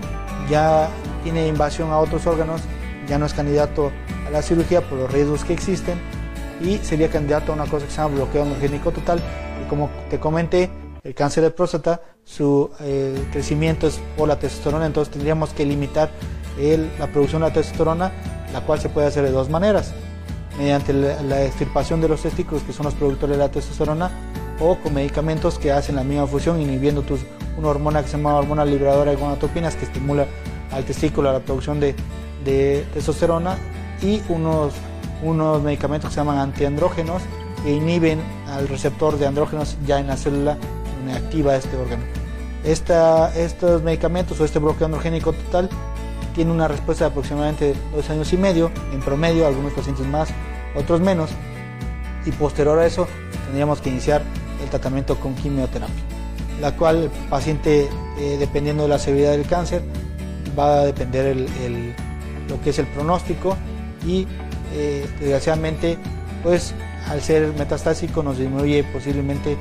ya 0.50 0.90
tiene 1.24 1.48
invasión 1.48 1.92
a 1.92 2.00
otros 2.00 2.26
órganos, 2.26 2.62
ya 3.08 3.18
no 3.18 3.26
es 3.26 3.34
candidato 3.34 3.92
a 4.26 4.30
la 4.30 4.42
cirugía 4.42 4.82
por 4.82 4.98
los 4.98 5.12
riesgos 5.12 5.44
que 5.44 5.54
existen 5.54 6.00
y 6.62 6.78
sería 6.78 7.10
candidato 7.10 7.52
a 7.52 7.56
una 7.56 7.66
cosa 7.66 7.86
que 7.86 7.92
se 7.92 7.98
llama 7.98 8.16
bloqueo 8.16 8.44
androgénico 8.44 8.92
total. 8.92 9.20
Y 9.62 9.68
como 9.68 9.90
te 10.10 10.20
comenté, 10.20 10.70
el 11.04 11.14
cáncer 11.14 11.44
de 11.44 11.52
próstata, 11.52 12.02
su 12.24 12.70
eh, 12.80 13.28
crecimiento 13.32 13.88
es 13.88 14.00
por 14.18 14.28
la 14.28 14.40
testosterona, 14.40 14.86
entonces 14.86 15.12
tendríamos 15.12 15.52
que 15.52 15.66
limitar 15.66 16.10
la 16.98 17.08
producción 17.08 17.42
de 17.42 17.50
la 17.50 17.54
testosterona, 17.54 18.12
la 18.54 18.62
cual 18.62 18.80
se 18.80 18.90
puede 18.90 19.08
hacer 19.08 19.24
de 19.24 19.32
dos 19.32 19.50
maneras, 19.50 19.94
mediante 20.60 20.92
la, 20.94 21.46
extirpación 21.46 22.02
de 22.02 22.10
los 22.10 22.22
testículos, 22.22 22.64
que 22.64 22.74
son 22.74 22.86
los 22.86 22.94
productores 22.94 23.38
de 23.38 23.44
la 23.44 23.50
testosterona, 23.50 24.12
o 24.60 24.76
con 24.78 24.94
medicamentos 24.94 25.58
que 25.58 25.72
hacen 25.72 25.96
la 25.96 26.04
misma 26.04 26.28
función, 26.28 26.62
inhibiendo 26.62 27.02
tus, 27.02 27.22
una 27.58 27.70
hormona 27.70 28.04
que 28.04 28.10
se 28.10 28.18
llama 28.18 28.36
hormona 28.36 28.66
liberadora 28.66 29.12
de 29.12 29.18
gonadotropinas, 29.18 29.76
que 29.78 29.86
estimula 29.86 30.28
al 30.72 30.84
testículo 30.84 31.32
la 31.32 31.40
producción 31.40 31.80
de, 31.80 31.96
de 32.44 32.86
testosterona, 32.94 33.58
y 34.02 34.22
unos, 34.28 34.74
unos 35.24 35.64
medicamentos 35.64 36.10
que 36.10 36.16
se 36.16 36.20
llaman 36.20 36.38
antiandrógenos, 36.40 37.22
que 37.64 37.72
inhiben 37.72 38.20
al 38.48 38.68
receptor 38.68 39.18
de 39.18 39.28
andrógenos 39.28 39.78
ya 39.86 40.00
en 40.00 40.08
la 40.08 40.18
célula 40.18 40.58
activa 41.16 41.56
este 41.56 41.76
órgano. 41.78 42.04
estos 42.64 43.82
medicamentos 43.84 44.40
o 44.40 44.46
este 44.46 44.60
bloqueo 44.60 44.86
androgénico 44.86 45.34
total 45.34 45.70
tiene 46.34 46.52
una 46.52 46.68
respuesta 46.68 47.06
de 47.06 47.12
aproximadamente 47.12 47.76
dos 47.96 48.10
años 48.10 48.32
y 48.34 48.38
medio, 48.38 48.72
en 48.94 49.00
promedio, 49.02 49.48
algunos 49.48 49.74
pacientes 49.74 50.06
más, 50.06 50.30
otros 50.76 51.02
menos, 51.02 51.32
y 52.26 52.32
posterior 52.32 52.78
a 52.80 52.86
eso 52.86 53.08
tendríamos 53.46 53.82
que 53.82 53.90
iniciar 53.90 54.22
el 54.62 54.70
tratamiento 54.70 55.16
con 55.20 55.36
quimioterapia, 55.36 55.96
la 56.62 56.76
cual 56.76 57.04
el 57.04 57.10
paciente, 57.30 57.90
eh, 58.18 58.38
dependiendo 58.40 58.84
de 58.84 58.90
la 58.90 59.00
severidad 59.00 59.32
del 59.32 59.48
cáncer, 59.48 59.82
va 60.58 60.82
a 60.82 60.86
depender 60.86 61.36
lo 62.48 62.62
que 62.62 62.72
es 62.72 62.80
el 62.80 62.88
pronóstico 62.88 63.56
y 64.06 64.28
eh, 64.74 65.08
desgraciadamente, 65.20 65.98
pues 66.44 66.74
al 67.08 67.22
ser 67.22 67.54
metastásico 67.58 68.22
nos 68.22 68.38
disminuye 68.38 68.84
posiblemente 68.84 69.58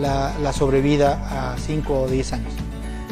la, 0.00 0.52
sobrevida 0.52 1.52
a 1.52 1.58
5 1.58 2.02
o 2.02 2.08
10 2.08 2.32
años. 2.34 2.52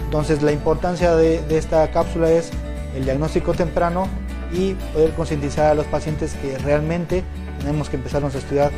Entonces 0.05 0.43
la 0.43 0.53
importancia 0.53 1.15
de, 1.17 1.43
esta 1.51 1.91
cápsula 1.91 2.31
es 2.31 2.51
el 2.95 3.05
diagnóstico 3.05 3.55
temprano 3.55 4.09
y 4.53 4.75
poder 4.93 5.13
concientizar 5.13 5.67
a 5.67 5.75
los 5.75 5.87
pacientes 5.87 6.35
que 6.35 6.59
realmente 6.59 7.23
tenemos 7.61 7.89
que 7.89 7.97
empezarnos 7.97 8.35
a 8.35 8.39
estudiar 8.39 8.71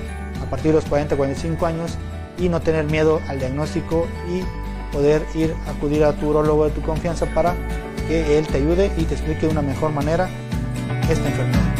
a 0.42 0.50
partir 0.50 0.72
de 0.72 0.80
los 0.80 0.90
40-45 0.90 1.62
años 1.64 1.96
y 2.38 2.48
no 2.48 2.60
tener 2.60 2.84
miedo 2.84 3.20
al 3.28 3.38
diagnóstico 3.38 4.06
y 4.30 4.42
poder 4.92 5.22
ir 5.34 5.54
a 5.66 5.70
acudir 5.70 6.04
a 6.04 6.12
tu 6.12 6.28
urologo 6.28 6.66
de 6.66 6.70
tu 6.72 6.82
confianza 6.82 7.26
para 7.26 7.54
que 8.08 8.38
él 8.38 8.46
te 8.46 8.58
ayude 8.58 8.92
y 8.98 9.04
te 9.04 9.14
explique 9.14 9.46
de 9.46 9.52
una 9.52 9.62
mejor 9.62 9.92
manera 9.92 10.28
esta 11.08 11.28
enfermedad. 11.28 11.72